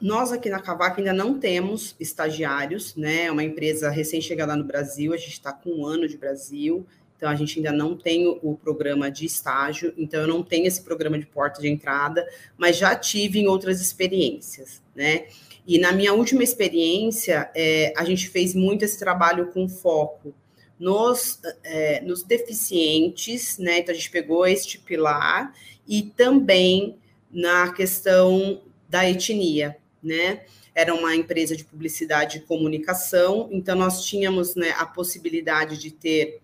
nós 0.00 0.32
aqui 0.32 0.48
na 0.48 0.60
Cavaco 0.60 0.98
ainda 0.98 1.12
não 1.12 1.38
temos 1.38 1.94
estagiários, 1.98 2.94
né? 2.96 3.24
É 3.24 3.32
uma 3.32 3.44
empresa 3.44 3.90
recém-chegada 3.90 4.56
no 4.56 4.64
Brasil, 4.64 5.12
a 5.12 5.16
gente 5.16 5.32
está 5.32 5.52
com 5.52 5.70
um 5.70 5.86
ano 5.86 6.08
de 6.08 6.16
Brasil, 6.16 6.86
então 7.16 7.28
a 7.28 7.34
gente 7.34 7.58
ainda 7.58 7.72
não 7.72 7.96
tem 7.96 8.26
o 8.42 8.56
programa 8.56 9.10
de 9.10 9.26
estágio, 9.26 9.92
então 9.96 10.20
eu 10.20 10.26
não 10.26 10.42
tenho 10.42 10.66
esse 10.66 10.82
programa 10.82 11.18
de 11.18 11.26
porta 11.26 11.60
de 11.60 11.68
entrada, 11.68 12.26
mas 12.56 12.76
já 12.76 12.96
tive 12.96 13.38
em 13.38 13.46
outras 13.46 13.80
experiências, 13.80 14.82
né? 14.94 15.26
E 15.66 15.78
na 15.78 15.92
minha 15.92 16.12
última 16.12 16.42
experiência, 16.42 17.50
é, 17.54 17.92
a 17.96 18.04
gente 18.04 18.28
fez 18.28 18.54
muito 18.54 18.84
esse 18.84 18.98
trabalho 18.98 19.52
com 19.52 19.68
foco 19.68 20.34
nos, 20.78 21.40
é, 21.62 22.00
nos 22.00 22.24
deficientes, 22.24 23.58
né? 23.58 23.78
Então 23.78 23.94
a 23.94 23.96
gente 23.96 24.10
pegou 24.10 24.46
este 24.46 24.78
pilar 24.78 25.54
e 25.86 26.02
também 26.02 26.98
na 27.30 27.72
questão 27.72 28.60
da 28.88 29.08
etnia, 29.08 29.76
né? 30.02 30.42
Era 30.74 30.94
uma 30.94 31.14
empresa 31.14 31.56
de 31.56 31.64
publicidade 31.64 32.38
e 32.38 32.40
comunicação, 32.40 33.48
então 33.52 33.76
nós 33.76 34.04
tínhamos 34.04 34.54
né, 34.54 34.74
a 34.78 34.86
possibilidade 34.86 35.76
de 35.76 35.90
ter 35.90 36.40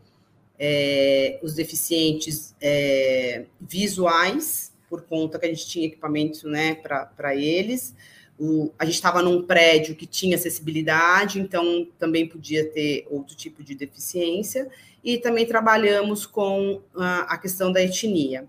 é, 0.59 1.38
os 1.42 1.54
deficientes 1.54 2.54
é, 2.61 3.46
visuais, 3.61 4.72
por 4.88 5.02
conta 5.02 5.38
que 5.38 5.46
a 5.46 5.48
gente 5.48 5.66
tinha 5.66 5.87
equipamento 5.87 6.46
né, 6.48 6.74
para 6.74 7.35
eles, 7.35 7.94
o, 8.38 8.70
a 8.79 8.85
gente 8.85 8.94
estava 8.94 9.20
num 9.22 9.42
prédio 9.42 9.96
que 9.96 10.07
tinha 10.07 10.37
acessibilidade, 10.37 11.40
então 11.40 11.87
também 11.98 12.27
podia 12.27 12.64
ter 12.64 13.07
outro 13.11 13.35
tipo 13.35 13.64
de 13.64 13.74
deficiência, 13.74 14.68
e 15.03 15.18
também 15.18 15.46
trabalhamos 15.46 16.24
com 16.27 16.81
a, 16.94 17.35
a 17.35 17.38
questão 17.38 17.72
da 17.72 17.83
etnia. 17.83 18.46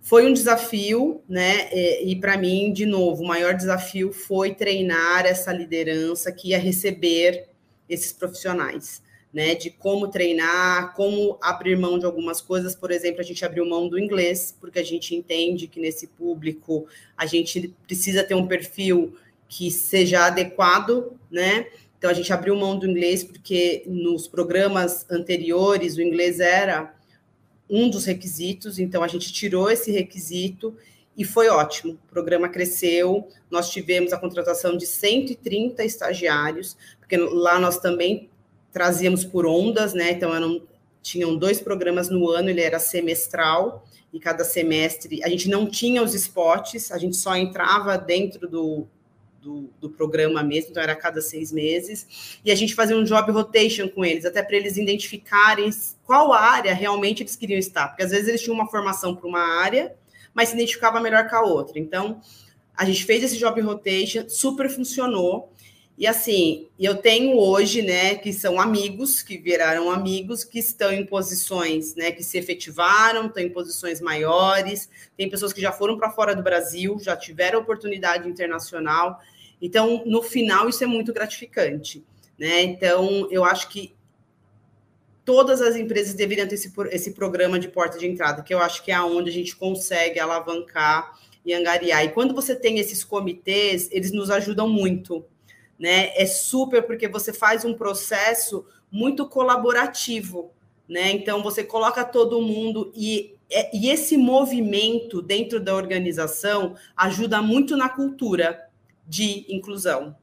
Foi 0.00 0.26
um 0.26 0.32
desafio, 0.32 1.22
né? 1.28 1.68
E, 1.72 2.12
e 2.12 2.16
para 2.16 2.36
mim, 2.36 2.72
de 2.72 2.84
novo, 2.84 3.22
o 3.22 3.26
maior 3.26 3.54
desafio 3.54 4.12
foi 4.12 4.54
treinar 4.54 5.24
essa 5.24 5.52
liderança 5.52 6.30
que 6.30 6.50
ia 6.50 6.58
receber 6.58 7.48
esses 7.88 8.12
profissionais. 8.12 9.02
Né, 9.32 9.56
de 9.56 9.68
como 9.68 10.06
treinar, 10.06 10.94
como 10.94 11.36
abrir 11.42 11.76
mão 11.76 11.98
de 11.98 12.06
algumas 12.06 12.40
coisas. 12.40 12.72
Por 12.76 12.92
exemplo, 12.92 13.20
a 13.20 13.24
gente 13.24 13.44
abriu 13.44 13.68
mão 13.68 13.88
do 13.88 13.98
inglês, 13.98 14.56
porque 14.60 14.78
a 14.78 14.84
gente 14.84 15.12
entende 15.12 15.66
que 15.66 15.80
nesse 15.80 16.06
público 16.06 16.86
a 17.16 17.26
gente 17.26 17.74
precisa 17.84 18.22
ter 18.22 18.36
um 18.36 18.46
perfil 18.46 19.16
que 19.48 19.70
seja 19.70 20.26
adequado, 20.26 21.12
né? 21.30 21.66
Então 21.98 22.10
a 22.10 22.14
gente 22.14 22.32
abriu 22.32 22.54
mão 22.54 22.78
do 22.78 22.86
inglês 22.86 23.24
porque 23.24 23.82
nos 23.86 24.28
programas 24.28 25.06
anteriores 25.10 25.96
o 25.96 26.02
inglês 26.02 26.38
era 26.38 26.94
um 27.68 27.88
dos 27.88 28.04
requisitos, 28.04 28.78
então 28.78 29.02
a 29.02 29.08
gente 29.08 29.32
tirou 29.32 29.70
esse 29.70 29.90
requisito 29.90 30.76
e 31.16 31.24
foi 31.24 31.48
ótimo. 31.48 31.94
O 31.94 32.08
programa 32.10 32.48
cresceu, 32.48 33.26
nós 33.50 33.70
tivemos 33.70 34.12
a 34.12 34.18
contratação 34.18 34.76
de 34.76 34.86
130 34.86 35.84
estagiários, 35.84 36.76
porque 36.98 37.16
lá 37.16 37.58
nós 37.58 37.78
também 37.78 38.28
trazíamos 38.72 39.24
por 39.24 39.46
ondas, 39.46 39.94
né? 39.94 40.10
Então 40.10 40.34
eram, 40.34 40.60
tinham 41.00 41.36
dois 41.36 41.60
programas 41.60 42.10
no 42.10 42.28
ano, 42.28 42.50
ele 42.50 42.60
era 42.60 42.78
semestral 42.78 43.86
e 44.12 44.20
cada 44.20 44.44
semestre 44.44 45.22
a 45.22 45.28
gente 45.28 45.48
não 45.48 45.66
tinha 45.66 46.02
os 46.02 46.14
spots, 46.14 46.90
a 46.90 46.98
gente 46.98 47.16
só 47.16 47.36
entrava 47.36 47.96
dentro 47.96 48.48
do, 48.48 48.86
do, 49.44 49.70
do, 49.78 49.90
programa 49.90 50.42
mesmo, 50.42 50.70
então 50.70 50.82
era 50.82 50.92
a 50.92 50.96
cada 50.96 51.20
seis 51.20 51.52
meses, 51.52 52.38
e 52.42 52.50
a 52.50 52.54
gente 52.54 52.74
fazia 52.74 52.96
um 52.96 53.04
job 53.04 53.30
rotation 53.30 53.88
com 53.88 54.04
eles, 54.04 54.24
até 54.24 54.42
para 54.42 54.56
eles 54.56 54.78
identificarem 54.78 55.68
qual 56.04 56.32
área 56.32 56.74
realmente 56.74 57.22
eles 57.22 57.36
queriam 57.36 57.58
estar, 57.58 57.88
porque 57.88 58.02
às 58.02 58.10
vezes 58.10 58.28
eles 58.28 58.40
tinham 58.40 58.54
uma 58.54 58.70
formação 58.70 59.14
para 59.14 59.28
uma 59.28 59.60
área, 59.60 59.94
mas 60.32 60.48
se 60.48 60.54
identificava 60.54 60.98
melhor 60.98 61.28
com 61.28 61.36
a 61.36 61.42
outra. 61.42 61.78
Então, 61.78 62.20
a 62.76 62.84
gente 62.84 63.04
fez 63.04 63.22
esse 63.22 63.38
job 63.38 63.60
rotation, 63.60 64.28
super 64.28 64.68
funcionou. 64.68 65.52
E 65.96 66.08
assim, 66.08 66.66
eu 66.76 66.96
tenho 66.96 67.38
hoje, 67.38 67.80
né, 67.80 68.16
que 68.16 68.32
são 68.32 68.60
amigos, 68.60 69.22
que 69.22 69.38
viraram 69.38 69.92
amigos, 69.92 70.42
que 70.42 70.58
estão 70.58 70.92
em 70.92 71.06
posições, 71.06 71.94
né, 71.94 72.10
que 72.10 72.24
se 72.24 72.36
efetivaram, 72.36 73.26
estão 73.26 73.40
em 73.40 73.48
posições 73.48 74.00
maiores. 74.00 74.90
Tem 75.16 75.30
pessoas 75.30 75.52
que 75.52 75.60
já 75.60 75.70
foram 75.70 75.96
para 75.96 76.10
fora 76.10 76.34
do 76.34 76.42
Brasil, 76.42 76.98
já 76.98 77.16
tiveram 77.16 77.60
oportunidade 77.60 78.28
internacional. 78.28 79.20
Então, 79.64 80.02
no 80.04 80.22
final, 80.22 80.68
isso 80.68 80.84
é 80.84 80.86
muito 80.86 81.10
gratificante. 81.10 82.04
Né? 82.38 82.60
Então, 82.64 83.26
eu 83.30 83.42
acho 83.46 83.70
que 83.70 83.94
todas 85.24 85.62
as 85.62 85.74
empresas 85.74 86.12
deveriam 86.12 86.46
ter 86.46 86.56
esse, 86.56 86.70
esse 86.90 87.12
programa 87.12 87.58
de 87.58 87.68
porta 87.68 87.98
de 87.98 88.06
entrada, 88.06 88.42
que 88.42 88.52
eu 88.52 88.58
acho 88.58 88.84
que 88.84 88.92
é 88.92 89.00
onde 89.00 89.30
a 89.30 89.32
gente 89.32 89.56
consegue 89.56 90.20
alavancar 90.20 91.18
e 91.46 91.54
angariar. 91.54 92.04
E 92.04 92.10
quando 92.10 92.34
você 92.34 92.54
tem 92.54 92.78
esses 92.78 93.02
comitês, 93.02 93.88
eles 93.90 94.12
nos 94.12 94.30
ajudam 94.30 94.68
muito. 94.68 95.24
Né? 95.78 96.12
É 96.14 96.26
super 96.26 96.82
porque 96.82 97.08
você 97.08 97.32
faz 97.32 97.64
um 97.64 97.72
processo 97.72 98.66
muito 98.92 99.26
colaborativo. 99.26 100.52
Né? 100.86 101.10
Então, 101.10 101.42
você 101.42 101.64
coloca 101.64 102.04
todo 102.04 102.42
mundo 102.42 102.92
e, 102.94 103.34
é, 103.50 103.74
e 103.74 103.88
esse 103.88 104.18
movimento 104.18 105.22
dentro 105.22 105.58
da 105.58 105.74
organização 105.74 106.76
ajuda 106.94 107.40
muito 107.40 107.78
na 107.78 107.88
cultura 107.88 108.62
de 109.06 109.44
inclusão. 109.48 110.16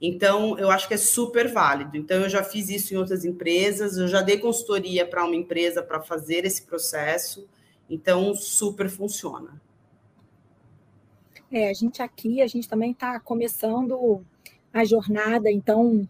Então, 0.00 0.56
eu 0.58 0.70
acho 0.70 0.86
que 0.86 0.94
é 0.94 0.98
super 0.98 1.52
válido. 1.52 1.96
Então, 1.96 2.22
eu 2.22 2.28
já 2.28 2.44
fiz 2.44 2.68
isso 2.68 2.94
em 2.94 2.96
outras 2.96 3.24
empresas, 3.24 3.96
eu 3.96 4.06
já 4.06 4.22
dei 4.22 4.38
consultoria 4.38 5.06
para 5.06 5.24
uma 5.24 5.34
empresa 5.34 5.82
para 5.82 6.00
fazer 6.00 6.44
esse 6.44 6.62
processo. 6.62 7.48
Então, 7.90 8.34
super 8.34 8.88
funciona. 8.88 9.60
É, 11.50 11.70
a 11.70 11.72
gente 11.72 12.02
aqui, 12.02 12.42
a 12.42 12.46
gente 12.46 12.68
também 12.68 12.92
está 12.92 13.18
começando 13.18 14.22
a 14.72 14.84
jornada, 14.84 15.50
então 15.50 16.06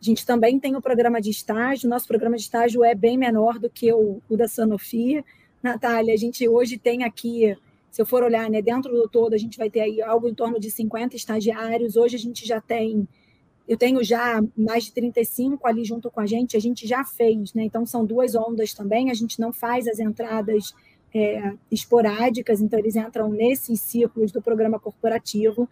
a 0.00 0.04
gente 0.04 0.24
também 0.26 0.60
tem 0.60 0.76
o 0.76 0.82
programa 0.82 1.20
de 1.20 1.30
estágio, 1.30 1.88
nosso 1.88 2.06
programa 2.06 2.36
de 2.36 2.42
estágio 2.42 2.84
é 2.84 2.94
bem 2.94 3.16
menor 3.16 3.58
do 3.58 3.70
que 3.70 3.92
o, 3.92 4.20
o 4.28 4.36
da 4.36 4.46
Sanofi. 4.46 5.24
Natália, 5.62 6.12
a 6.12 6.16
gente 6.16 6.46
hoje 6.46 6.76
tem 6.76 7.04
aqui 7.04 7.56
se 7.92 8.00
eu 8.00 8.06
for 8.06 8.24
olhar, 8.24 8.48
né, 8.48 8.62
dentro 8.62 8.90
do 8.90 9.06
todo, 9.06 9.34
a 9.34 9.38
gente 9.38 9.58
vai 9.58 9.68
ter 9.68 9.80
aí 9.80 10.00
algo 10.00 10.26
em 10.26 10.34
torno 10.34 10.58
de 10.58 10.70
50 10.70 11.14
estagiários. 11.14 11.94
Hoje 11.94 12.16
a 12.16 12.18
gente 12.18 12.46
já 12.46 12.58
tem, 12.58 13.06
eu 13.68 13.76
tenho 13.76 14.02
já 14.02 14.42
mais 14.56 14.84
de 14.84 14.92
35 14.92 15.68
ali 15.68 15.84
junto 15.84 16.10
com 16.10 16.18
a 16.18 16.24
gente, 16.24 16.56
a 16.56 16.60
gente 16.60 16.88
já 16.88 17.04
fez, 17.04 17.52
né? 17.52 17.64
Então 17.64 17.84
são 17.84 18.02
duas 18.02 18.34
ondas 18.34 18.72
também, 18.72 19.10
a 19.10 19.14
gente 19.14 19.38
não 19.38 19.52
faz 19.52 19.86
as 19.86 19.98
entradas 19.98 20.74
é, 21.14 21.52
esporádicas, 21.70 22.62
então 22.62 22.78
eles 22.78 22.96
entram 22.96 23.28
nesses 23.28 23.82
círculos 23.82 24.32
do 24.32 24.40
programa 24.40 24.80
corporativo. 24.80 25.68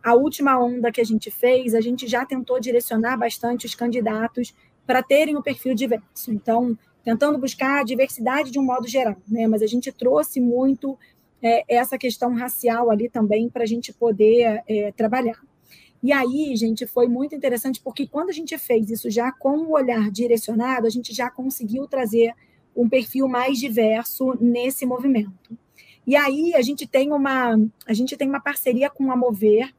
A 0.00 0.14
última 0.14 0.56
onda 0.62 0.92
que 0.92 1.00
a 1.00 1.04
gente 1.04 1.32
fez, 1.32 1.74
a 1.74 1.80
gente 1.80 2.06
já 2.06 2.24
tentou 2.24 2.60
direcionar 2.60 3.16
bastante 3.16 3.66
os 3.66 3.74
candidatos 3.74 4.54
para 4.86 5.02
terem 5.02 5.36
o 5.36 5.42
perfil 5.42 5.74
diverso. 5.74 6.30
Então, 6.30 6.78
tentando 7.02 7.38
buscar 7.38 7.80
a 7.80 7.84
diversidade 7.84 8.52
de 8.52 8.58
um 8.60 8.64
modo 8.64 8.86
geral, 8.86 9.16
né? 9.26 9.48
Mas 9.48 9.62
a 9.62 9.66
gente 9.66 9.90
trouxe 9.90 10.40
muito 10.40 10.96
é, 11.42 11.64
essa 11.68 11.98
questão 11.98 12.34
racial 12.34 12.90
ali 12.90 13.08
também 13.08 13.48
para 13.48 13.62
a 13.64 13.66
gente 13.66 13.92
poder 13.92 14.62
é, 14.66 14.92
trabalhar. 14.92 15.40
E 16.02 16.12
aí, 16.12 16.54
gente, 16.56 16.86
foi 16.86 17.08
muito 17.08 17.34
interessante, 17.34 17.80
porque 17.82 18.06
quando 18.06 18.30
a 18.30 18.32
gente 18.32 18.56
fez 18.58 18.90
isso 18.90 19.10
já 19.10 19.32
com 19.32 19.58
o 19.58 19.72
olhar 19.72 20.10
direcionado, 20.10 20.86
a 20.86 20.90
gente 20.90 21.12
já 21.12 21.30
conseguiu 21.30 21.86
trazer 21.88 22.32
um 22.76 22.88
perfil 22.88 23.26
mais 23.26 23.58
diverso 23.58 24.34
nesse 24.40 24.84
movimento. 24.84 25.56
E 26.06 26.14
aí 26.14 26.54
a 26.54 26.62
gente 26.62 26.86
tem 26.86 27.12
uma 27.12 27.58
a 27.86 27.92
gente 27.92 28.16
tem 28.16 28.28
uma 28.28 28.40
parceria 28.40 28.88
com 28.88 29.10
a 29.10 29.16
Mover. 29.16 29.74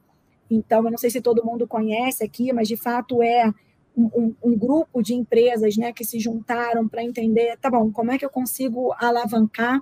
Então, 0.50 0.84
eu 0.84 0.90
não 0.90 0.98
sei 0.98 1.10
se 1.10 1.20
todo 1.20 1.44
mundo 1.44 1.66
conhece 1.66 2.24
aqui, 2.24 2.52
mas 2.52 2.68
de 2.68 2.76
fato 2.76 3.22
é 3.22 3.52
um, 3.96 4.34
um, 4.42 4.56
grupo 4.56 5.02
de 5.02 5.14
empresas 5.14 5.76
né, 5.76 5.92
que 5.92 6.04
se 6.04 6.20
juntaram 6.20 6.86
para 6.88 7.02
entender, 7.02 7.56
tá 7.58 7.68
bom, 7.68 7.90
como 7.90 8.12
é 8.12 8.18
que 8.18 8.24
eu 8.24 8.30
consigo 8.30 8.94
alavancar 8.98 9.80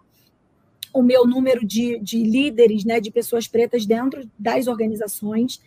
o 0.97 1.03
meu 1.03 1.26
número 1.26 1.64
de, 1.64 1.99
de 1.99 2.22
líderes, 2.22 2.82
né, 2.82 3.01
de 3.01 3.11
pessoas 3.11 3.47
pretas 3.47 3.84
dentro 3.84 4.26
das 4.38 4.66
organizações. 4.66 5.61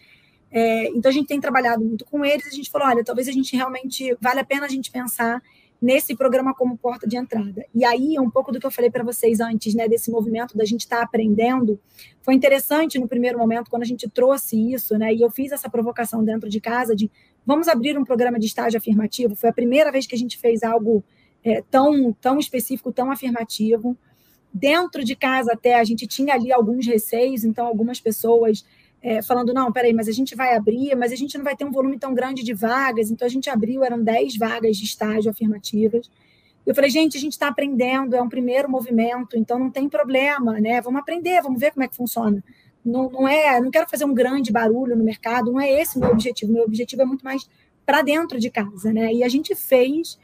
É, 0.51 0.87
então, 0.89 1.07
a 1.07 1.13
gente 1.13 1.27
tem 1.27 1.39
trabalhado 1.39 1.85
muito 1.85 2.03
com 2.03 2.25
eles. 2.25 2.47
A 2.47 2.55
gente 2.55 2.71
falou: 2.71 2.87
olha, 2.87 3.03
talvez 3.03 3.27
a 3.27 3.31
gente 3.31 3.55
realmente 3.55 4.17
vale 4.19 4.39
a 4.39 4.43
pena 4.43 4.65
a 4.65 4.69
gente 4.69 4.89
pensar 4.89 5.39
nesse 5.79 6.15
programa 6.15 6.53
como 6.53 6.75
porta 6.75 7.07
de 7.07 7.15
entrada. 7.15 7.63
E 7.75 7.85
aí, 7.85 8.19
um 8.19 8.29
pouco 8.29 8.51
do 8.51 8.59
que 8.59 8.65
eu 8.65 8.71
falei 8.71 8.89
para 8.89 9.03
vocês 9.03 9.39
antes, 9.39 9.75
né, 9.75 9.87
desse 9.87 10.09
movimento 10.09 10.57
da 10.57 10.65
gente 10.65 10.81
estar 10.81 10.97
tá 10.97 11.03
aprendendo, 11.03 11.79
foi 12.21 12.33
interessante 12.33 12.99
no 12.99 13.07
primeiro 13.07 13.37
momento, 13.37 13.69
quando 13.69 13.83
a 13.83 13.85
gente 13.85 14.09
trouxe 14.09 14.73
isso, 14.73 14.97
né, 14.97 15.13
e 15.13 15.21
eu 15.21 15.29
fiz 15.29 15.51
essa 15.51 15.69
provocação 15.69 16.23
dentro 16.23 16.49
de 16.49 16.59
casa 16.59 16.95
de 16.95 17.09
vamos 17.45 17.67
abrir 17.69 17.97
um 17.97 18.03
programa 18.03 18.37
de 18.37 18.47
estágio 18.47 18.77
afirmativo. 18.77 19.35
Foi 19.35 19.49
a 19.49 19.53
primeira 19.53 19.91
vez 19.91 20.05
que 20.05 20.15
a 20.15 20.17
gente 20.17 20.37
fez 20.37 20.63
algo 20.63 21.01
é, 21.43 21.63
tão, 21.69 22.11
tão 22.13 22.39
específico, 22.39 22.91
tão 22.91 23.09
afirmativo. 23.09 23.97
Dentro 24.53 25.03
de 25.03 25.15
casa, 25.15 25.53
até, 25.53 25.79
a 25.79 25.83
gente 25.83 26.07
tinha 26.07 26.33
ali 26.33 26.51
alguns 26.51 26.85
receios, 26.85 27.43
então, 27.43 27.65
algumas 27.65 27.99
pessoas 27.99 28.65
é, 29.01 29.21
falando, 29.21 29.53
não, 29.53 29.71
peraí, 29.71 29.93
mas 29.93 30.07
a 30.07 30.11
gente 30.11 30.35
vai 30.35 30.55
abrir, 30.55 30.95
mas 30.95 31.11
a 31.11 31.15
gente 31.15 31.37
não 31.37 31.43
vai 31.43 31.55
ter 31.55 31.65
um 31.65 31.71
volume 31.71 31.97
tão 31.97 32.13
grande 32.13 32.43
de 32.43 32.53
vagas, 32.53 33.09
então 33.09 33.25
a 33.25 33.29
gente 33.29 33.49
abriu, 33.49 33.83
eram 33.83 34.03
10 34.03 34.37
vagas 34.37 34.77
de 34.77 34.85
estágio 34.85 35.31
afirmativas. 35.31 36.09
Eu 36.65 36.75
falei, 36.75 36.89
gente, 36.89 37.17
a 37.17 37.19
gente 37.19 37.33
está 37.33 37.47
aprendendo, 37.47 38.15
é 38.15 38.21
um 38.21 38.29
primeiro 38.29 38.69
movimento, 38.69 39.37
então 39.37 39.57
não 39.57 39.71
tem 39.71 39.87
problema, 39.87 40.59
né? 40.59 40.81
Vamos 40.81 40.99
aprender, 40.99 41.41
vamos 41.41 41.59
ver 41.59 41.71
como 41.71 41.83
é 41.83 41.87
que 41.87 41.95
funciona. 41.95 42.43
Não, 42.83 43.09
não 43.09 43.27
é, 43.27 43.59
não 43.59 43.71
quero 43.71 43.89
fazer 43.89 44.05
um 44.05 44.13
grande 44.13 44.51
barulho 44.51 44.95
no 44.95 45.03
mercado, 45.03 45.51
não 45.51 45.59
é 45.59 45.81
esse 45.81 45.97
o 45.97 45.99
meu 45.99 46.11
objetivo. 46.11 46.51
Meu 46.51 46.63
objetivo 46.63 47.01
é 47.01 47.05
muito 47.05 47.23
mais 47.23 47.49
para 47.85 48.01
dentro 48.01 48.39
de 48.39 48.49
casa, 48.49 48.93
né? 48.93 49.13
E 49.13 49.23
a 49.23 49.29
gente 49.29 49.55
fez. 49.55 50.17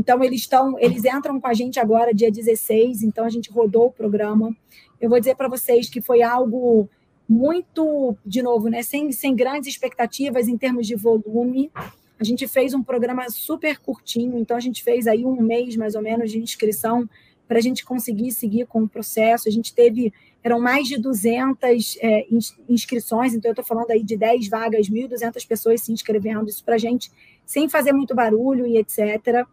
Então 0.00 0.24
eles 0.24 0.40
estão, 0.40 0.78
eles 0.78 1.04
entram 1.04 1.38
com 1.38 1.46
a 1.46 1.52
gente 1.52 1.78
agora 1.78 2.14
dia 2.14 2.32
16, 2.32 3.02
então 3.02 3.22
a 3.22 3.28
gente 3.28 3.50
rodou 3.50 3.88
o 3.88 3.92
programa. 3.92 4.56
Eu 4.98 5.10
vou 5.10 5.20
dizer 5.20 5.36
para 5.36 5.46
vocês 5.46 5.90
que 5.90 6.00
foi 6.00 6.22
algo 6.22 6.88
muito, 7.28 8.16
de 8.24 8.40
novo, 8.40 8.70
né, 8.70 8.82
sem, 8.82 9.12
sem 9.12 9.36
grandes 9.36 9.68
expectativas 9.68 10.48
em 10.48 10.56
termos 10.56 10.86
de 10.86 10.94
volume. 10.94 11.70
A 12.18 12.24
gente 12.24 12.48
fez 12.48 12.72
um 12.72 12.82
programa 12.82 13.28
super 13.28 13.78
curtinho, 13.78 14.38
então 14.38 14.56
a 14.56 14.60
gente 14.60 14.82
fez 14.82 15.06
aí 15.06 15.22
um 15.22 15.42
mês 15.42 15.76
mais 15.76 15.94
ou 15.94 16.00
menos 16.00 16.30
de 16.30 16.38
inscrição 16.38 17.06
para 17.46 17.58
a 17.58 17.60
gente 17.60 17.84
conseguir 17.84 18.32
seguir 18.32 18.66
com 18.66 18.84
o 18.84 18.88
processo. 18.88 19.50
A 19.50 19.52
gente 19.52 19.74
teve, 19.74 20.14
eram 20.42 20.58
mais 20.58 20.88
de 20.88 20.96
200 20.96 21.98
é, 22.00 22.26
inscrições, 22.70 23.34
então 23.34 23.50
eu 23.50 23.52
estou 23.52 23.64
falando 23.66 23.90
aí 23.90 24.02
de 24.02 24.16
10 24.16 24.48
vagas, 24.48 24.88
1.200 24.88 25.46
pessoas 25.46 25.82
se 25.82 25.92
inscrevendo, 25.92 26.48
isso 26.48 26.64
para 26.64 26.76
a 26.76 26.78
gente, 26.78 27.12
sem 27.44 27.68
fazer 27.68 27.92
muito 27.92 28.14
barulho 28.14 28.66
e 28.66 28.78
etc. 28.78 29.46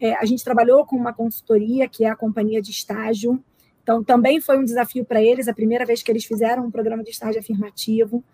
É, 0.00 0.14
a 0.14 0.24
gente 0.24 0.44
trabalhou 0.44 0.84
com 0.84 0.96
uma 0.96 1.12
consultoria, 1.12 1.88
que 1.88 2.04
é 2.04 2.10
a 2.10 2.16
companhia 2.16 2.60
de 2.60 2.70
estágio, 2.70 3.42
então, 3.84 4.02
também 4.02 4.40
foi 4.40 4.58
um 4.58 4.64
desafio 4.64 5.04
para 5.04 5.22
eles, 5.22 5.46
a 5.46 5.52
primeira 5.52 5.84
vez 5.84 6.02
que 6.02 6.10
eles 6.10 6.24
fizeram 6.24 6.66
um 6.66 6.70
programa 6.70 7.04
de 7.04 7.10
estágio 7.10 7.38
afirmativo. 7.38 8.24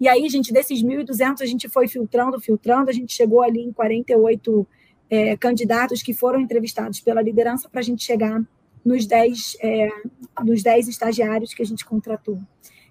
E 0.00 0.08
aí, 0.08 0.28
gente, 0.28 0.52
desses 0.52 0.82
1.200, 0.82 1.40
a 1.40 1.46
gente 1.46 1.68
foi 1.68 1.86
filtrando, 1.86 2.40
filtrando, 2.40 2.90
a 2.90 2.92
gente 2.92 3.14
chegou 3.14 3.40
ali 3.40 3.60
em 3.60 3.72
48 3.72 4.66
é, 5.08 5.36
candidatos 5.36 6.02
que 6.02 6.12
foram 6.12 6.40
entrevistados 6.40 7.00
pela 7.00 7.22
liderança 7.22 7.68
para 7.68 7.78
a 7.78 7.82
gente 7.82 8.04
chegar 8.04 8.42
nos 8.84 9.06
10, 9.06 9.56
é, 9.62 9.88
nos 10.44 10.64
10 10.64 10.88
estagiários 10.88 11.54
que 11.54 11.62
a 11.62 11.66
gente 11.66 11.84
contratou. 11.84 12.38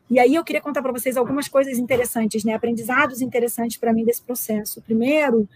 E 0.10 0.18
aí 0.18 0.34
eu 0.34 0.46
queria 0.46 0.62
contar 0.62 0.82
para 0.82 0.94
vocês 0.94 1.18
algumas 1.18 1.50
coisas 1.50 1.78
interessantes, 1.78 2.46
né? 2.46 2.54
aprendizados 2.54 3.22
interessantes 3.22 3.76
para 3.76 3.92
mim 3.92 4.06
desse 4.06 4.22
processo. 4.22 4.82
Primeiro, 4.82 5.48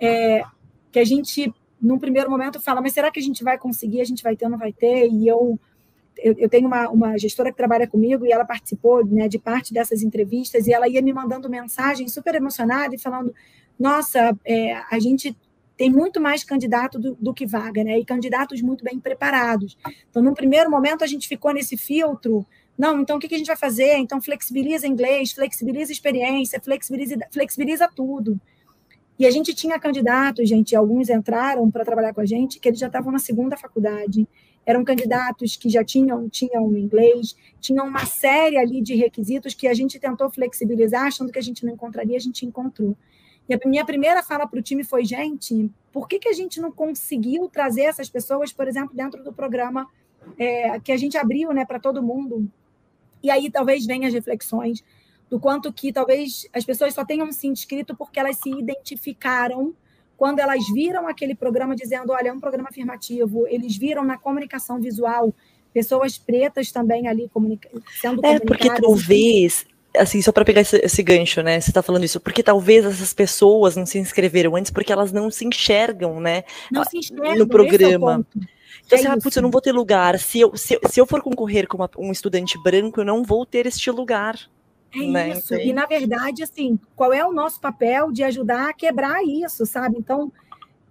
é, 0.00 0.42
que 0.90 0.98
a 0.98 1.04
gente, 1.04 1.52
num 1.80 1.98
primeiro 1.98 2.30
momento, 2.30 2.60
fala, 2.60 2.80
mas 2.80 2.92
será 2.92 3.10
que 3.10 3.18
a 3.18 3.22
gente 3.22 3.42
vai 3.42 3.58
conseguir, 3.58 4.00
a 4.00 4.04
gente 4.04 4.22
vai 4.22 4.36
ter 4.36 4.44
ou 4.44 4.50
não 4.50 4.58
vai 4.58 4.72
ter? 4.72 5.08
E 5.08 5.26
eu 5.26 5.58
eu, 6.22 6.34
eu 6.38 6.48
tenho 6.48 6.66
uma, 6.66 6.88
uma, 6.88 7.18
gestora 7.18 7.50
que 7.50 7.56
trabalha 7.56 7.86
comigo 7.86 8.26
e 8.26 8.32
ela 8.32 8.44
participou 8.44 9.04
né, 9.06 9.28
de 9.28 9.38
parte 9.38 9.72
dessas 9.72 10.02
entrevistas 10.02 10.66
e 10.66 10.72
ela 10.72 10.88
ia 10.88 11.00
me 11.00 11.12
mandando 11.12 11.48
mensagem 11.48 12.08
super 12.08 12.34
emocionada 12.34 12.94
e 12.94 12.98
falando: 12.98 13.34
Nossa, 13.78 14.36
é, 14.44 14.74
a 14.90 14.98
gente 14.98 15.34
tem 15.76 15.90
muito 15.90 16.20
mais 16.20 16.44
candidato 16.44 16.98
do, 16.98 17.16
do, 17.18 17.32
que 17.32 17.46
vaga, 17.46 17.82
né? 17.82 17.98
E 17.98 18.04
candidatos 18.04 18.60
muito 18.60 18.84
bem 18.84 19.00
preparados. 19.00 19.78
Então, 20.10 20.22
no 20.22 20.34
primeiro 20.34 20.70
momento, 20.70 21.02
a 21.02 21.06
gente 21.06 21.26
ficou 21.26 21.54
nesse 21.54 21.74
filtro. 21.74 22.46
Não, 22.76 23.00
então 23.00 23.16
o 23.16 23.20
que, 23.20 23.28
que 23.28 23.34
a 23.34 23.38
gente 23.38 23.46
vai 23.46 23.56
fazer? 23.56 23.96
Então, 23.96 24.20
flexibiliza 24.20 24.86
inglês, 24.86 25.32
flexibiliza 25.32 25.90
experiência, 25.90 26.60
flexibiliza, 26.60 27.16
flexibiliza 27.32 27.88
tudo. 27.94 28.38
E 29.20 29.26
a 29.26 29.30
gente 29.30 29.54
tinha 29.54 29.78
candidatos, 29.78 30.48
gente, 30.48 30.74
alguns 30.74 31.10
entraram 31.10 31.70
para 31.70 31.84
trabalhar 31.84 32.12
com 32.12 32.22
a 32.22 32.26
gente, 32.26 32.58
que 32.58 32.68
eles 32.68 32.80
já 32.80 32.86
estavam 32.86 33.12
na 33.12 33.18
segunda 33.18 33.56
faculdade 33.56 34.26
eram 34.64 34.84
candidatos 34.84 35.56
que 35.56 35.68
já 35.68 35.84
tinham, 35.84 36.28
tinham 36.28 36.76
inglês, 36.76 37.36
tinham 37.60 37.86
uma 37.86 38.06
série 38.06 38.56
ali 38.56 38.80
de 38.80 38.94
requisitos 38.94 39.54
que 39.54 39.66
a 39.66 39.74
gente 39.74 39.98
tentou 39.98 40.30
flexibilizar, 40.30 41.06
achando 41.06 41.32
que 41.32 41.38
a 41.38 41.42
gente 41.42 41.64
não 41.64 41.72
encontraria, 41.72 42.16
a 42.16 42.20
gente 42.20 42.46
encontrou. 42.46 42.96
E 43.48 43.54
a 43.54 43.58
minha 43.66 43.84
primeira 43.84 44.22
fala 44.22 44.46
para 44.46 44.58
o 44.58 44.62
time 44.62 44.84
foi, 44.84 45.04
gente, 45.04 45.68
por 45.92 46.06
que, 46.06 46.18
que 46.18 46.28
a 46.28 46.32
gente 46.32 46.60
não 46.60 46.70
conseguiu 46.70 47.48
trazer 47.48 47.82
essas 47.82 48.08
pessoas, 48.08 48.52
por 48.52 48.68
exemplo, 48.68 48.94
dentro 48.94 49.24
do 49.24 49.32
programa 49.32 49.88
é, 50.38 50.78
que 50.78 50.92
a 50.92 50.96
gente 50.96 51.18
abriu 51.18 51.52
né, 51.52 51.64
para 51.64 51.80
todo 51.80 52.02
mundo? 52.02 52.48
E 53.22 53.30
aí 53.30 53.50
talvez 53.50 53.84
venham 53.84 54.06
as 54.06 54.14
reflexões 54.14 54.84
do 55.30 55.38
quanto 55.38 55.72
que 55.72 55.92
talvez 55.92 56.46
as 56.52 56.64
pessoas 56.64 56.92
só 56.92 57.04
tenham 57.04 57.30
se 57.30 57.46
inscrito 57.46 57.94
porque 57.94 58.18
elas 58.18 58.36
se 58.36 58.50
identificaram 58.50 59.72
quando 60.16 60.40
elas 60.40 60.68
viram 60.74 61.08
aquele 61.08 61.34
programa 61.34 61.74
dizendo, 61.74 62.12
olha, 62.12 62.28
é 62.28 62.32
um 62.32 62.40
programa 62.40 62.68
afirmativo, 62.68 63.46
eles 63.46 63.76
viram 63.78 64.04
na 64.04 64.18
comunicação 64.18 64.78
visual 64.78 65.32
pessoas 65.72 66.18
pretas 66.18 66.70
também 66.72 67.08
ali 67.08 67.30
comunica 67.32 67.70
sendo 68.00 68.20
É, 68.26 68.38
porque 68.40 68.68
talvez, 68.74 69.64
assim, 69.96 70.20
só 70.20 70.32
para 70.32 70.44
pegar 70.44 70.60
esse, 70.60 70.76
esse, 70.78 71.02
gancho, 71.02 71.40
né? 71.42 71.60
Você 71.60 71.70
está 71.70 71.80
falando 71.80 72.04
isso, 72.04 72.20
porque 72.20 72.42
talvez 72.42 72.84
essas 72.84 73.14
pessoas 73.14 73.76
não 73.76 73.86
se 73.86 73.98
inscreveram 73.98 74.56
antes 74.56 74.70
porque 74.70 74.92
elas 74.92 75.12
não 75.12 75.30
se 75.30 75.46
enxergam, 75.46 76.20
né? 76.20 76.42
Não 76.70 76.84
se 76.84 76.98
enxergam 76.98 77.36
no 77.36 77.46
programa. 77.46 78.26
É 78.36 78.60
então, 78.86 78.98
é 78.98 79.02
você, 79.02 79.08
ah, 79.08 79.16
putz, 79.22 79.36
eu 79.36 79.42
não 79.42 79.50
vou 79.50 79.60
ter 79.60 79.72
lugar. 79.72 80.18
Se 80.18 80.40
eu, 80.40 80.56
se, 80.56 80.78
se 80.90 81.00
eu 81.00 81.06
for 81.06 81.22
concorrer 81.22 81.68
com 81.68 81.76
uma, 81.76 81.88
um 81.96 82.10
estudante 82.10 82.60
branco, 82.62 83.00
eu 83.00 83.04
não 83.04 83.22
vou 83.22 83.46
ter 83.46 83.64
este 83.64 83.90
lugar. 83.90 84.36
É 84.94 85.06
né? 85.06 85.30
isso. 85.30 85.54
E, 85.54 85.72
na 85.72 85.86
verdade, 85.86 86.42
assim, 86.42 86.78
qual 86.96 87.12
é 87.12 87.24
o 87.24 87.32
nosso 87.32 87.60
papel 87.60 88.10
de 88.10 88.22
ajudar 88.24 88.70
a 88.70 88.72
quebrar 88.72 89.22
isso, 89.24 89.64
sabe? 89.64 89.96
Então, 89.98 90.32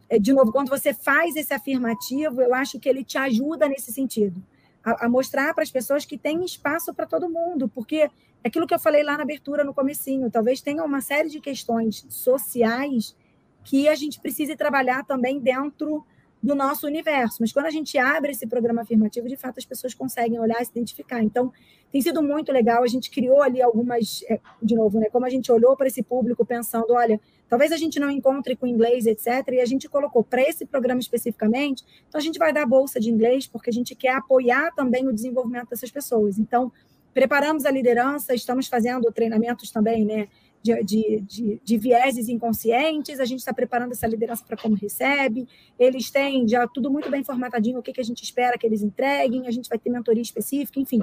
é, 0.09 0.17
de 0.17 0.33
novo, 0.33 0.51
quando 0.51 0.69
você 0.69 0.93
faz 0.93 1.35
esse 1.35 1.53
afirmativo, 1.53 2.41
eu 2.41 2.53
acho 2.53 2.79
que 2.79 2.87
ele 2.87 3.03
te 3.03 3.17
ajuda 3.17 3.67
nesse 3.67 3.91
sentido. 3.91 4.41
A, 4.83 5.05
a 5.05 5.09
mostrar 5.09 5.53
para 5.53 5.63
as 5.63 5.71
pessoas 5.71 6.05
que 6.05 6.17
tem 6.17 6.43
espaço 6.43 6.93
para 6.93 7.05
todo 7.05 7.29
mundo, 7.29 7.67
porque 7.67 7.97
é 7.97 8.11
aquilo 8.43 8.65
que 8.65 8.73
eu 8.73 8.79
falei 8.79 9.03
lá 9.03 9.17
na 9.17 9.23
abertura, 9.23 9.63
no 9.63 9.73
comecinho, 9.73 10.31
talvez 10.31 10.61
tenha 10.61 10.83
uma 10.83 11.01
série 11.01 11.29
de 11.29 11.41
questões 11.41 12.05
sociais 12.09 13.15
que 13.63 13.87
a 13.89 13.95
gente 13.95 14.19
precise 14.19 14.55
trabalhar 14.55 15.03
também 15.03 15.39
dentro 15.39 16.05
do 16.41 16.55
nosso 16.55 16.87
universo. 16.87 17.37
Mas 17.41 17.51
quando 17.51 17.65
a 17.65 17.71
gente 17.71 17.97
abre 17.97 18.31
esse 18.31 18.47
programa 18.47 18.81
afirmativo, 18.81 19.27
de 19.27 19.35
fato 19.35 19.57
as 19.57 19.65
pessoas 19.65 19.93
conseguem 19.93 20.39
olhar 20.39 20.61
e 20.61 20.65
se 20.65 20.71
identificar. 20.71 21.21
Então, 21.21 21.51
tem 21.91 22.01
sido 22.01 22.21
muito 22.21 22.51
legal. 22.51 22.83
A 22.83 22.87
gente 22.87 23.09
criou 23.09 23.41
ali 23.41 23.61
algumas, 23.61 24.23
é, 24.29 24.39
de 24.61 24.75
novo, 24.75 24.99
né? 24.99 25.07
Como 25.11 25.25
a 25.25 25.29
gente 25.29 25.51
olhou 25.51 25.75
para 25.75 25.87
esse 25.87 26.03
público 26.03 26.45
pensando, 26.45 26.93
olha, 26.93 27.19
talvez 27.49 27.71
a 27.71 27.77
gente 27.77 27.99
não 27.99 28.09
encontre 28.09 28.55
com 28.55 28.67
inglês, 28.67 29.05
etc. 29.05 29.27
E 29.53 29.59
a 29.59 29.65
gente 29.65 29.89
colocou 29.89 30.23
para 30.23 30.41
esse 30.41 30.65
programa 30.65 31.01
especificamente, 31.01 31.83
então 32.07 32.19
a 32.19 32.21
gente 32.21 32.37
vai 32.37 32.53
dar 32.53 32.65
bolsa 32.65 32.99
de 32.99 33.09
inglês, 33.09 33.47
porque 33.47 33.69
a 33.69 33.73
gente 33.73 33.95
quer 33.95 34.13
apoiar 34.15 34.71
também 34.75 35.07
o 35.07 35.13
desenvolvimento 35.13 35.69
dessas 35.69 35.91
pessoas. 35.91 36.37
Então, 36.37 36.71
preparamos 37.13 37.65
a 37.65 37.71
liderança, 37.71 38.35
estamos 38.35 38.67
fazendo 38.67 39.11
treinamentos 39.11 39.71
também, 39.71 40.05
né? 40.05 40.27
De, 40.61 40.83
de, 40.83 41.21
de, 41.21 41.61
de, 41.63 41.77
vieses 41.77 42.27
inconscientes, 42.27 43.21
a 43.21 43.23
gente 43.23 43.39
está 43.39 43.53
preparando 43.53 43.93
essa 43.93 44.05
liderança 44.05 44.43
para 44.45 44.57
como 44.57 44.75
recebe, 44.75 45.47
eles 45.79 46.11
têm 46.11 46.45
já 46.45 46.67
tudo 46.67 46.91
muito 46.91 47.09
bem 47.09 47.23
formatadinho, 47.23 47.79
o 47.79 47.81
que, 47.81 47.93
que 47.93 48.01
a 48.01 48.03
gente 48.03 48.21
espera 48.23 48.57
que 48.57 48.67
eles 48.67 48.81
entreguem, 48.81 49.47
a 49.47 49.51
gente 49.51 49.69
vai 49.69 49.79
ter 49.79 49.89
mentoria 49.89 50.21
específica, 50.21 50.77
enfim, 50.77 50.99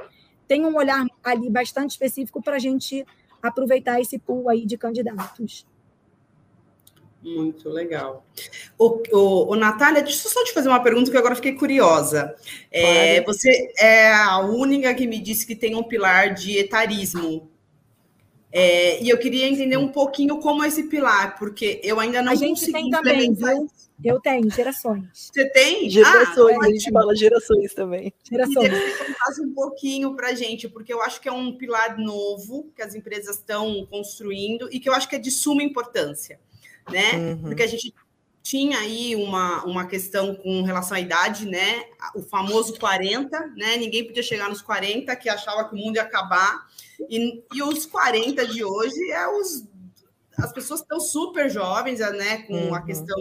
tem 0.47 0.63
um 0.65 0.77
olhar 0.77 1.07
ali 1.25 1.49
bastante 1.49 1.93
específico 1.93 2.43
para 2.43 2.57
a 2.57 2.59
gente 2.59 3.05
aproveitar 3.43 3.99
esse 3.99 4.19
pool 4.19 4.49
aí 4.51 4.67
de 4.67 4.77
candidatos. 4.77 5.67
Muito 7.23 7.69
legal. 7.69 8.25
O, 8.79 9.03
o, 9.11 9.53
o, 9.53 9.57
Natália, 9.57 10.03
deixa 10.03 10.29
eu 10.29 10.31
só 10.31 10.45
te 10.45 10.53
fazer 10.53 10.69
uma 10.69 10.83
pergunta 10.83 11.11
que 11.11 11.17
agora 11.17 11.35
fiquei 11.35 11.55
curiosa. 11.55 12.37
É, 12.71 13.21
você 13.23 13.73
é 13.79 14.13
a 14.13 14.39
única 14.39 14.95
que 14.95 15.09
me 15.09 15.19
disse 15.19 15.45
que 15.45 15.57
tem 15.57 15.75
um 15.75 15.83
pilar 15.83 16.35
de 16.35 16.57
etarismo. 16.57 17.51
É, 18.59 19.03
e 19.03 19.11
eu 19.11 19.19
queria 19.19 19.47
entender 19.47 19.77
um 19.77 19.89
pouquinho 19.89 20.39
como 20.39 20.65
é 20.65 20.69
esse 20.69 20.85
pilar, 20.85 21.39
porque 21.39 21.79
eu 21.85 22.01
ainda 22.01 22.23
não 22.23 22.33
a 22.33 22.35
gente 22.35 22.61
consegui 22.61 22.73
tem 22.73 22.91
também, 22.91 23.35
viu? 23.35 23.71
Eu 24.03 24.19
tenho, 24.19 24.51
gerações. 24.51 25.05
Você 25.13 25.45
tem? 25.51 25.91
Gerações, 25.91 26.57
ah, 26.57 26.65
a 26.65 26.69
gente 26.71 26.91
fala 26.91 27.15
gerações 27.15 27.75
também. 27.75 28.15
Gerações. 28.27 28.71
Contasse 28.97 29.43
um 29.43 29.53
pouquinho 29.53 30.17
para 30.17 30.29
a 30.29 30.35
gente, 30.35 30.71
porque 30.71 30.91
eu 30.91 31.03
acho 31.03 31.21
que 31.21 31.29
é 31.29 31.33
um 31.33 31.55
pilar 31.59 31.99
novo 31.99 32.73
que 32.75 32.81
as 32.81 32.95
empresas 32.95 33.37
estão 33.37 33.87
construindo 33.91 34.71
e 34.73 34.81
que 34.81 34.89
eu 34.89 34.95
acho 34.95 35.07
que 35.07 35.17
é 35.17 35.19
de 35.19 35.31
suma 35.31 35.63
importância, 35.63 36.41
né? 36.91 37.13
Uhum. 37.13 37.43
Porque 37.43 37.63
a 37.63 37.67
gente 37.67 37.93
tinha 38.43 38.79
aí 38.79 39.15
uma, 39.17 39.65
uma 39.67 39.87
questão 39.87 40.35
com 40.35 40.63
relação 40.63 40.97
à 40.97 41.01
idade, 41.01 41.45
né? 41.45 41.85
O 42.15 42.23
famoso 42.23 42.79
40, 42.79 43.39
né? 43.55 43.77
Ninguém 43.77 44.07
podia 44.07 44.23
chegar 44.23 44.49
nos 44.49 44.63
40, 44.63 45.15
que 45.17 45.29
achava 45.29 45.69
que 45.69 45.75
o 45.75 45.79
mundo 45.79 45.97
ia 45.97 46.03
acabar. 46.03 46.67
E, 47.09 47.42
e 47.55 47.62
os 47.62 47.86
40 47.86 48.47
de 48.47 48.64
hoje 48.64 49.11
é 49.11 49.28
os. 49.28 49.64
As 50.38 50.53
pessoas 50.53 50.80
estão 50.80 51.01
super 51.01 51.49
jovens, 51.49 52.01
né? 52.01 52.42
Com 52.42 52.55
uhum. 52.55 52.74
a 52.74 52.82
questão 52.82 53.16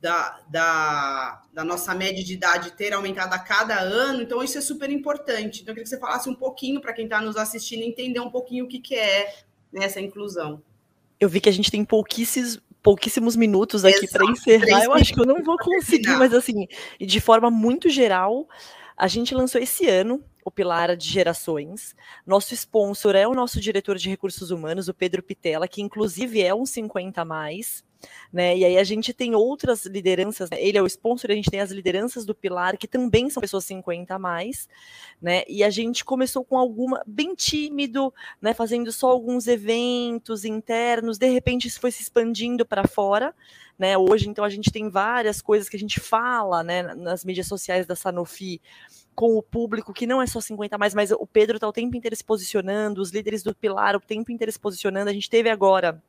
da, 0.00 0.40
da, 0.48 1.42
da, 1.52 1.64
nossa 1.64 1.94
média 1.94 2.22
de 2.24 2.32
idade 2.32 2.72
ter 2.72 2.92
aumentado 2.92 3.34
a 3.34 3.38
cada 3.38 3.78
ano, 3.80 4.22
então 4.22 4.42
isso 4.42 4.56
é 4.56 4.60
super 4.60 4.90
importante. 4.90 5.62
Então, 5.62 5.72
eu 5.72 5.74
queria 5.74 5.82
que 5.82 5.88
você 5.88 5.98
falasse 5.98 6.28
um 6.28 6.34
pouquinho 6.34 6.80
para 6.80 6.92
quem 6.92 7.04
está 7.04 7.20
nos 7.20 7.36
assistindo 7.36 7.82
entender 7.82 8.20
um 8.20 8.30
pouquinho 8.30 8.64
o 8.64 8.68
que, 8.68 8.78
que 8.78 8.94
é 8.94 9.34
né, 9.72 9.84
essa 9.84 10.00
inclusão. 10.00 10.62
Eu 11.18 11.28
vi 11.28 11.40
que 11.40 11.48
a 11.48 11.52
gente 11.52 11.70
tem 11.70 11.84
pouquíssimos, 11.84 12.60
pouquíssimos 12.80 13.34
minutos 13.34 13.84
aqui 13.84 14.08
para 14.08 14.24
encerrar. 14.30 14.84
Eu 14.84 14.92
acho 14.94 15.12
que 15.12 15.20
eu 15.20 15.26
não 15.26 15.42
vou 15.42 15.58
conseguir, 15.58 16.16
mas 16.16 16.32
assim, 16.32 16.68
de 17.00 17.20
forma 17.20 17.50
muito 17.50 17.88
geral, 17.88 18.48
a 18.96 19.08
gente 19.08 19.34
lançou 19.34 19.60
esse 19.60 19.88
ano 19.88 20.22
Pilar 20.50 20.96
de 20.96 21.08
Gerações. 21.08 21.94
Nosso 22.26 22.54
sponsor 22.54 23.14
é 23.14 23.26
o 23.26 23.34
nosso 23.34 23.60
diretor 23.60 23.96
de 23.96 24.08
recursos 24.08 24.50
humanos, 24.50 24.88
o 24.88 24.94
Pedro 24.94 25.22
Pitela, 25.22 25.68
que 25.68 25.82
inclusive 25.82 26.42
é 26.42 26.54
um 26.54 26.66
50 26.66 27.20
a 27.20 27.24
mais 27.24 27.84
né? 28.32 28.56
E 28.56 28.64
aí 28.64 28.78
a 28.78 28.84
gente 28.84 29.12
tem 29.12 29.34
outras 29.34 29.84
lideranças, 29.86 30.50
né? 30.50 30.56
ele 30.60 30.78
é 30.78 30.82
o 30.82 30.86
sponsor, 30.86 31.30
a 31.30 31.34
gente 31.34 31.50
tem 31.50 31.60
as 31.60 31.70
lideranças 31.70 32.24
do 32.24 32.34
Pilar, 32.34 32.76
que 32.76 32.86
também 32.86 33.28
são 33.30 33.40
pessoas 33.40 33.64
50 33.64 34.14
a 34.14 34.18
mais, 34.18 34.68
né? 35.20 35.42
E 35.48 35.64
a 35.64 35.70
gente 35.70 36.04
começou 36.04 36.44
com 36.44 36.56
alguma 36.56 37.02
bem 37.06 37.34
tímido, 37.34 38.12
né? 38.40 38.54
Fazendo 38.54 38.92
só 38.92 39.08
alguns 39.10 39.46
eventos 39.46 40.44
internos, 40.44 41.18
de 41.18 41.28
repente 41.28 41.68
isso 41.68 41.80
foi 41.80 41.90
se 41.90 42.02
expandindo 42.02 42.64
para 42.64 42.86
fora, 42.86 43.34
né? 43.78 43.96
Hoje, 43.96 44.28
então, 44.28 44.44
a 44.44 44.48
gente 44.50 44.70
tem 44.70 44.88
várias 44.88 45.40
coisas 45.40 45.68
que 45.68 45.76
a 45.76 45.80
gente 45.80 46.00
fala, 46.00 46.62
né, 46.62 46.82
nas 46.82 47.24
mídias 47.24 47.46
sociais 47.46 47.86
da 47.86 47.94
Sanofi 47.94 48.60
com 49.18 49.36
o 49.36 49.42
público, 49.42 49.92
que 49.92 50.06
não 50.06 50.22
é 50.22 50.28
só 50.28 50.40
50 50.40 50.78
mais, 50.78 50.94
mas 50.94 51.10
o 51.10 51.26
Pedro 51.26 51.56
está 51.56 51.66
o 51.66 51.72
tempo 51.72 51.96
inteiro 51.96 52.14
se 52.14 52.22
posicionando, 52.22 53.02
os 53.02 53.10
líderes 53.10 53.42
do 53.42 53.52
Pilar 53.52 53.96
o 53.96 54.00
tempo 54.00 54.30
inteiro 54.30 54.52
se 54.52 54.60
posicionando. 54.60 55.10
A 55.10 55.12
gente 55.12 55.28
teve 55.28 55.50
agora 55.50 56.00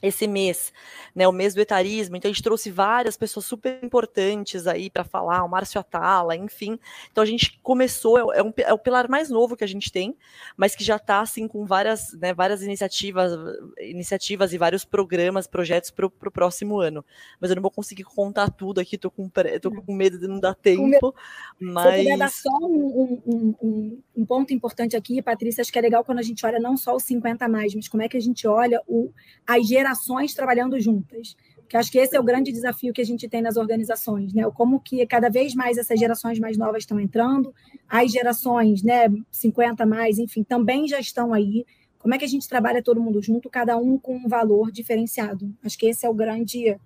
esse 0.00 0.28
mês, 0.28 0.72
né, 1.14 1.26
o 1.26 1.32
mês 1.32 1.54
do 1.54 1.60
etarismo, 1.60 2.16
então 2.16 2.30
a 2.30 2.32
gente 2.32 2.42
trouxe 2.42 2.70
várias 2.70 3.16
pessoas 3.16 3.46
super 3.46 3.82
importantes 3.82 4.68
aí 4.68 4.88
para 4.88 5.02
falar, 5.02 5.42
o 5.42 5.48
Márcio 5.48 5.80
Atala, 5.80 6.36
enfim. 6.36 6.78
Então 7.10 7.22
a 7.22 7.26
gente 7.26 7.58
começou, 7.62 8.32
é, 8.32 8.38
é, 8.38 8.42
um, 8.42 8.52
é 8.58 8.72
o 8.72 8.78
pilar 8.78 9.08
mais 9.08 9.28
novo 9.28 9.56
que 9.56 9.64
a 9.64 9.68
gente 9.68 9.90
tem, 9.90 10.16
mas 10.56 10.76
que 10.76 10.84
já 10.84 10.96
está 10.96 11.20
assim 11.20 11.48
com 11.48 11.66
várias, 11.66 12.12
né, 12.12 12.32
várias 12.32 12.62
iniciativas, 12.62 13.32
iniciativas 13.80 14.52
e 14.52 14.58
vários 14.58 14.84
programas, 14.84 15.48
projetos 15.48 15.90
para 15.90 16.06
o 16.06 16.10
próximo 16.10 16.78
ano. 16.78 17.04
Mas 17.40 17.50
eu 17.50 17.56
não 17.56 17.62
vou 17.62 17.70
conseguir 17.70 18.04
contar 18.04 18.50
tudo 18.50 18.80
aqui, 18.80 18.96
tô 18.96 19.10
com, 19.10 19.28
tô 19.60 19.70
com 19.82 19.92
medo 19.92 20.16
de 20.16 20.28
não 20.28 20.38
dar 20.38 20.54
tempo. 20.54 21.12
Mas... 21.58 21.94
Se 21.94 21.98
eu 21.98 22.04
puder 22.04 22.18
dar 22.18 22.30
só 22.30 22.56
um, 22.62 23.22
um, 23.26 23.54
um, 23.60 24.02
um 24.18 24.24
ponto 24.24 24.54
importante 24.54 24.96
aqui, 24.96 25.20
Patrícia, 25.20 25.60
acho 25.60 25.72
que 25.72 25.78
é 25.78 25.82
legal 25.82 26.04
quando 26.04 26.20
a 26.20 26.22
gente 26.22 26.46
olha 26.46 26.60
não 26.60 26.76
só 26.76 26.94
os 26.94 27.02
50 27.02 27.44
a 27.44 27.48
mais, 27.48 27.74
mas 27.74 27.88
como 27.88 28.04
é 28.04 28.08
que 28.08 28.16
a 28.16 28.20
gente 28.20 28.46
olha 28.46 28.80
o, 28.86 29.10
a 29.44 29.58
geração 29.58 29.87
gerações 29.88 30.34
trabalhando 30.34 30.78
juntas. 30.80 31.36
Que 31.68 31.76
acho 31.76 31.92
que 31.92 31.98
esse 31.98 32.16
é 32.16 32.20
o 32.20 32.24
grande 32.24 32.50
desafio 32.50 32.94
que 32.94 33.00
a 33.00 33.04
gente 33.04 33.28
tem 33.28 33.42
nas 33.42 33.58
organizações, 33.58 34.32
né? 34.32 34.42
Como 34.54 34.80
que 34.80 35.06
cada 35.06 35.28
vez 35.28 35.54
mais 35.54 35.76
essas 35.76 36.00
gerações 36.00 36.38
mais 36.38 36.56
novas 36.56 36.82
estão 36.82 36.98
entrando, 36.98 37.54
as 37.86 38.10
gerações, 38.10 38.82
né, 38.82 39.06
50 39.30 39.84
mais, 39.84 40.18
enfim, 40.18 40.42
também 40.42 40.88
já 40.88 40.98
estão 40.98 41.34
aí. 41.34 41.66
Como 41.98 42.14
é 42.14 42.18
que 42.18 42.24
a 42.24 42.28
gente 42.28 42.48
trabalha 42.48 42.82
todo 42.82 43.02
mundo 43.02 43.20
junto, 43.20 43.50
cada 43.50 43.76
um 43.76 43.98
com 43.98 44.16
um 44.16 44.28
valor 44.28 44.72
diferenciado? 44.72 45.54
Acho 45.62 45.76
que 45.76 45.86
esse 45.86 46.06
é 46.06 46.08
o 46.08 46.14
grande 46.14 46.78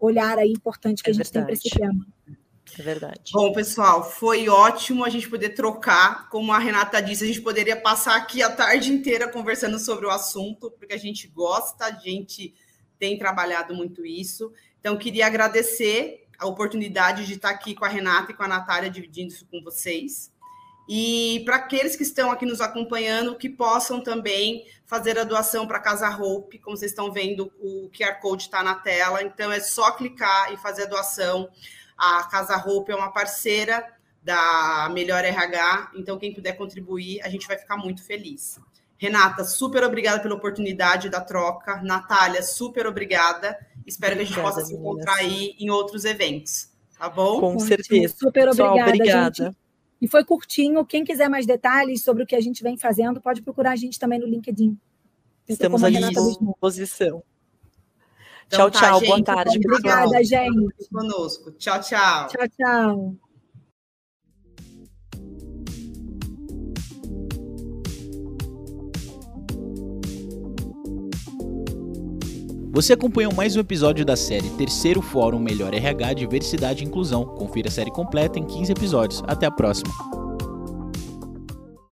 olhar 0.00 0.38
aí 0.38 0.50
importante 0.50 1.04
que 1.04 1.10
é 1.10 1.12
a 1.12 1.14
gente 1.14 1.32
verdade. 1.32 1.32
tem 1.32 1.44
para 1.44 1.52
esse 1.52 1.70
tema. 1.70 2.06
É 2.78 2.82
verdade. 2.82 3.32
Bom, 3.32 3.52
pessoal, 3.52 4.08
foi 4.10 4.48
ótimo 4.48 5.04
a 5.04 5.08
gente 5.08 5.28
poder 5.28 5.50
trocar. 5.50 6.28
Como 6.28 6.52
a 6.52 6.58
Renata 6.58 7.00
disse, 7.00 7.24
a 7.24 7.26
gente 7.26 7.40
poderia 7.40 7.76
passar 7.76 8.16
aqui 8.16 8.42
a 8.42 8.50
tarde 8.50 8.92
inteira 8.92 9.28
conversando 9.28 9.78
sobre 9.78 10.06
o 10.06 10.10
assunto, 10.10 10.70
porque 10.72 10.94
a 10.94 10.98
gente 10.98 11.28
gosta, 11.28 11.86
a 11.86 11.92
gente 11.92 12.54
tem 12.98 13.18
trabalhado 13.18 13.74
muito 13.74 14.04
isso. 14.04 14.52
Então, 14.80 14.96
queria 14.96 15.26
agradecer 15.26 16.26
a 16.38 16.46
oportunidade 16.46 17.26
de 17.26 17.34
estar 17.34 17.50
aqui 17.50 17.74
com 17.74 17.84
a 17.84 17.88
Renata 17.88 18.32
e 18.32 18.34
com 18.34 18.42
a 18.42 18.48
Natália 18.48 18.90
dividindo 18.90 19.32
isso 19.32 19.46
com 19.46 19.62
vocês. 19.62 20.32
E 20.88 21.42
para 21.44 21.56
aqueles 21.56 21.96
que 21.96 22.04
estão 22.04 22.30
aqui 22.30 22.46
nos 22.46 22.60
acompanhando, 22.60 23.36
que 23.36 23.48
possam 23.48 24.00
também 24.00 24.64
fazer 24.84 25.18
a 25.18 25.24
doação 25.24 25.66
para 25.66 25.78
a 25.78 25.82
Casa 25.82 26.08
Hope, 26.08 26.58
como 26.58 26.76
vocês 26.76 26.92
estão 26.92 27.10
vendo, 27.10 27.50
o 27.58 27.90
QR 27.90 28.20
Code 28.20 28.44
está 28.44 28.62
na 28.62 28.76
tela, 28.76 29.22
então 29.22 29.50
é 29.50 29.58
só 29.58 29.90
clicar 29.92 30.52
e 30.52 30.56
fazer 30.56 30.84
a 30.84 30.86
doação. 30.86 31.48
A 31.96 32.24
Casa 32.24 32.56
Roupa 32.56 32.92
é 32.92 32.94
uma 32.94 33.12
parceira 33.12 33.84
da 34.22 34.90
Melhor 34.92 35.24
RH, 35.24 35.92
então 35.94 36.18
quem 36.18 36.34
puder 36.34 36.56
contribuir, 36.56 37.20
a 37.22 37.28
gente 37.28 37.46
vai 37.46 37.56
ficar 37.56 37.76
muito 37.76 38.04
feliz. 38.04 38.58
Renata, 38.98 39.44
super 39.44 39.84
obrigada 39.84 40.20
pela 40.20 40.34
oportunidade 40.34 41.08
da 41.08 41.20
troca. 41.20 41.80
Natália, 41.82 42.42
super 42.42 42.86
obrigada. 42.86 43.56
Espero 43.86 44.16
que 44.16 44.22
a 44.22 44.24
gente 44.24 44.40
possa 44.40 44.64
se 44.64 44.74
encontrar 44.74 45.14
aí 45.14 45.54
em 45.58 45.70
outros 45.70 46.04
eventos, 46.04 46.70
tá 46.98 47.08
bom? 47.08 47.40
Com 47.40 47.58
certeza. 47.58 48.16
Super 48.18 48.48
obrigada, 48.48 48.90
obrigada. 48.90 49.44
Gente. 49.44 49.56
E 50.00 50.08
foi 50.08 50.24
curtinho. 50.24 50.84
Quem 50.84 51.04
quiser 51.04 51.28
mais 51.28 51.46
detalhes 51.46 52.02
sobre 52.02 52.22
o 52.22 52.26
que 52.26 52.34
a 52.34 52.40
gente 52.40 52.62
vem 52.62 52.76
fazendo, 52.76 53.20
pode 53.20 53.42
procurar 53.42 53.72
a 53.72 53.76
gente 53.76 53.98
também 53.98 54.18
no 54.18 54.26
LinkedIn. 54.26 54.76
Estamos 55.48 55.84
à 55.84 55.90
disposição. 55.90 57.22
Então, 58.46 58.70
tchau, 58.70 58.70
tá, 58.70 58.78
tchau. 58.80 59.00
Gente, 59.00 59.08
Boa 59.08 59.22
tarde. 59.22 59.58
Obrigada, 59.58 60.24
gente. 60.24 60.88
Conosco. 60.92 61.50
Tchau, 61.52 61.80
tchau. 61.80 62.28
Tchau, 62.28 62.48
tchau. 62.56 63.16
Você 72.76 72.92
acompanhou 72.92 73.32
mais 73.32 73.56
um 73.56 73.60
episódio 73.60 74.04
da 74.04 74.14
série 74.14 74.50
Terceiro 74.50 75.00
Fórum 75.00 75.38
Melhor 75.38 75.72
RH 75.72 76.12
Diversidade 76.12 76.84
e 76.84 76.86
Inclusão. 76.86 77.24
Confira 77.24 77.68
a 77.68 77.72
série 77.72 77.90
completa 77.90 78.38
em 78.38 78.44
15 78.44 78.72
episódios. 78.72 79.22
Até 79.26 79.46
a 79.46 79.50
próxima. 79.50 80.25